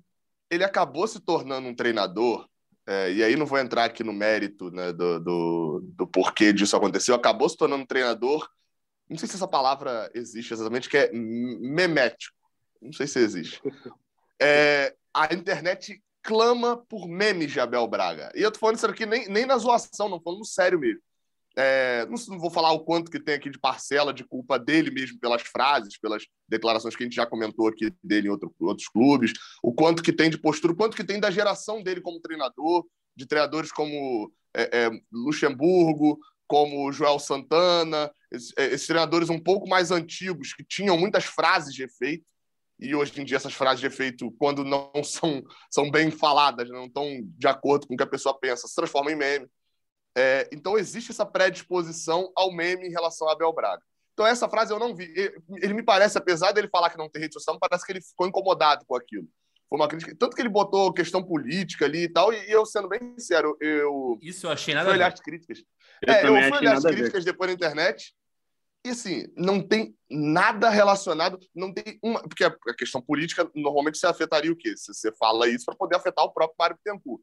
Ele 0.49 0.63
acabou 0.63 1.07
se 1.07 1.19
tornando 1.19 1.67
um 1.67 1.75
treinador, 1.75 2.47
é, 2.85 3.11
e 3.11 3.23
aí 3.23 3.35
não 3.35 3.45
vou 3.45 3.57
entrar 3.57 3.85
aqui 3.85 4.03
no 4.03 4.13
mérito 4.13 4.69
né, 4.69 4.91
do, 4.91 5.19
do, 5.19 5.81
do 5.95 6.07
porquê 6.07 6.51
disso 6.51 6.75
aconteceu, 6.75 7.15
acabou 7.15 7.47
se 7.47 7.57
tornando 7.57 7.83
um 7.83 7.87
treinador. 7.87 8.47
Não 9.09 9.17
sei 9.17 9.27
se 9.27 9.35
essa 9.35 9.47
palavra 9.47 10.11
existe 10.13 10.53
exatamente, 10.53 10.89
que 10.89 10.97
é 10.97 11.11
memético. 11.13 12.35
Não 12.81 12.91
sei 12.91 13.07
se 13.07 13.19
existe. 13.19 13.61
É, 14.43 14.95
a 15.13 15.33
internet 15.33 16.01
clama 16.21 16.77
por 16.89 17.07
memes 17.07 17.51
de 17.51 17.59
Abel 17.59 17.87
Braga. 17.87 18.31
E 18.35 18.41
eu 18.41 18.51
tô 18.51 18.59
falando 18.59 18.77
isso 18.77 18.85
aqui 18.85 19.05
nem, 19.05 19.27
nem 19.27 19.45
na 19.45 19.57
zoação, 19.57 20.09
não, 20.09 20.21
falando 20.21 20.45
sério 20.45 20.79
mesmo. 20.79 21.01
É, 21.55 22.05
não, 22.05 22.15
não, 22.29 22.39
vou 22.39 22.49
falar 22.49 22.71
o 22.71 22.79
quanto 22.79 23.11
que 23.11 23.19
tem 23.19 23.35
aqui 23.35 23.49
de 23.49 23.59
parcela 23.59 24.11
de 24.11 24.23
culpa 24.23 24.57
dele 24.57 24.89
mesmo 24.89 25.19
pelas 25.19 25.43
frases, 25.43 25.99
pelas 25.99 26.23
declarações 26.49 26.95
que 26.95 27.03
a 27.03 27.05
gente 27.05 27.15
já 27.15 27.27
comentou 27.27 27.67
aqui 27.67 27.93
dele 28.03 28.27
em 28.27 28.31
outro, 28.31 28.53
outros 28.59 28.87
clubes, 28.87 29.33
o 29.61 29.71
quanto 29.71 30.01
que 30.01 30.11
tem 30.11 30.31
de 30.31 30.37
postura, 30.37 30.73
o 30.73 30.75
quanto 30.75 30.97
que 30.97 31.03
tem 31.03 31.19
da 31.19 31.29
geração 31.29 31.83
dele 31.83 32.01
como 32.01 32.19
treinador, 32.19 32.85
de 33.15 33.27
treinadores 33.27 33.71
como 33.71 34.33
é, 34.55 34.85
é, 34.85 34.89
Luxemburgo, 35.11 36.17
como 36.47 36.91
Joel 36.91 37.19
Santana, 37.19 38.11
esses, 38.31 38.51
é, 38.57 38.65
esses 38.65 38.87
treinadores 38.87 39.29
um 39.29 39.39
pouco 39.39 39.69
mais 39.69 39.91
antigos 39.91 40.53
que 40.53 40.63
tinham 40.63 40.97
muitas 40.97 41.25
frases 41.25 41.73
de 41.73 41.83
efeito, 41.83 42.25
e 42.83 42.93
hoje 42.93 43.19
em 43.19 43.25
dia 43.25 43.37
essas 43.37 43.53
frases 43.53 43.79
de 43.79 43.87
efeito, 43.87 44.31
quando 44.37 44.63
não 44.63 44.91
são, 45.03 45.41
são 45.71 45.89
bem 45.89 46.11
faladas, 46.11 46.69
não 46.69 46.85
estão 46.85 47.07
de 47.23 47.47
acordo 47.47 47.87
com 47.87 47.93
o 47.93 47.97
que 47.97 48.03
a 48.03 48.07
pessoa 48.07 48.37
pensa, 48.37 48.67
se 48.67 48.75
transformam 48.75 49.13
em 49.13 49.15
meme. 49.15 49.47
É, 50.15 50.47
então 50.51 50.77
existe 50.77 51.11
essa 51.11 51.25
predisposição 51.25 52.31
ao 52.35 52.51
meme 52.53 52.87
em 52.87 52.91
relação 52.91 53.27
a 53.27 53.31
Abel 53.31 53.53
Braga. 53.53 53.81
Então 54.13 54.27
essa 54.27 54.47
frase 54.47 54.71
eu 54.71 54.77
não 54.77 54.95
vi. 54.95 55.11
Ele 55.57 55.73
me 55.73 55.81
parece, 55.81 56.17
apesar 56.17 56.51
dele 56.51 56.67
falar 56.67 56.89
que 56.89 56.97
não 56.97 57.09
tem 57.09 57.21
rede 57.21 57.33
social, 57.33 57.57
parece 57.59 57.85
que 57.85 57.91
ele 57.91 58.01
ficou 58.01 58.27
incomodado 58.27 58.85
com 58.85 58.95
aquilo. 58.95 59.27
Foi 59.67 59.79
uma 59.79 59.87
crítica, 59.87 60.15
tanto 60.19 60.35
que 60.35 60.41
ele 60.41 60.49
botou 60.49 60.93
questão 60.93 61.23
política 61.23 61.85
ali 61.85 62.03
e 62.03 62.09
tal, 62.09 62.31
e, 62.31 62.51
eu 62.51 62.63
sendo 62.63 62.87
bem 62.87 62.99
sincero, 63.17 63.57
eu 63.59 64.19
Isso 64.21 64.45
eu 64.45 64.51
achei 64.51 64.75
nada 64.75 64.85
fui 64.85 64.93
olhar 64.93 65.11
as 65.11 65.19
críticas. 65.19 65.63
Eu, 66.05 66.13
é, 66.13 66.27
eu 66.27 66.49
fui 66.49 66.57
olhar 66.59 66.77
as 66.77 66.83
críticas 66.83 67.25
depois 67.25 67.49
na 67.49 67.55
internet 67.55 68.13
e 68.85 68.89
assim, 68.89 69.27
não 69.35 69.65
tem 69.65 69.95
nada 70.09 70.69
relacionado, 70.69 71.39
não 71.55 71.73
tem 71.73 71.97
uma. 72.03 72.21
Porque 72.21 72.43
a 72.43 72.75
questão 72.77 73.01
política 73.01 73.49
normalmente 73.55 73.97
você 73.97 74.07
afetaria 74.07 74.51
o 74.51 74.55
quê? 74.55 74.75
Se 74.75 74.93
você 74.93 75.11
fala 75.13 75.47
isso 75.47 75.65
para 75.65 75.75
poder 75.75 75.95
afetar 75.95 76.25
o 76.25 76.33
próprio 76.33 76.55
Mário 76.59 76.75
Bittencourt 76.75 77.21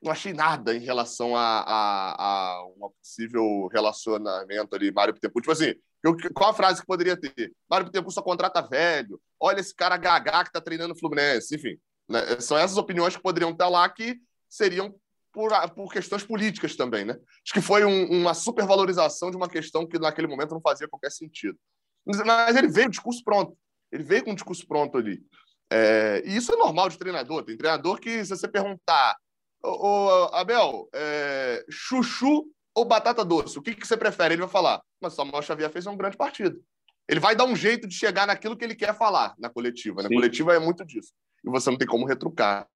não 0.00 0.12
achei 0.12 0.32
nada 0.32 0.74
em 0.74 0.80
relação 0.80 1.36
a, 1.36 1.60
a, 1.60 2.22
a 2.22 2.66
um 2.66 2.90
possível 3.02 3.66
relacionamento 3.72 4.74
ali, 4.74 4.92
Mário 4.92 5.12
Pittencourt. 5.12 5.42
Tipo 5.42 5.52
assim, 5.52 5.74
eu, 6.02 6.16
qual 6.32 6.50
a 6.50 6.54
frase 6.54 6.80
que 6.80 6.86
poderia 6.86 7.16
ter? 7.16 7.52
Mário 7.68 7.86
Pittencourt 7.86 8.14
só 8.14 8.22
contrata 8.22 8.62
velho, 8.62 9.20
olha 9.40 9.60
esse 9.60 9.74
cara 9.74 9.96
gagá 9.96 10.44
que 10.44 10.52
tá 10.52 10.60
treinando 10.60 10.94
o 10.94 10.98
Fluminense, 10.98 11.54
enfim. 11.54 11.76
Né? 12.08 12.40
São 12.40 12.56
essas 12.56 12.76
opiniões 12.76 13.16
que 13.16 13.22
poderiam 13.22 13.50
estar 13.50 13.68
lá 13.68 13.88
que 13.88 14.20
seriam 14.48 14.94
por, 15.38 15.52
por 15.70 15.92
questões 15.92 16.24
políticas 16.24 16.74
também, 16.74 17.04
né? 17.04 17.12
Acho 17.14 17.54
que 17.54 17.60
foi 17.60 17.84
um, 17.84 18.10
uma 18.10 18.34
supervalorização 18.34 19.30
de 19.30 19.36
uma 19.36 19.48
questão 19.48 19.86
que 19.86 19.96
naquele 19.96 20.26
momento 20.26 20.50
não 20.52 20.60
fazia 20.60 20.88
qualquer 20.88 21.12
sentido. 21.12 21.56
Mas 22.04 22.56
ele 22.56 22.66
veio 22.66 22.86
com 22.86 22.88
o 22.88 22.90
discurso 22.90 23.22
pronto. 23.22 23.56
Ele 23.92 24.02
veio 24.02 24.24
com 24.24 24.32
o 24.32 24.34
discurso 24.34 24.66
pronto 24.66 24.98
ali. 24.98 25.22
É, 25.70 26.24
e 26.26 26.36
isso 26.36 26.52
é 26.52 26.56
normal 26.56 26.88
de 26.88 26.98
treinador. 26.98 27.44
Tem 27.44 27.56
treinador 27.56 28.00
que, 28.00 28.24
se 28.24 28.30
você 28.30 28.48
perguntar 28.48 29.16
Ô, 29.62 30.28
Abel, 30.32 30.88
é, 30.92 31.64
chuchu 31.70 32.44
ou 32.74 32.84
batata 32.84 33.24
doce? 33.24 33.58
O 33.58 33.62
que, 33.62 33.76
que 33.76 33.86
você 33.86 33.96
prefere? 33.96 34.34
Ele 34.34 34.42
vai 34.42 34.50
falar, 34.50 34.82
mas 35.00 35.14
Samuel 35.14 35.42
Xavier 35.42 35.70
fez 35.70 35.86
um 35.86 35.96
grande 35.96 36.16
partido. 36.16 36.60
Ele 37.08 37.20
vai 37.20 37.36
dar 37.36 37.44
um 37.44 37.54
jeito 37.54 37.86
de 37.86 37.94
chegar 37.94 38.26
naquilo 38.26 38.56
que 38.56 38.64
ele 38.64 38.74
quer 38.74 38.96
falar 38.96 39.34
na 39.38 39.48
coletiva. 39.48 40.02
Na 40.02 40.08
né? 40.08 40.14
coletiva 40.16 40.52
é 40.54 40.58
muito 40.58 40.84
disso. 40.84 41.12
E 41.44 41.48
você 41.48 41.70
não 41.70 41.78
tem 41.78 41.86
como 41.86 42.06
retrucar. 42.06 42.68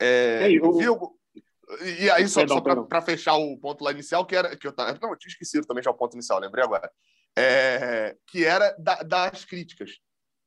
É, 0.00 0.48
Ei, 0.48 0.60
viu? 0.60 1.16
E 1.82 2.10
aí, 2.10 2.28
só, 2.28 2.46
só 2.46 2.60
para 2.60 3.02
fechar 3.02 3.34
o 3.34 3.58
ponto 3.58 3.82
lá 3.82 3.90
inicial, 3.90 4.24
que 4.24 4.36
era. 4.36 4.56
Que 4.56 4.68
eu, 4.68 4.74
não, 4.76 5.10
eu 5.10 5.18
tinha 5.18 5.30
esquecido 5.30 5.66
também 5.66 5.82
já 5.82 5.90
o 5.90 5.94
ponto 5.94 6.14
inicial, 6.14 6.38
lembrei 6.38 6.64
agora. 6.64 6.90
É, 7.36 8.16
que 8.26 8.44
era 8.44 8.74
da, 8.78 9.02
das 9.02 9.44
críticas 9.44 9.90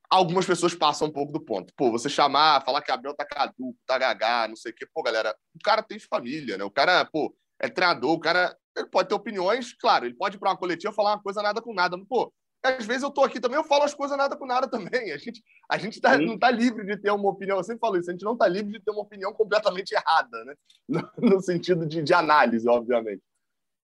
algumas 0.09 0.45
pessoas 0.45 0.73
passam 0.73 1.07
um 1.07 1.11
pouco 1.11 1.31
do 1.31 1.39
ponto. 1.39 1.73
Pô, 1.75 1.91
você 1.91 2.09
chamar, 2.09 2.65
falar 2.65 2.81
que 2.81 2.91
Abel 2.91 3.13
tá 3.13 3.25
caduco, 3.25 3.77
tá 3.85 3.97
gagá, 3.97 4.47
não 4.47 4.55
sei 4.55 4.71
o 4.71 4.75
quê. 4.75 4.87
Pô, 4.91 5.03
galera, 5.03 5.35
o 5.55 5.59
cara 5.63 5.83
tem 5.83 5.99
família, 5.99 6.57
né? 6.57 6.63
O 6.63 6.71
cara, 6.71 7.05
pô, 7.05 7.35
é 7.59 7.69
treinador, 7.69 8.11
o 8.11 8.19
cara 8.19 8.57
ele 8.75 8.87
pode 8.87 9.09
ter 9.09 9.15
opiniões, 9.15 9.73
claro, 9.73 10.05
ele 10.05 10.15
pode 10.15 10.37
ir 10.37 10.39
para 10.39 10.51
uma 10.51 10.57
coletiva 10.57 10.93
falar 10.93 11.11
uma 11.11 11.21
coisa 11.21 11.41
nada 11.41 11.61
com 11.61 11.73
nada, 11.73 11.97
mas, 11.97 12.07
pô, 12.07 12.33
às 12.63 12.85
vezes 12.85 13.03
eu 13.03 13.11
tô 13.11 13.23
aqui 13.23 13.39
também, 13.39 13.57
eu 13.57 13.63
falo 13.63 13.83
as 13.83 13.93
coisas 13.93 14.17
nada 14.17 14.35
com 14.35 14.45
nada 14.45 14.67
também. 14.67 15.11
A 15.11 15.17
gente, 15.17 15.43
a 15.69 15.77
gente 15.77 16.01
tá, 16.01 16.17
não 16.17 16.37
tá 16.37 16.51
livre 16.51 16.85
de 16.85 16.97
ter 16.97 17.11
uma 17.11 17.29
opinião, 17.29 17.57
eu 17.57 17.63
sempre 17.63 17.79
falo 17.79 17.97
isso, 17.97 18.09
a 18.09 18.13
gente 18.13 18.25
não 18.25 18.37
tá 18.37 18.47
livre 18.47 18.73
de 18.73 18.79
ter 18.79 18.91
uma 18.91 19.01
opinião 19.01 19.33
completamente 19.33 19.91
errada, 19.91 20.43
né? 20.45 20.55
No, 20.89 21.07
no 21.17 21.41
sentido 21.41 21.85
de, 21.85 22.01
de 22.01 22.13
análise, 22.13 22.67
obviamente. 22.67 23.21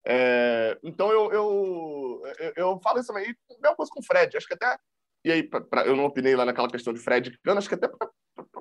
É, 0.07 0.77
então 0.83 1.11
eu, 1.11 1.31
eu, 1.31 2.23
eu, 2.39 2.53
eu, 2.55 2.79
falo 2.79 2.99
isso 2.99 3.07
também. 3.07 3.29
E 3.29 3.61
mesma 3.61 3.75
coisa 3.75 3.91
com 3.91 3.99
o 3.99 4.03
Fred. 4.03 4.35
Acho 4.37 4.47
que 4.47 4.53
até 4.53 4.77
e 5.25 5.31
aí, 5.31 5.41
pra, 5.41 5.59
pra, 5.59 5.85
eu 5.87 5.95
não 5.95 6.05
opinei 6.05 6.35
lá 6.35 6.45
naquela 6.45 6.69
questão 6.69 6.93
de 6.93 6.99
Fred 6.99 7.35
Cano, 7.43 7.57
acho 7.57 7.67
que 7.67 7.73
até 7.73 7.87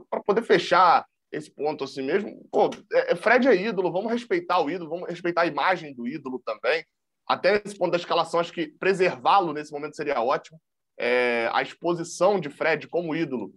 para 0.09 0.23
poder 0.23 0.43
fechar 0.43 1.05
esse 1.31 1.51
ponto 1.51 1.85
assim 1.85 2.01
mesmo, 2.01 2.43
pô, 2.51 2.71
é, 2.91 3.13
é, 3.13 3.17
Fred 3.17 3.47
é 3.47 3.55
ídolo, 3.55 3.93
vamos 3.93 4.11
respeitar 4.11 4.61
o 4.61 4.71
ídolo, 4.71 4.89
vamos 4.89 5.09
respeitar 5.09 5.43
a 5.43 5.47
imagem 5.47 5.95
do 5.95 6.09
ídolo 6.09 6.41
também. 6.43 6.83
Até 7.27 7.63
esse 7.65 7.77
ponto 7.77 7.93
da 7.93 7.97
escalação, 7.97 8.41
acho 8.41 8.53
que 8.53 8.69
preservá-lo 8.79 9.53
nesse 9.53 9.73
momento 9.73 9.97
seria 9.97 10.21
ótimo. 10.21 10.61
É, 10.99 11.49
a 11.53 11.63
exposição 11.63 12.39
de 12.39 12.49
Fred 12.49 12.87
como 12.89 13.17
ídolo 13.17 13.53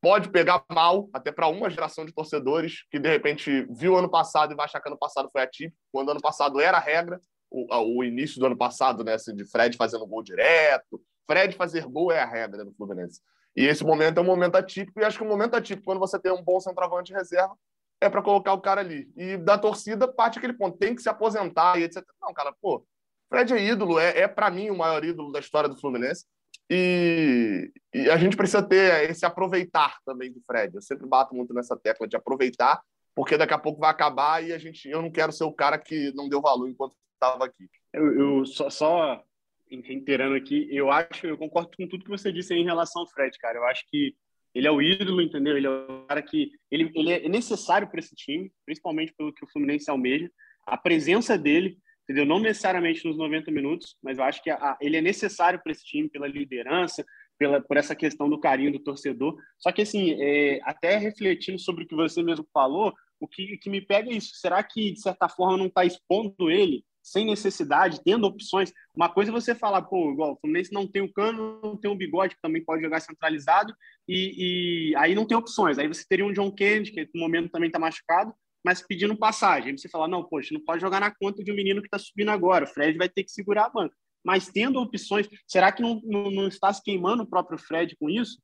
pode 0.00 0.30
pegar 0.30 0.64
mal 0.72 1.08
até 1.12 1.30
para 1.30 1.46
uma 1.48 1.68
geração 1.68 2.04
de 2.04 2.12
torcedores 2.12 2.84
que 2.90 2.98
de 2.98 3.08
repente 3.08 3.66
viu 3.70 3.96
ano 3.96 4.10
passado 4.10 4.52
e 4.52 4.56
vai 4.56 4.64
achar 4.64 4.80
que 4.80 4.88
ano 4.88 4.98
passado 4.98 5.28
foi 5.30 5.42
atípico, 5.42 5.76
quando 5.92 6.10
ano 6.10 6.20
passado 6.20 6.58
era 6.58 6.78
a 6.78 6.80
regra, 6.80 7.20
o, 7.50 7.98
o 7.98 8.04
início 8.04 8.40
do 8.40 8.46
ano 8.46 8.56
passado, 8.56 9.04
né, 9.04 9.14
assim, 9.14 9.34
de 9.34 9.44
Fred 9.44 9.76
fazendo 9.76 10.06
gol 10.06 10.22
direto, 10.22 11.00
Fred 11.26 11.54
fazer 11.54 11.84
gol 11.86 12.10
é 12.10 12.20
a 12.20 12.26
regra 12.26 12.64
do 12.64 12.72
Fluminense. 12.72 13.20
E 13.54 13.64
esse 13.66 13.84
momento 13.84 14.18
é 14.18 14.20
um 14.20 14.26
momento 14.26 14.56
atípico, 14.56 15.00
e 15.00 15.04
acho 15.04 15.18
que 15.18 15.24
um 15.24 15.28
momento 15.28 15.54
atípico, 15.54 15.84
quando 15.84 15.98
você 15.98 16.18
tem 16.18 16.32
um 16.32 16.42
bom 16.42 16.58
centroavante 16.60 17.12
reserva, 17.12 17.54
é 18.00 18.08
para 18.08 18.22
colocar 18.22 18.52
o 18.52 18.60
cara 18.60 18.80
ali. 18.80 19.12
E 19.16 19.36
da 19.36 19.58
torcida 19.58 20.08
parte 20.08 20.38
aquele 20.38 20.54
ponto, 20.54 20.78
tem 20.78 20.94
que 20.94 21.02
se 21.02 21.08
aposentar 21.08 21.78
e 21.78 21.84
etc. 21.84 22.04
Não, 22.20 22.32
cara, 22.32 22.52
pô, 22.60 22.84
Fred 23.28 23.52
é 23.52 23.62
ídolo, 23.62 23.98
é, 23.98 24.20
é 24.20 24.28
para 24.28 24.50
mim 24.50 24.70
o 24.70 24.76
maior 24.76 25.04
ídolo 25.04 25.30
da 25.30 25.38
história 25.38 25.68
do 25.68 25.78
Fluminense. 25.78 26.24
E, 26.68 27.70
e, 27.92 28.08
a 28.10 28.16
gente 28.16 28.36
precisa 28.36 28.62
ter 28.62 29.10
esse 29.10 29.26
aproveitar 29.26 29.98
também 30.04 30.32
do 30.32 30.40
Fred. 30.46 30.74
Eu 30.74 30.82
sempre 30.82 31.06
bato 31.06 31.34
muito 31.34 31.52
nessa 31.52 31.76
tecla 31.76 32.06
de 32.06 32.16
aproveitar, 32.16 32.80
porque 33.14 33.36
daqui 33.36 33.52
a 33.52 33.58
pouco 33.58 33.80
vai 33.80 33.90
acabar 33.90 34.42
e 34.42 34.52
a 34.52 34.58
gente, 34.58 34.88
eu 34.88 35.02
não 35.02 35.10
quero 35.10 35.32
ser 35.32 35.44
o 35.44 35.52
cara 35.52 35.78
que 35.78 36.12
não 36.14 36.28
deu 36.28 36.40
valor 36.40 36.68
enquanto 36.68 36.94
estava 37.14 37.44
aqui. 37.44 37.68
Eu, 37.92 38.38
eu 38.38 38.46
só, 38.46 38.70
só 38.70 39.22
reiterando 39.68 40.36
aqui, 40.36 40.68
eu 40.70 40.90
acho, 40.90 41.26
eu 41.26 41.36
concordo 41.36 41.70
com 41.76 41.88
tudo 41.88 42.04
que 42.04 42.10
você 42.10 42.32
disse 42.32 42.54
em 42.54 42.64
relação 42.64 43.02
ao 43.02 43.08
Fred, 43.08 43.36
cara. 43.38 43.58
Eu 43.58 43.64
acho 43.64 43.84
que 43.88 44.14
ele 44.54 44.66
é 44.66 44.70
o 44.70 44.82
ídolo, 44.82 45.20
entendeu? 45.22 45.56
Ele 45.56 45.66
é 45.66 45.70
o 45.70 46.04
cara 46.06 46.22
que 46.22 46.52
ele, 46.70 46.90
ele 46.94 47.12
é 47.12 47.28
necessário 47.28 47.88
para 47.88 48.00
esse 48.00 48.14
time, 48.14 48.52
principalmente 48.64 49.14
pelo 49.16 49.32
que 49.32 49.44
o 49.44 49.48
Fluminense 49.48 49.90
almeja. 49.90 50.30
A 50.66 50.76
presença 50.76 51.38
dele, 51.38 51.78
entendeu? 52.04 52.26
Não 52.26 52.40
necessariamente 52.40 53.04
nos 53.06 53.16
90 53.16 53.50
minutos, 53.50 53.96
mas 54.02 54.18
eu 54.18 54.24
acho 54.24 54.42
que 54.42 54.50
a, 54.50 54.76
ele 54.80 54.96
é 54.96 55.00
necessário 55.00 55.60
para 55.62 55.72
esse 55.72 55.84
time 55.84 56.08
pela 56.08 56.26
liderança, 56.26 57.04
pela 57.38 57.60
por 57.60 57.76
essa 57.76 57.94
questão 57.94 58.28
do 58.28 58.40
carinho 58.40 58.72
do 58.72 58.80
torcedor. 58.80 59.36
Só 59.58 59.70
que 59.70 59.82
assim, 59.82 60.16
é, 60.20 60.60
até 60.64 60.96
refletindo 60.96 61.58
sobre 61.58 61.84
o 61.84 61.86
que 61.86 61.94
você 61.94 62.22
mesmo 62.22 62.46
falou, 62.52 62.92
o 63.20 63.28
que, 63.28 63.56
que 63.58 63.70
me 63.70 63.80
pega 63.80 64.10
é 64.10 64.14
isso. 64.14 64.34
Será 64.34 64.62
que 64.62 64.92
de 64.92 65.00
certa 65.00 65.28
forma 65.28 65.56
não 65.56 65.66
está 65.66 65.84
expondo 65.84 66.50
ele 66.50 66.84
sem 67.10 67.26
necessidade, 67.26 68.00
tendo 68.04 68.24
opções. 68.24 68.72
Uma 68.94 69.08
coisa 69.08 69.32
é 69.32 69.34
você 69.34 69.52
falar, 69.52 69.82
pô, 69.82 70.12
igual, 70.12 70.32
o 70.32 70.36
Fluminense 70.36 70.72
não 70.72 70.86
tem 70.86 71.02
o 71.02 71.12
Cano, 71.12 71.60
não 71.60 71.76
tem 71.76 71.90
o 71.90 71.96
Bigode, 71.96 72.36
que 72.36 72.40
também 72.40 72.64
pode 72.64 72.82
jogar 72.82 73.00
centralizado, 73.00 73.74
e, 74.08 74.90
e 74.92 74.96
aí 74.96 75.12
não 75.12 75.26
tem 75.26 75.36
opções. 75.36 75.76
Aí 75.76 75.88
você 75.88 76.04
teria 76.08 76.24
um 76.24 76.32
John 76.32 76.52
Kennedy, 76.52 76.92
que 76.92 77.10
no 77.12 77.20
momento 77.20 77.50
também 77.50 77.66
está 77.66 77.80
machucado, 77.80 78.32
mas 78.64 78.80
pedindo 78.86 79.16
passagem. 79.16 79.72
Aí 79.72 79.78
você 79.78 79.88
fala, 79.88 80.06
não, 80.06 80.22
poxa, 80.22 80.54
não 80.54 80.64
pode 80.64 80.80
jogar 80.80 81.00
na 81.00 81.12
conta 81.12 81.42
de 81.42 81.50
um 81.50 81.56
menino 81.56 81.80
que 81.80 81.88
está 81.88 81.98
subindo 81.98 82.30
agora, 82.30 82.64
o 82.64 82.68
Fred 82.68 82.96
vai 82.96 83.08
ter 83.08 83.24
que 83.24 83.32
segurar 83.32 83.66
a 83.66 83.70
banca. 83.70 83.96
Mas 84.24 84.48
tendo 84.48 84.80
opções, 84.80 85.28
será 85.48 85.72
que 85.72 85.82
não, 85.82 86.00
não, 86.04 86.30
não 86.30 86.46
está 86.46 86.72
se 86.72 86.82
queimando 86.82 87.24
o 87.24 87.26
próprio 87.26 87.58
Fred 87.58 87.96
com 87.98 88.08
isso? 88.08 88.40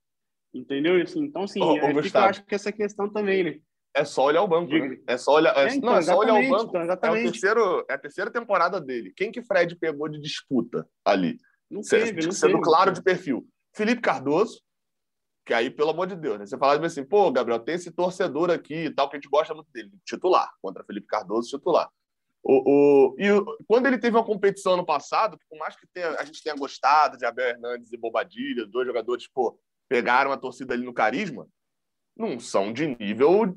Entendeu? 0.52 1.00
Assim, 1.00 1.20
então, 1.20 1.46
sim, 1.46 1.60
ô, 1.60 1.74
ô, 1.74 1.76
eu 1.76 2.00
acho 2.00 2.44
que 2.44 2.54
essa 2.54 2.72
questão 2.72 3.12
também, 3.12 3.44
né? 3.44 3.60
É 3.96 4.04
só 4.04 4.26
olhar 4.26 4.42
o 4.42 4.46
banco, 4.46 4.70
né? 4.70 4.98
É 5.06 5.16
só 5.16 5.32
olhar. 5.32 5.56
É, 5.56 5.74
então, 5.74 5.90
não, 5.90 5.96
é 5.96 6.02
só 6.02 6.18
olhar 6.18 6.34
o 6.34 6.50
banco. 6.50 6.76
Então, 6.76 7.16
é, 7.16 7.20
o 7.20 7.32
terceiro, 7.32 7.86
é 7.88 7.94
a 7.94 7.98
terceira 7.98 8.30
temporada 8.30 8.78
dele. 8.78 9.10
Quem 9.16 9.32
que 9.32 9.42
Fred 9.42 9.74
pegou 9.74 10.06
de 10.06 10.20
disputa 10.20 10.86
ali? 11.02 11.38
Não 11.70 11.80
teve, 11.80 12.26
não 12.26 12.30
sendo 12.30 12.52
teve, 12.52 12.62
claro 12.62 12.92
de 12.92 13.02
perfil. 13.02 13.48
Felipe 13.74 14.02
Cardoso, 14.02 14.60
que 15.46 15.54
aí, 15.54 15.70
pelo 15.70 15.90
amor 15.90 16.06
de 16.06 16.14
Deus, 16.14 16.38
né? 16.38 16.44
Você 16.44 16.58
fala 16.58 16.84
assim, 16.84 17.04
pô, 17.04 17.32
Gabriel, 17.32 17.58
tem 17.58 17.76
esse 17.76 17.90
torcedor 17.90 18.50
aqui 18.50 18.84
e 18.84 18.90
tal, 18.90 19.08
que 19.08 19.16
a 19.16 19.18
gente 19.18 19.30
gosta 19.30 19.54
muito 19.54 19.70
dele. 19.72 19.90
Titular, 20.04 20.52
contra 20.60 20.84
Felipe 20.84 21.06
Cardoso, 21.06 21.48
titular. 21.48 21.88
O, 22.42 22.62
o, 22.66 23.16
e 23.18 23.30
o, 23.30 23.44
quando 23.66 23.86
ele 23.86 23.98
teve 23.98 24.14
uma 24.14 24.24
competição 24.24 24.74
ano 24.74 24.84
passado, 24.84 25.38
por 25.48 25.58
mais 25.58 25.74
que 25.74 25.86
tenha, 25.92 26.10
a 26.10 26.24
gente 26.24 26.42
tenha 26.42 26.54
gostado 26.54 27.16
de 27.16 27.24
Abel 27.24 27.48
Hernandes 27.48 27.92
e 27.92 27.96
Bobadilha, 27.96 28.66
dois 28.66 28.86
jogadores, 28.86 29.26
pô, 29.26 29.58
pegaram 29.88 30.30
a 30.32 30.36
torcida 30.36 30.74
ali 30.74 30.84
no 30.84 30.92
carisma, 30.92 31.48
não 32.16 32.40
são 32.40 32.72
de 32.72 32.96
nível 32.98 33.56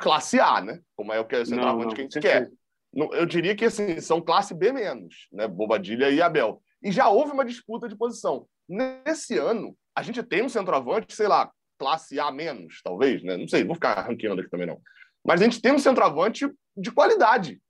classe 0.00 0.40
A, 0.40 0.60
né? 0.60 0.80
Como 0.96 1.12
é 1.12 1.20
o 1.20 1.24
que 1.24 1.36
é 1.36 1.40
o 1.40 1.46
centroavante 1.46 1.94
que 1.94 2.00
a 2.00 2.04
gente 2.04 2.20
quer. 2.20 2.50
Eu 2.94 3.26
diria 3.26 3.54
que 3.54 3.64
assim, 3.64 4.00
são 4.00 4.20
classe 4.20 4.54
B 4.54 4.72
menos, 4.72 5.28
né? 5.32 5.46
Bobadilha 5.46 6.10
e 6.10 6.22
Abel. 6.22 6.62
E 6.82 6.90
já 6.90 7.08
houve 7.08 7.32
uma 7.32 7.44
disputa 7.44 7.88
de 7.88 7.96
posição. 7.96 8.46
Nesse 8.68 9.36
ano, 9.38 9.76
a 9.94 10.02
gente 10.02 10.22
tem 10.22 10.42
um 10.42 10.48
centroavante, 10.48 11.14
sei 11.14 11.28
lá, 11.28 11.50
classe 11.78 12.18
A 12.18 12.30
menos, 12.30 12.80
talvez, 12.82 13.22
né? 13.22 13.36
Não 13.36 13.48
sei, 13.48 13.64
vou 13.64 13.74
ficar 13.74 14.00
ranqueando 14.02 14.40
aqui 14.40 14.50
também 14.50 14.66
não. 14.66 14.80
Mas 15.24 15.40
a 15.40 15.44
gente 15.44 15.60
tem 15.60 15.72
um 15.72 15.78
centroavante 15.78 16.50
de 16.76 16.90
qualidade. 16.92 17.60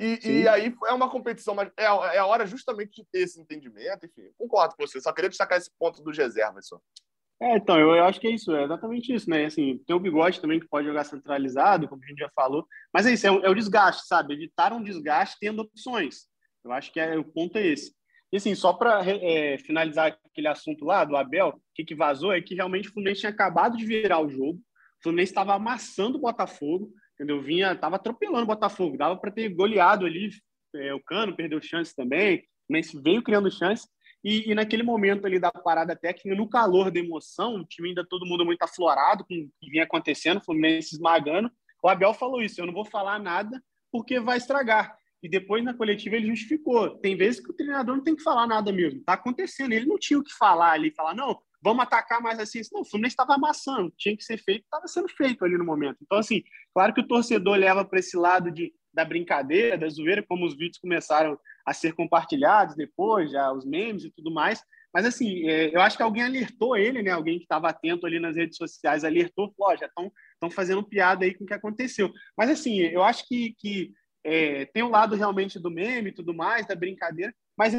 E, 0.00 0.20
e, 0.22 0.48
aí 0.48 0.72
é 0.86 0.92
uma 0.92 1.10
competição, 1.10 1.56
mas 1.56 1.68
é, 1.76 1.84
é, 1.84 2.18
a 2.18 2.26
hora 2.26 2.46
justamente 2.46 3.02
de 3.02 3.08
ter 3.10 3.20
esse 3.20 3.40
entendimento. 3.40 4.06
Enfim, 4.06 4.30
concordo 4.38 4.76
com 4.76 4.86
você. 4.86 5.00
Só 5.00 5.12
queria 5.12 5.28
destacar 5.28 5.58
esse 5.58 5.70
ponto 5.76 6.00
do 6.02 6.12
reservas 6.12 6.68
só. 6.68 6.80
É, 7.40 7.56
então, 7.56 7.78
eu, 7.78 7.94
eu, 7.94 8.04
acho 8.04 8.18
que 8.20 8.26
é 8.26 8.32
isso, 8.32 8.54
é 8.54 8.64
exatamente 8.64 9.14
isso, 9.14 9.30
né? 9.30 9.44
Assim, 9.44 9.78
tem 9.86 9.94
o 9.94 10.00
bigode 10.00 10.40
também 10.40 10.58
que 10.58 10.66
pode 10.66 10.88
jogar 10.88 11.04
centralizado, 11.04 11.86
como 11.88 12.02
a 12.02 12.06
gente 12.06 12.18
já 12.18 12.28
falou, 12.34 12.66
mas 12.92 13.06
é 13.06 13.12
isso, 13.12 13.26
é, 13.26 13.30
é 13.30 13.48
o 13.48 13.54
desgaste, 13.54 14.06
sabe? 14.08 14.34
Evitar 14.34 14.72
um 14.72 14.82
desgaste 14.82 15.36
tendo 15.40 15.62
opções. 15.62 16.26
Eu 16.64 16.72
acho 16.72 16.92
que 16.92 16.98
é, 16.98 17.16
o 17.16 17.24
ponto 17.24 17.56
é 17.56 17.66
esse. 17.66 17.92
E 18.32 18.36
assim, 18.36 18.54
só 18.54 18.72
para 18.72 19.02
é, 19.06 19.56
finalizar 19.58 20.18
aquele 20.26 20.48
assunto 20.48 20.84
lá 20.84 21.04
do 21.04 21.16
Abel, 21.16 21.48
o 21.48 21.60
que, 21.74 21.84
que 21.84 21.94
vazou 21.94 22.32
é 22.32 22.42
que 22.42 22.54
realmente 22.54 22.88
o 22.88 22.92
Fluminense 22.92 23.20
tinha 23.20 23.30
acabado 23.30 23.76
de 23.76 23.86
virar 23.86 24.20
o 24.20 24.28
jogo, 24.28 24.58
o 24.58 25.02
Fluminense 25.02 25.30
estava 25.30 25.54
amassando 25.54 26.18
o 26.18 26.20
Botafogo, 26.20 26.90
entendeu? 27.14 27.40
Vinha, 27.40 27.72
estava 27.72 27.96
atropelando 27.96 28.42
o 28.42 28.46
Botafogo, 28.46 28.98
dava 28.98 29.16
para 29.16 29.30
ter 29.30 29.48
goleado 29.48 30.04
ali, 30.04 30.28
é, 30.74 30.92
o 30.92 31.02
Cano 31.02 31.36
perdeu 31.36 31.62
chance 31.62 31.94
também, 31.94 32.38
o 32.38 32.66
Fluminense 32.66 33.00
veio 33.00 33.22
criando 33.22 33.50
chance, 33.50 33.88
e, 34.24 34.50
e, 34.50 34.54
naquele 34.54 34.82
momento 34.82 35.26
ali 35.26 35.38
da 35.38 35.50
parada 35.50 35.94
técnica, 35.94 36.36
no 36.36 36.48
calor 36.48 36.90
da 36.90 36.98
emoção, 36.98 37.56
o 37.56 37.64
time 37.64 37.88
ainda 37.88 38.04
todo 38.06 38.26
mundo 38.26 38.44
muito 38.44 38.62
aflorado 38.62 39.24
com 39.24 39.34
o 39.34 39.50
que 39.60 39.70
vinha 39.70 39.84
acontecendo, 39.84 40.38
o 40.38 40.44
Fluminense 40.44 40.94
esmagando. 40.94 41.50
O 41.82 41.88
Abel 41.88 42.12
falou 42.12 42.42
isso: 42.42 42.60
eu 42.60 42.66
não 42.66 42.72
vou 42.72 42.84
falar 42.84 43.18
nada 43.18 43.62
porque 43.92 44.18
vai 44.18 44.38
estragar. 44.38 44.96
E 45.22 45.28
depois 45.28 45.64
na 45.64 45.74
coletiva 45.74 46.16
ele 46.16 46.28
justificou. 46.28 46.96
Tem 46.98 47.16
vezes 47.16 47.40
que 47.40 47.50
o 47.50 47.54
treinador 47.54 47.96
não 47.96 48.02
tem 48.02 48.14
que 48.14 48.22
falar 48.22 48.46
nada 48.46 48.72
mesmo. 48.72 49.02
Tá 49.04 49.14
acontecendo. 49.14 49.72
Ele 49.72 49.86
não 49.86 49.98
tinha 49.98 50.18
o 50.18 50.22
que 50.22 50.32
falar 50.32 50.72
ali, 50.72 50.92
falar, 50.92 51.14
não, 51.14 51.36
vamos 51.62 51.82
atacar 51.82 52.20
mais 52.20 52.38
assim. 52.38 52.60
Não, 52.72 52.82
o 52.82 52.84
Fluminense 52.84 53.14
estava 53.14 53.34
amassando, 53.34 53.92
tinha 53.96 54.16
que 54.16 54.22
ser 54.22 54.38
feito, 54.38 54.64
estava 54.64 54.86
sendo 54.86 55.08
feito 55.08 55.44
ali 55.44 55.56
no 55.56 55.64
momento. 55.64 55.98
Então, 56.02 56.18
assim, 56.18 56.42
claro 56.72 56.94
que 56.94 57.00
o 57.00 57.06
torcedor 57.06 57.56
leva 57.56 57.84
para 57.84 57.98
esse 57.98 58.16
lado 58.16 58.50
de, 58.50 58.72
da 58.92 59.04
brincadeira, 59.04 59.78
da 59.78 59.88
zoeira, 59.88 60.22
como 60.22 60.46
os 60.46 60.56
vídeos 60.56 60.78
começaram 60.78 61.38
a 61.66 61.72
ser 61.72 61.92
compartilhados 61.94 62.74
depois, 62.74 63.30
já 63.30 63.52
os 63.52 63.64
memes 63.64 64.04
e 64.04 64.10
tudo 64.10 64.30
mais. 64.30 64.62
Mas, 64.92 65.04
assim, 65.04 65.48
é, 65.48 65.74
eu 65.74 65.80
acho 65.80 65.96
que 65.96 66.02
alguém 66.02 66.22
alertou 66.22 66.76
ele, 66.76 67.02
né? 67.02 67.10
Alguém 67.10 67.38
que 67.38 67.44
estava 67.44 67.68
atento 67.68 68.06
ali 68.06 68.18
nas 68.18 68.36
redes 68.36 68.56
sociais 68.56 69.04
alertou, 69.04 69.52
falou, 69.56 69.76
já 69.76 69.86
estão 69.86 70.50
fazendo 70.50 70.82
piada 70.82 71.24
aí 71.24 71.34
com 71.34 71.44
o 71.44 71.46
que 71.46 71.54
aconteceu. 71.54 72.10
Mas, 72.36 72.50
assim, 72.50 72.78
eu 72.78 73.02
acho 73.02 73.26
que, 73.28 73.54
que 73.58 73.92
é, 74.24 74.64
tem 74.66 74.82
um 74.82 74.90
lado 74.90 75.14
realmente 75.14 75.58
do 75.58 75.70
meme 75.70 76.10
e 76.10 76.14
tudo 76.14 76.34
mais, 76.34 76.66
da 76.66 76.74
brincadeira, 76.74 77.32
mas 77.56 77.72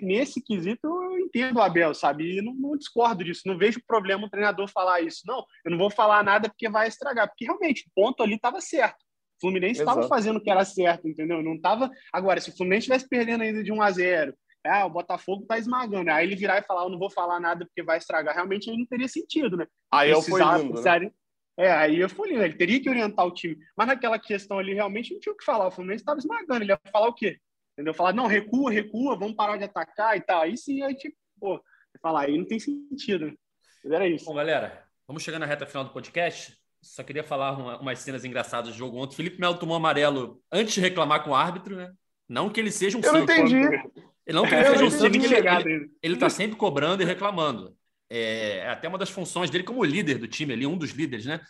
nesse 0.00 0.40
quesito 0.40 0.86
eu 0.86 1.18
entendo 1.18 1.56
o 1.56 1.62
Abel, 1.62 1.94
sabe? 1.94 2.38
E 2.38 2.42
não, 2.42 2.54
não, 2.54 2.76
discordo 2.76 3.22
disso, 3.22 3.42
não 3.44 3.58
vejo 3.58 3.82
problema 3.86 4.26
o 4.26 4.30
treinador 4.30 4.66
falar 4.66 5.02
isso. 5.02 5.22
Não, 5.26 5.44
eu 5.64 5.70
não 5.70 5.76
vou 5.76 5.90
falar 5.90 6.24
nada 6.24 6.48
porque 6.48 6.70
vai 6.70 6.88
estragar, 6.88 7.28
porque 7.28 7.44
realmente 7.44 7.84
o 7.86 7.90
ponto 7.94 8.22
ali 8.22 8.36
estava 8.36 8.60
certo. 8.62 9.04
O 9.36 9.40
Fluminense 9.40 9.80
estava 9.80 10.08
fazendo 10.08 10.36
o 10.36 10.40
que 10.40 10.50
era 10.50 10.64
certo, 10.64 11.08
entendeu? 11.08 11.42
Não 11.42 11.54
estava. 11.54 11.90
Agora, 12.12 12.40
se 12.40 12.50
o 12.50 12.56
Fluminense 12.56 12.84
estivesse 12.84 13.08
perdendo 13.08 13.42
ainda 13.42 13.62
de 13.62 13.72
1 13.72 13.82
a 13.82 13.90
0 13.90 14.34
ah, 14.68 14.84
o 14.84 14.90
Botafogo 14.90 15.42
está 15.42 15.58
esmagando. 15.58 16.10
Aí 16.10 16.26
ele 16.26 16.36
virar 16.36 16.58
e 16.58 16.62
falar, 16.62 16.82
eu 16.84 16.88
não 16.88 16.98
vou 16.98 17.10
falar 17.10 17.38
nada 17.38 17.64
porque 17.64 17.82
vai 17.82 17.98
estragar. 17.98 18.34
Realmente 18.34 18.68
aí 18.68 18.76
não 18.76 18.86
teria 18.86 19.08
sentido, 19.08 19.56
né? 19.56 19.66
Aí 19.92 20.10
eu 20.10 20.20
fui 20.20 20.42
lindo, 20.42 20.82
né? 20.82 21.10
É, 21.56 21.70
aí 21.70 22.00
eu 22.00 22.08
fui 22.08 22.28
lindo. 22.28 22.42
Ele 22.42 22.56
teria 22.56 22.80
que 22.80 22.90
orientar 22.90 23.24
o 23.24 23.32
time. 23.32 23.56
Mas 23.76 23.86
naquela 23.86 24.18
questão 24.18 24.58
ali, 24.58 24.74
realmente 24.74 25.12
não 25.12 25.20
tinha 25.20 25.32
o 25.32 25.36
que 25.36 25.44
falar. 25.44 25.68
O 25.68 25.70
Fluminense 25.70 26.02
estava 26.02 26.18
esmagando. 26.18 26.64
Ele 26.64 26.72
ia 26.72 26.80
falar 26.90 27.08
o 27.08 27.14
quê? 27.14 27.38
Entendeu? 27.74 27.94
Falar, 27.94 28.12
não, 28.12 28.26
recua, 28.26 28.70
recua, 28.70 29.16
vamos 29.16 29.36
parar 29.36 29.56
de 29.56 29.64
atacar 29.64 30.16
e 30.16 30.20
tal. 30.20 30.42
Aí 30.42 30.56
sim, 30.56 30.82
aí 30.82 30.94
tipo, 30.94 31.16
pô, 31.38 31.62
falar, 32.00 32.22
aí 32.22 32.36
não 32.36 32.46
tem 32.46 32.58
sentido. 32.58 33.36
Mas 33.84 33.92
era 33.92 34.08
isso. 34.08 34.24
Bom, 34.24 34.34
galera, 34.34 34.84
vamos 35.06 35.22
chegar 35.22 35.38
na 35.38 35.46
reta 35.46 35.66
final 35.66 35.84
do 35.84 35.92
podcast. 35.92 36.58
Só 36.86 37.02
queria 37.02 37.24
falar 37.24 37.52
uma, 37.52 37.78
umas 37.78 37.98
cenas 37.98 38.24
engraçadas 38.24 38.72
do 38.72 38.76
jogo 38.76 38.98
ontem. 38.98 39.16
Felipe 39.16 39.40
Melo 39.40 39.58
tomou 39.58 39.76
amarelo 39.76 40.40
antes 40.50 40.74
de 40.74 40.80
reclamar 40.80 41.22
com 41.22 41.30
o 41.30 41.34
árbitro, 41.34 41.76
né? 41.76 41.92
Não 42.28 42.50
que 42.50 42.60
ele 42.60 42.70
seja 42.70 42.96
um 42.96 43.00
Eu 43.00 43.12
não 43.12 43.22
entendi. 43.22 43.56
Ele 43.56 44.36
não 44.36 44.46
que 44.46 44.54
ele 44.54 44.64
seja 44.64 44.84
um 44.84 44.90
santo, 44.90 45.16
ele, 45.16 45.34
ele, 45.34 45.90
ele 46.02 46.16
tá 46.16 46.28
sempre 46.28 46.56
cobrando 46.56 47.02
e 47.02 47.06
reclamando. 47.06 47.76
É, 48.10 48.58
é, 48.58 48.68
até 48.68 48.88
uma 48.88 48.98
das 48.98 49.10
funções 49.10 49.50
dele 49.50 49.64
como 49.64 49.84
líder 49.84 50.18
do 50.18 50.28
time 50.28 50.52
ali, 50.52 50.66
um 50.66 50.76
dos 50.76 50.90
líderes, 50.90 51.26
né? 51.26 51.40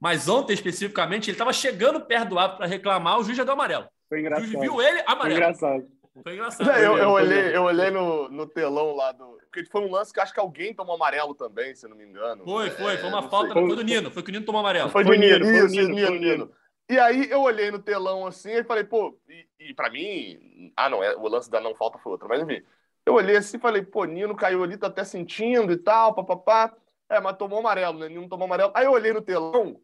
Mas 0.00 0.28
ontem, 0.28 0.52
especificamente, 0.52 1.30
ele 1.30 1.34
estava 1.34 1.52
chegando 1.52 2.00
perto 2.00 2.30
do 2.30 2.38
árbitro 2.38 2.58
para 2.58 2.66
reclamar, 2.66 3.18
o 3.18 3.24
juiz 3.24 3.36
já 3.36 3.44
deu 3.44 3.54
amarelo. 3.54 3.86
Foi 4.08 4.20
engraçado. 4.20 4.44
O 4.44 4.50
juiz 4.50 4.60
viu 4.60 4.82
ele, 4.82 5.02
amarelo. 5.06 5.20
Foi 5.20 5.32
engraçado. 5.32 5.84
Foi 6.22 6.34
engraçado. 6.34 6.70
eu, 6.70 6.96
eu, 6.96 7.10
olhei, 7.10 7.56
eu 7.56 7.62
olhei 7.64 7.90
no, 7.90 8.28
no 8.28 8.46
telão 8.46 8.94
lá 8.94 9.10
do. 9.10 9.38
Porque 9.50 9.64
foi 9.64 9.80
um 9.80 9.90
lance 9.90 10.12
que 10.12 10.20
acho 10.20 10.32
que 10.32 10.38
alguém 10.38 10.72
tomou 10.72 10.94
amarelo 10.94 11.34
também, 11.34 11.74
se 11.74 11.88
não 11.88 11.96
me 11.96 12.04
engano. 12.04 12.44
Foi, 12.44 12.70
foi. 12.70 12.96
Foi 12.96 13.08
uma 13.08 13.24
é, 13.24 13.28
falta. 13.28 13.52
Foi 13.52 13.66
do 13.74 13.82
Nino. 13.82 14.10
Foi 14.10 14.22
que 14.22 14.30
o 14.30 14.32
Nino 14.32 14.44
tomou 14.44 14.60
amarelo. 14.60 14.90
Foi, 14.90 15.04
foi 15.04 15.16
do 15.16 15.20
Nino. 15.20 15.44
Isso, 15.44 15.66
Nino, 15.66 15.88
Nino, 15.88 16.10
Nino, 16.10 16.20
Nino. 16.20 16.52
E 16.88 16.98
aí 16.98 17.28
eu 17.30 17.40
olhei 17.40 17.70
no 17.70 17.78
telão 17.78 18.26
assim 18.26 18.50
e 18.50 18.64
falei, 18.64 18.84
pô, 18.84 19.18
e, 19.28 19.46
e 19.58 19.74
pra 19.74 19.90
mim. 19.90 20.72
Ah, 20.76 20.88
não, 20.88 21.02
é, 21.02 21.16
o 21.16 21.26
lance 21.26 21.50
da 21.50 21.60
não 21.60 21.74
falta 21.74 21.98
foi 21.98 22.12
outro. 22.12 22.28
Mas 22.28 22.42
enfim. 22.42 22.62
Eu 23.04 23.14
olhei 23.14 23.36
assim 23.36 23.56
e 23.56 23.60
falei, 23.60 23.82
pô, 23.82 24.04
Nino 24.04 24.36
caiu 24.36 24.62
ali, 24.62 24.76
tá 24.76 24.86
até 24.86 25.04
sentindo 25.04 25.72
e 25.72 25.76
tal, 25.76 26.14
papapá. 26.14 26.74
É, 27.08 27.20
mas 27.20 27.36
tomou 27.36 27.58
amarelo, 27.58 27.98
né? 27.98 28.08
Nino 28.08 28.28
tomou 28.28 28.44
amarelo. 28.46 28.72
Aí 28.74 28.84
eu 28.84 28.92
olhei 28.92 29.12
no 29.12 29.20
telão, 29.20 29.80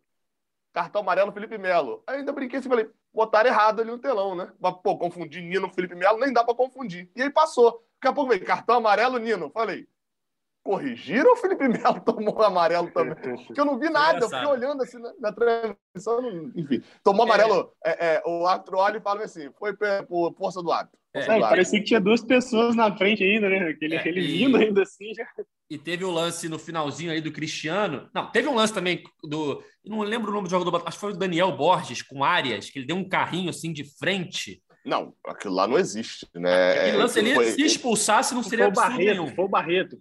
cartão 0.73 1.03
amarelo 1.03 1.33
Felipe 1.33 1.59
Melo. 1.59 2.03
Aí 2.07 2.19
ainda 2.19 2.33
brinquei 2.33 2.59
assim, 2.61 2.69
falei, 2.69 2.89
botaram 3.13 3.51
errado 3.51 3.81
ali 3.81 3.91
no 3.91 3.99
telão, 3.99 4.35
né? 4.35 4.53
Mas, 4.61 4.75
pô, 4.83 4.97
confundir 4.97 5.43
Nino 5.43 5.71
Felipe 5.71 5.95
Melo, 5.95 6.19
nem 6.19 6.33
dá 6.33 6.45
pra 6.45 6.55
confundir. 6.55 7.11
E 7.15 7.23
aí 7.23 7.31
passou. 7.31 7.85
Daqui 8.01 8.09
a 8.09 8.13
pouco 8.13 8.31
veio, 8.31 8.45
cartão 8.45 8.77
amarelo 8.77 9.19
Nino. 9.19 9.51
Falei, 9.51 9.87
corrigiram 10.63 11.33
o 11.33 11.37
Felipe 11.37 11.69
Melo 11.69 12.01
tomou 12.05 12.43
amarelo 12.43 12.91
também? 12.91 13.15
Porque 13.47 13.61
eu 13.61 13.65
não 13.65 13.79
vi 13.79 13.89
nada, 13.89 14.25
eu 14.25 14.29
fiquei 14.29 14.47
olhando 14.47 14.83
assim 14.83 14.99
na, 14.99 15.13
na 15.19 15.33
transmissão, 15.33 16.51
enfim. 16.55 16.83
Tomou 17.03 17.27
é. 17.27 17.29
amarelo, 17.29 17.73
é, 17.85 18.15
é, 18.15 18.23
o 18.27 18.47
árbitro 18.47 18.79
olha 18.79 18.99
e 18.99 19.01
fala 19.03 19.25
assim, 19.25 19.51
foi 19.59 19.75
por 20.07 20.35
força 20.35 20.63
do 20.63 20.71
árbitro. 20.71 21.00
É, 21.13 21.41
parecia 21.41 21.81
que 21.81 21.87
tinha 21.87 22.01
duas 22.01 22.23
pessoas 22.23 22.77
na 22.77 22.97
frente 22.97 23.25
ainda, 23.25 23.49
né? 23.49 23.71
Aquele, 23.71 23.97
é, 23.97 23.99
aquele 23.99 24.21
e... 24.21 24.39
vindo 24.39 24.57
ainda 24.57 24.83
assim 24.83 25.13
já. 25.13 25.27
E 25.69 25.77
teve 25.77 26.05
o 26.05 26.11
lance 26.11 26.49
no 26.49 26.59
finalzinho 26.59 27.11
aí 27.11 27.21
do 27.21 27.33
Cristiano. 27.33 28.09
Não, 28.15 28.31
teve 28.31 28.49
um 28.49 28.55
lance 28.55 28.73
também 28.73 29.03
do. 29.25 29.63
Não 29.85 30.01
lembro 30.01 30.31
o 30.31 30.35
nome 30.35 30.47
do 30.47 30.51
jogador, 30.51 30.83
acho 30.87 30.97
que 30.97 31.01
foi 31.01 31.13
o 31.13 31.17
Daniel 31.17 31.57
Borges 31.57 32.03
com 32.03 32.23
Arias, 32.23 32.71
que 32.71 32.79
ele 32.79 32.87
deu 32.87 32.97
um 32.97 33.09
carrinho 33.09 33.51
assim 33.51 33.73
de 33.73 33.85
frente. 33.99 34.63
Não, 34.85 35.13
aquilo 35.27 35.55
lá 35.55 35.67
não 35.67 35.79
existe, 35.79 36.27
né? 36.35 36.73
Aquele 36.73 36.97
lance 36.97 37.19
ali, 37.19 37.35
foi... 37.35 37.47
se 37.47 37.63
expulsasse, 37.63 38.35
não 38.35 38.43
seria 38.43 38.67
foi 38.67 38.73
o 38.73 38.77
Barreto, 38.77 39.09
nenhum. 39.09 39.35
Foi 39.35 39.45
o 39.45 39.49
Barreto. 39.49 39.97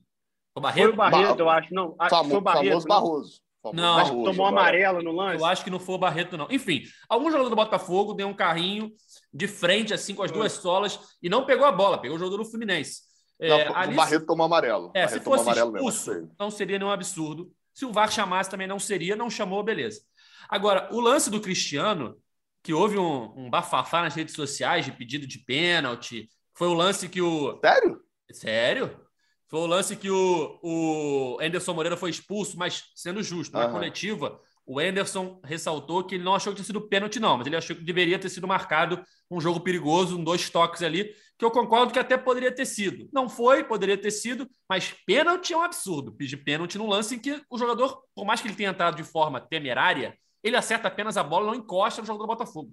Foi 0.53 0.59
o 0.59 0.61
Barreto? 0.61 0.85
Foi 0.85 0.93
o 0.93 0.95
Barreto, 0.95 1.39
eu 1.39 1.49
acho. 1.49 1.73
Não, 1.73 1.95
acho 1.99 2.15
Famo, 2.15 2.29
foi 2.29 2.37
o 2.37 2.41
Barreto. 2.41 2.67
Famoso 2.67 2.87
Barroso. 2.87 3.41
Não, 3.73 3.97
acho 3.97 4.15
que 4.15 4.23
tomou 4.23 4.45
amarelo 4.45 5.01
no 5.01 5.11
lance. 5.11 5.41
Eu 5.41 5.45
acho 5.45 5.63
que 5.63 5.69
não 5.69 5.79
foi 5.79 5.95
o 5.95 5.99
Barreto, 5.99 6.37
não. 6.37 6.47
Enfim, 6.49 6.83
algum 7.09 7.29
jogador 7.29 7.49
do 7.49 7.55
Botafogo 7.55 8.13
deu 8.13 8.27
um 8.27 8.33
carrinho 8.33 8.91
de 9.33 9.47
frente, 9.47 9.93
assim, 9.93 10.15
com 10.15 10.23
as 10.23 10.31
duas 10.31 10.53
solas, 10.53 10.99
e 11.21 11.29
não 11.29 11.45
pegou 11.45 11.65
a 11.65 11.71
bola, 11.71 11.99
pegou 11.99 12.15
o 12.15 12.19
jogador 12.19 12.37
do 12.43 12.49
Fluminense. 12.49 13.01
É, 13.39 13.65
não, 13.65 13.75
ali, 13.75 13.93
o 13.93 13.95
Barreto 13.95 14.25
tomou 14.25 14.45
amarelo. 14.45 14.91
É, 14.93 15.07
se 15.07 15.19
fosse 15.19 15.49
expulso, 15.49 16.11
mesmo. 16.11 16.35
não 16.39 16.49
seria 16.49 16.79
nenhum 16.79 16.91
absurdo. 16.91 17.51
Se 17.73 17.85
o 17.85 17.91
VAR 17.91 18.11
chamasse, 18.11 18.49
também 18.49 18.67
não 18.67 18.79
seria, 18.79 19.15
não 19.15 19.29
chamou, 19.29 19.63
beleza. 19.63 20.01
Agora, 20.49 20.89
o 20.91 20.99
lance 20.99 21.29
do 21.29 21.39
Cristiano, 21.39 22.17
que 22.63 22.73
houve 22.73 22.97
um, 22.97 23.33
um 23.37 23.49
bafafá 23.49 24.01
nas 24.01 24.15
redes 24.15 24.35
sociais 24.35 24.85
de 24.85 24.91
pedido 24.91 25.25
de 25.25 25.39
pênalti, 25.39 26.29
foi 26.53 26.67
o 26.67 26.73
lance 26.73 27.07
que 27.07 27.21
o. 27.21 27.57
Sério? 27.61 28.01
Sério? 28.31 29.08
Foi 29.49 29.59
o 29.61 29.65
lance 29.65 29.95
que 29.95 30.11
o, 30.11 30.59
o 30.61 31.37
Anderson 31.41 31.73
Moreira 31.73 31.97
foi 31.97 32.11
expulso, 32.11 32.57
mas 32.57 32.83
sendo 32.95 33.23
justo, 33.23 33.53
na 33.53 33.65
uhum. 33.65 33.71
coletiva, 33.71 34.39
o 34.63 34.79
Anderson 34.79 35.41
ressaltou 35.43 36.03
que 36.03 36.13
ele 36.13 36.23
não 36.23 36.35
achou 36.35 36.53
que 36.53 36.57
tinha 36.57 36.65
sido 36.65 36.87
pênalti, 36.87 37.19
não, 37.19 37.35
mas 37.35 37.47
ele 37.47 37.55
achou 37.55 37.75
que 37.75 37.83
deveria 37.83 38.19
ter 38.19 38.29
sido 38.29 38.47
marcado 38.47 39.03
um 39.29 39.41
jogo 39.41 39.59
perigoso, 39.61 40.19
um 40.19 40.23
dois 40.23 40.47
toques 40.51 40.83
ali, 40.83 41.15
que 41.35 41.43
eu 41.43 41.49
concordo 41.49 41.91
que 41.91 41.97
até 41.97 42.15
poderia 42.15 42.51
ter 42.51 42.65
sido. 42.65 43.09
Não 43.11 43.27
foi, 43.27 43.63
poderia 43.63 43.97
ter 43.97 44.11
sido, 44.11 44.47
mas 44.69 44.93
pênalti 45.07 45.53
é 45.53 45.57
um 45.57 45.63
absurdo. 45.63 46.11
Pedir 46.11 46.37
pênalti 46.37 46.77
num 46.77 46.87
lance 46.87 47.15
em 47.15 47.19
que 47.19 47.41
o 47.49 47.57
jogador, 47.57 48.03
por 48.13 48.25
mais 48.25 48.41
que 48.41 48.47
ele 48.47 48.55
tenha 48.55 48.69
entrado 48.69 48.95
de 48.95 49.03
forma 49.03 49.41
temerária, 49.41 50.15
ele 50.43 50.55
acerta 50.55 50.87
apenas 50.87 51.17
a 51.17 51.23
bola, 51.23 51.47
não 51.47 51.55
encosta 51.55 52.01
no 52.01 52.05
jogador 52.05 52.25
do 52.25 52.37
Botafogo. 52.37 52.71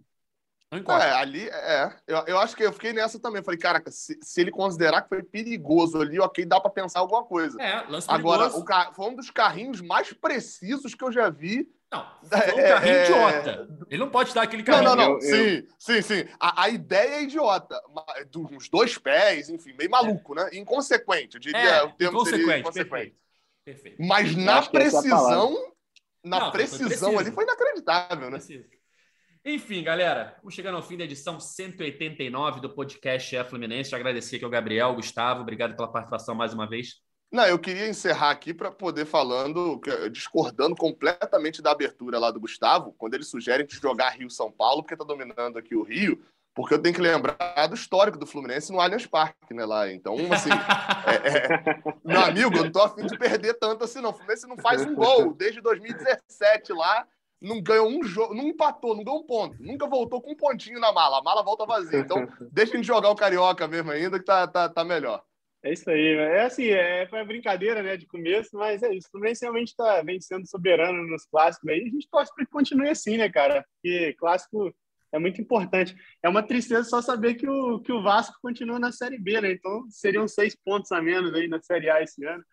É, 0.73 1.11
ali, 1.12 1.49
é. 1.49 1.97
Eu, 2.07 2.19
eu 2.27 2.39
acho 2.39 2.57
que 2.57 2.64
eu 2.64 2.73
fiquei 2.73 2.93
nessa 2.93 3.21
também. 3.21 3.43
Falei, 3.43 3.59
caraca, 3.59 3.91
se, 3.91 4.19
se 4.21 4.41
ele 4.41 4.51
considerar 4.51 5.03
que 5.03 5.09
foi 5.09 5.23
perigoso 5.23 6.01
ali, 6.01 6.19
ok, 6.19 6.45
dá 6.45 6.61
para 6.61 6.71
pensar 6.71 7.01
alguma 7.01 7.25
coisa. 7.25 7.61
É, 7.62 7.85
lance 7.89 8.07
Agora, 8.11 8.49
o, 8.49 8.64
foi 8.93 9.07
um 9.07 9.14
dos 9.14 9.31
carrinhos 9.31 9.81
mais 9.81 10.12
precisos 10.12 10.95
que 10.95 11.05
eu 11.05 11.12
já 11.12 11.31
vi 11.31 11.69
Não, 11.91 12.05
foi 12.29 12.55
um 12.55 12.59
é, 12.59 12.69
carrinho 12.69 12.95
é, 12.95 13.05
idiota. 13.05 13.69
Ele 13.89 14.01
não 14.01 14.11
pode 14.11 14.35
dar 14.35 14.43
aquele 14.43 14.64
carrinho. 14.64 14.89
Não, 14.89 14.97
não, 14.97 15.12
não. 15.14 15.21
sim, 15.21 15.67
sim, 15.79 16.03
sim. 16.03 16.29
A, 16.41 16.64
a, 16.64 16.69
ideia 16.69 17.14
é 17.14 17.23
idiota. 17.23 17.81
Dos 18.29 18.69
dois 18.69 18.99
pés, 18.99 19.49
enfim, 19.49 19.73
meio 19.79 19.91
maluco, 19.91 20.35
né? 20.35 20.51
Inconsequente, 20.53 21.37
eu 21.37 21.41
diria. 21.41 21.61
É, 21.61 21.83
o 21.85 21.93
termo 21.93 22.17
inconsequente, 22.17 22.43
seria 22.45 22.59
inconsequente. 22.59 22.91
Perfeito. 22.91 23.17
perfeito. 23.64 24.03
Mas 24.03 24.35
na 24.35 24.62
precisão, 24.62 25.73
na 26.25 26.41
não, 26.41 26.51
precisão 26.51 27.12
foi 27.12 27.23
ali 27.23 27.31
foi 27.31 27.45
inacreditável, 27.45 28.31
né? 28.31 28.39
Preciso. 28.39 28.77
Enfim, 29.49 29.81
galera, 29.81 30.35
vamos 30.39 30.55
chegando 30.55 30.75
ao 30.75 30.83
fim 30.83 30.97
da 30.97 31.05
edição 31.05 31.39
189 31.39 32.61
do 32.61 32.69
podcast 32.69 33.37
É 33.37 33.45
Fluminense. 33.45 33.95
Agradecer 33.95 34.35
aqui 34.35 34.45
ao 34.45 34.51
Gabriel, 34.51 34.93
Gustavo, 34.93 35.43
obrigado 35.43 35.77
pela 35.77 35.87
participação 35.87 36.35
mais 36.35 36.53
uma 36.53 36.69
vez. 36.69 36.97
Não, 37.31 37.47
eu 37.47 37.57
queria 37.57 37.89
encerrar 37.89 38.31
aqui 38.31 38.53
para 38.53 38.73
poder 38.73 39.05
falando, 39.05 39.81
discordando 40.11 40.75
completamente 40.75 41.63
da 41.63 41.71
abertura 41.71 42.19
lá 42.19 42.33
do 42.33 42.41
Gustavo, 42.41 42.93
quando 42.99 43.15
ele 43.15 43.23
sugere 43.23 43.65
jogar 43.71 44.17
Rio-São 44.17 44.51
Paulo, 44.51 44.83
porque 44.83 44.95
está 44.95 45.05
dominando 45.05 45.59
aqui 45.59 45.77
o 45.77 45.85
Rio, 45.85 46.21
porque 46.53 46.75
eu 46.75 46.83
tenho 46.83 46.97
que 46.97 47.01
lembrar 47.01 47.69
do 47.69 47.77
histórico 47.77 48.19
do 48.19 48.27
Fluminense 48.27 48.73
no 48.73 48.81
Allianz 48.81 49.07
Parque, 49.07 49.55
né, 49.55 49.65
lá. 49.65 49.93
Então, 49.93 50.17
assim, 50.33 50.51
é, 51.07 51.29
é, 51.29 51.85
meu 52.05 52.21
amigo, 52.21 52.57
eu 52.57 52.65
não 52.65 52.73
tô 52.73 52.83
afim 52.83 53.07
de 53.07 53.17
perder 53.17 53.55
tanto 53.55 53.85
assim, 53.85 54.01
não. 54.01 54.11
O 54.11 54.13
Fluminense 54.13 54.49
não 54.49 54.57
faz 54.59 54.85
um 54.85 54.93
gol 54.93 55.33
desde 55.35 55.61
2017 55.61 56.73
lá, 56.73 57.07
não 57.41 57.61
ganhou 57.61 57.89
um 57.89 58.03
jogo, 58.03 58.34
não 58.34 58.49
empatou, 58.49 58.97
não 58.97 59.05
ganhou 59.05 59.20
um 59.20 59.26
ponto, 59.26 59.57
nunca 59.62 59.87
voltou 59.87 60.20
com 60.20 60.32
um 60.32 60.37
pontinho 60.37 60.80
na 60.80 60.93
mala. 60.93 61.18
A 61.18 61.22
mala 61.22 61.43
volta 61.43 61.66
vazia. 61.66 62.01
Então, 62.01 62.26
deixem 62.53 62.80
de 62.80 62.87
jogar 62.87 63.11
o 63.11 63.16
Carioca 63.16 63.68
mesmo 63.68 63.91
ainda, 63.91 64.18
que 64.18 64.24
tá, 64.24 64.47
tá, 64.47 64.68
tá 64.68 64.84
melhor. 64.84 65.22
É 65.62 65.72
isso 65.72 65.91
aí. 65.91 66.14
É 66.14 66.43
assim, 66.43 66.66
é, 66.68 67.07
foi 67.09 67.18
uma 67.18 67.24
brincadeira 67.24 67.82
né, 67.82 67.97
de 67.97 68.07
começo, 68.07 68.57
mas 68.57 68.82
é 68.82 68.95
isso. 68.95 69.09
O 69.09 69.11
Fluminense 69.11 69.43
realmente 69.43 69.74
tá, 69.74 70.01
vem 70.03 70.20
sendo 70.20 70.47
soberano 70.47 71.03
nos 71.07 71.26
clássicos 71.26 71.68
aí. 71.68 71.80
A 71.80 71.91
gente 71.91 72.09
torce 72.09 72.32
para 72.34 72.45
que 72.45 72.51
continue 72.53 72.89
assim, 72.89 73.16
né, 73.16 73.28
cara? 73.28 73.64
Porque 73.74 74.14
clássico 74.14 74.72
é 75.12 75.18
muito 75.18 75.41
importante. 75.41 75.97
É 76.22 76.28
uma 76.28 76.43
tristeza 76.43 76.84
só 76.84 77.03
saber 77.03 77.34
que 77.34 77.49
o, 77.49 77.80
que 77.80 77.93
o 77.93 78.03
Vasco 78.03 78.37
continua 78.41 78.78
na 78.78 78.93
Série 78.93 79.18
B, 79.18 79.41
né? 79.41 79.51
Então 79.53 79.87
seriam 79.91 80.28
seis 80.28 80.55
pontos 80.55 80.93
a 80.93 81.03
menos 81.03 81.34
aí 81.34 81.49
na 81.49 81.61
Série 81.61 81.91
A 81.91 82.01
esse 82.01 82.24
ano. 82.24 82.45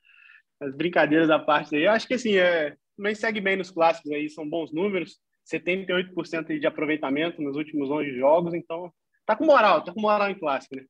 As 0.59 0.75
brincadeiras 0.75 1.29
à 1.29 1.37
parte 1.37 1.75
aí. 1.75 1.83
Eu 1.83 1.91
acho 1.91 2.07
que 2.07 2.15
assim, 2.15 2.37
é, 2.37 2.75
também 2.95 3.15
segue 3.15 3.41
bem 3.41 3.55
nos 3.55 3.71
clássicos 3.71 4.11
aí, 4.11 4.29
são 4.29 4.47
bons 4.47 4.71
números. 4.71 5.19
78% 5.51 6.57
de 6.57 6.67
aproveitamento 6.67 7.41
nos 7.41 7.57
últimos 7.57 7.89
11 7.89 8.17
jogos, 8.17 8.53
então 8.53 8.93
tá 9.25 9.35
com 9.35 9.45
moral, 9.45 9.83
tá 9.83 9.93
com 9.93 9.99
moral 9.99 10.29
em 10.29 10.39
clássico, 10.39 10.75
né? 10.75 10.85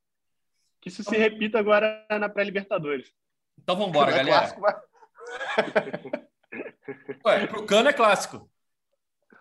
que 0.84 0.90
isso 0.90 1.02
se 1.02 1.16
repita 1.16 1.58
agora 1.58 2.06
na 2.10 2.28
pré-Libertadores. 2.28 3.10
Então 3.58 3.74
vamos 3.78 3.92
embora, 3.92 4.12
é 4.12 4.18
galera. 4.18 4.54
Clássico, 4.54 4.62
mas... 4.62 4.76
Ué, 7.26 7.48
pro 7.48 7.66
Cano 7.66 7.88
é 7.88 7.94
clássico. 7.94 8.52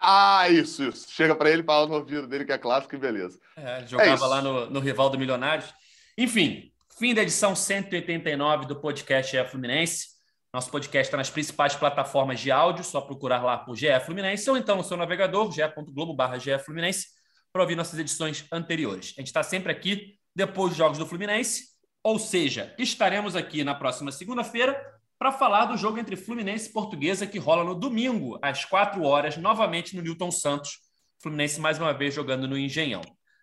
Ah, 0.00 0.48
isso, 0.48 0.84
isso. 0.84 1.10
Chega 1.10 1.34
para 1.34 1.50
ele, 1.50 1.64
fala 1.64 1.88
no 1.88 1.94
ouvido 1.94 2.28
dele 2.28 2.44
que 2.44 2.52
é 2.52 2.58
clássico 2.58 2.94
e 2.94 2.98
beleza. 2.98 3.40
É, 3.56 3.84
jogava 3.84 4.24
é 4.24 4.28
lá 4.28 4.40
no, 4.40 4.70
no 4.70 4.78
rival 4.78 5.10
do 5.10 5.18
Milionários. 5.18 5.74
Enfim, 6.16 6.72
fim 6.96 7.12
da 7.12 7.22
edição 7.22 7.56
189 7.56 8.66
do 8.66 8.80
podcast 8.80 9.36
GE 9.36 9.44
Fluminense. 9.48 10.10
Nosso 10.54 10.70
podcast 10.70 11.08
está 11.08 11.16
nas 11.16 11.30
principais 11.30 11.74
plataformas 11.74 12.38
de 12.38 12.50
áudio, 12.50 12.84
só 12.84 13.00
procurar 13.00 13.42
lá 13.42 13.56
por 13.56 13.74
GE 13.74 13.88
Fluminense 14.04 14.50
ou 14.50 14.56
então 14.58 14.76
no 14.76 14.84
seu 14.84 14.98
navegador, 14.98 15.50
ge.globo.br 15.50 16.24
Fluminense, 16.62 17.06
para 17.50 17.62
ouvir 17.62 17.74
nossas 17.74 17.98
edições 17.98 18.44
anteriores. 18.52 19.14
A 19.16 19.22
gente 19.22 19.28
está 19.28 19.42
sempre 19.42 19.72
aqui 19.72 20.18
depois 20.36 20.68
dos 20.68 20.76
jogos 20.76 20.98
do 20.98 21.06
Fluminense. 21.06 21.68
Ou 22.04 22.18
seja, 22.18 22.74
estaremos 22.78 23.34
aqui 23.34 23.64
na 23.64 23.74
próxima 23.74 24.12
segunda-feira 24.12 24.78
para 25.18 25.32
falar 25.32 25.64
do 25.64 25.76
jogo 25.78 25.98
entre 25.98 26.16
Fluminense 26.16 26.68
e 26.68 26.72
Portuguesa 26.74 27.26
que 27.26 27.38
rola 27.38 27.64
no 27.64 27.74
domingo, 27.74 28.38
às 28.42 28.62
4 28.66 29.02
horas, 29.04 29.38
novamente 29.38 29.96
no 29.96 30.02
Newton 30.02 30.30
Santos. 30.30 30.80
Fluminense 31.22 31.58
mais 31.62 31.78
uma 31.78 31.94
vez 31.94 32.12
jogando 32.12 32.46
no 32.46 32.58
Engenhão. 32.58 33.00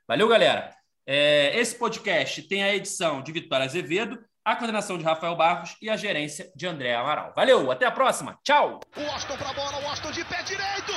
Valeu, 0.07 0.28
galera. 0.28 0.76
É, 1.07 1.57
esse 1.57 1.74
podcast 1.74 2.43
tem 2.43 2.62
a 2.62 2.76
edição 2.76 3.24
de 3.24 3.32
Vitória 3.32 3.66
Azevedo, 3.66 4.20
a 4.52 4.56
coordenação 4.56 4.97
de 4.97 5.04
Rafael 5.04 5.36
Barros 5.36 5.76
e 5.82 5.89
a 5.89 5.95
gerência 5.95 6.52
de 6.56 6.66
André 6.66 6.95
Amaral. 6.95 7.34
Valeu, 7.36 7.72
até 7.72 7.86
a 7.86 7.91
próxima. 7.91 8.39
Tchau. 8.43 8.80
O 8.97 9.12
Austin 9.12 9.38
para 9.38 9.50
a 9.50 9.54
bola, 9.54 9.80
o 9.80 9.88
Austin 9.88 10.12
de 10.12 10.26
pé 10.26 10.41
direito. 10.43 10.93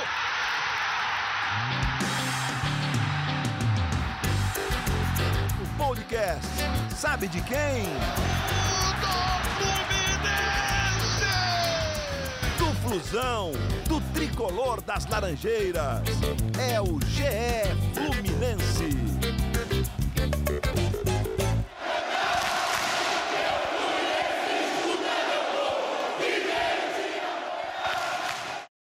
podcast. 5.77 6.47
Sabe 6.95 7.27
de 7.27 7.41
quem? 7.41 7.83
Do 12.57 12.73
Flusão, 12.81 13.51
do 13.87 14.01
tricolor 14.13 14.81
das 14.81 15.05
Laranjeiras. 15.07 16.01
É 16.71 16.79
o 16.81 16.99
GE 17.01 17.23
Fluminense. 17.93 19.12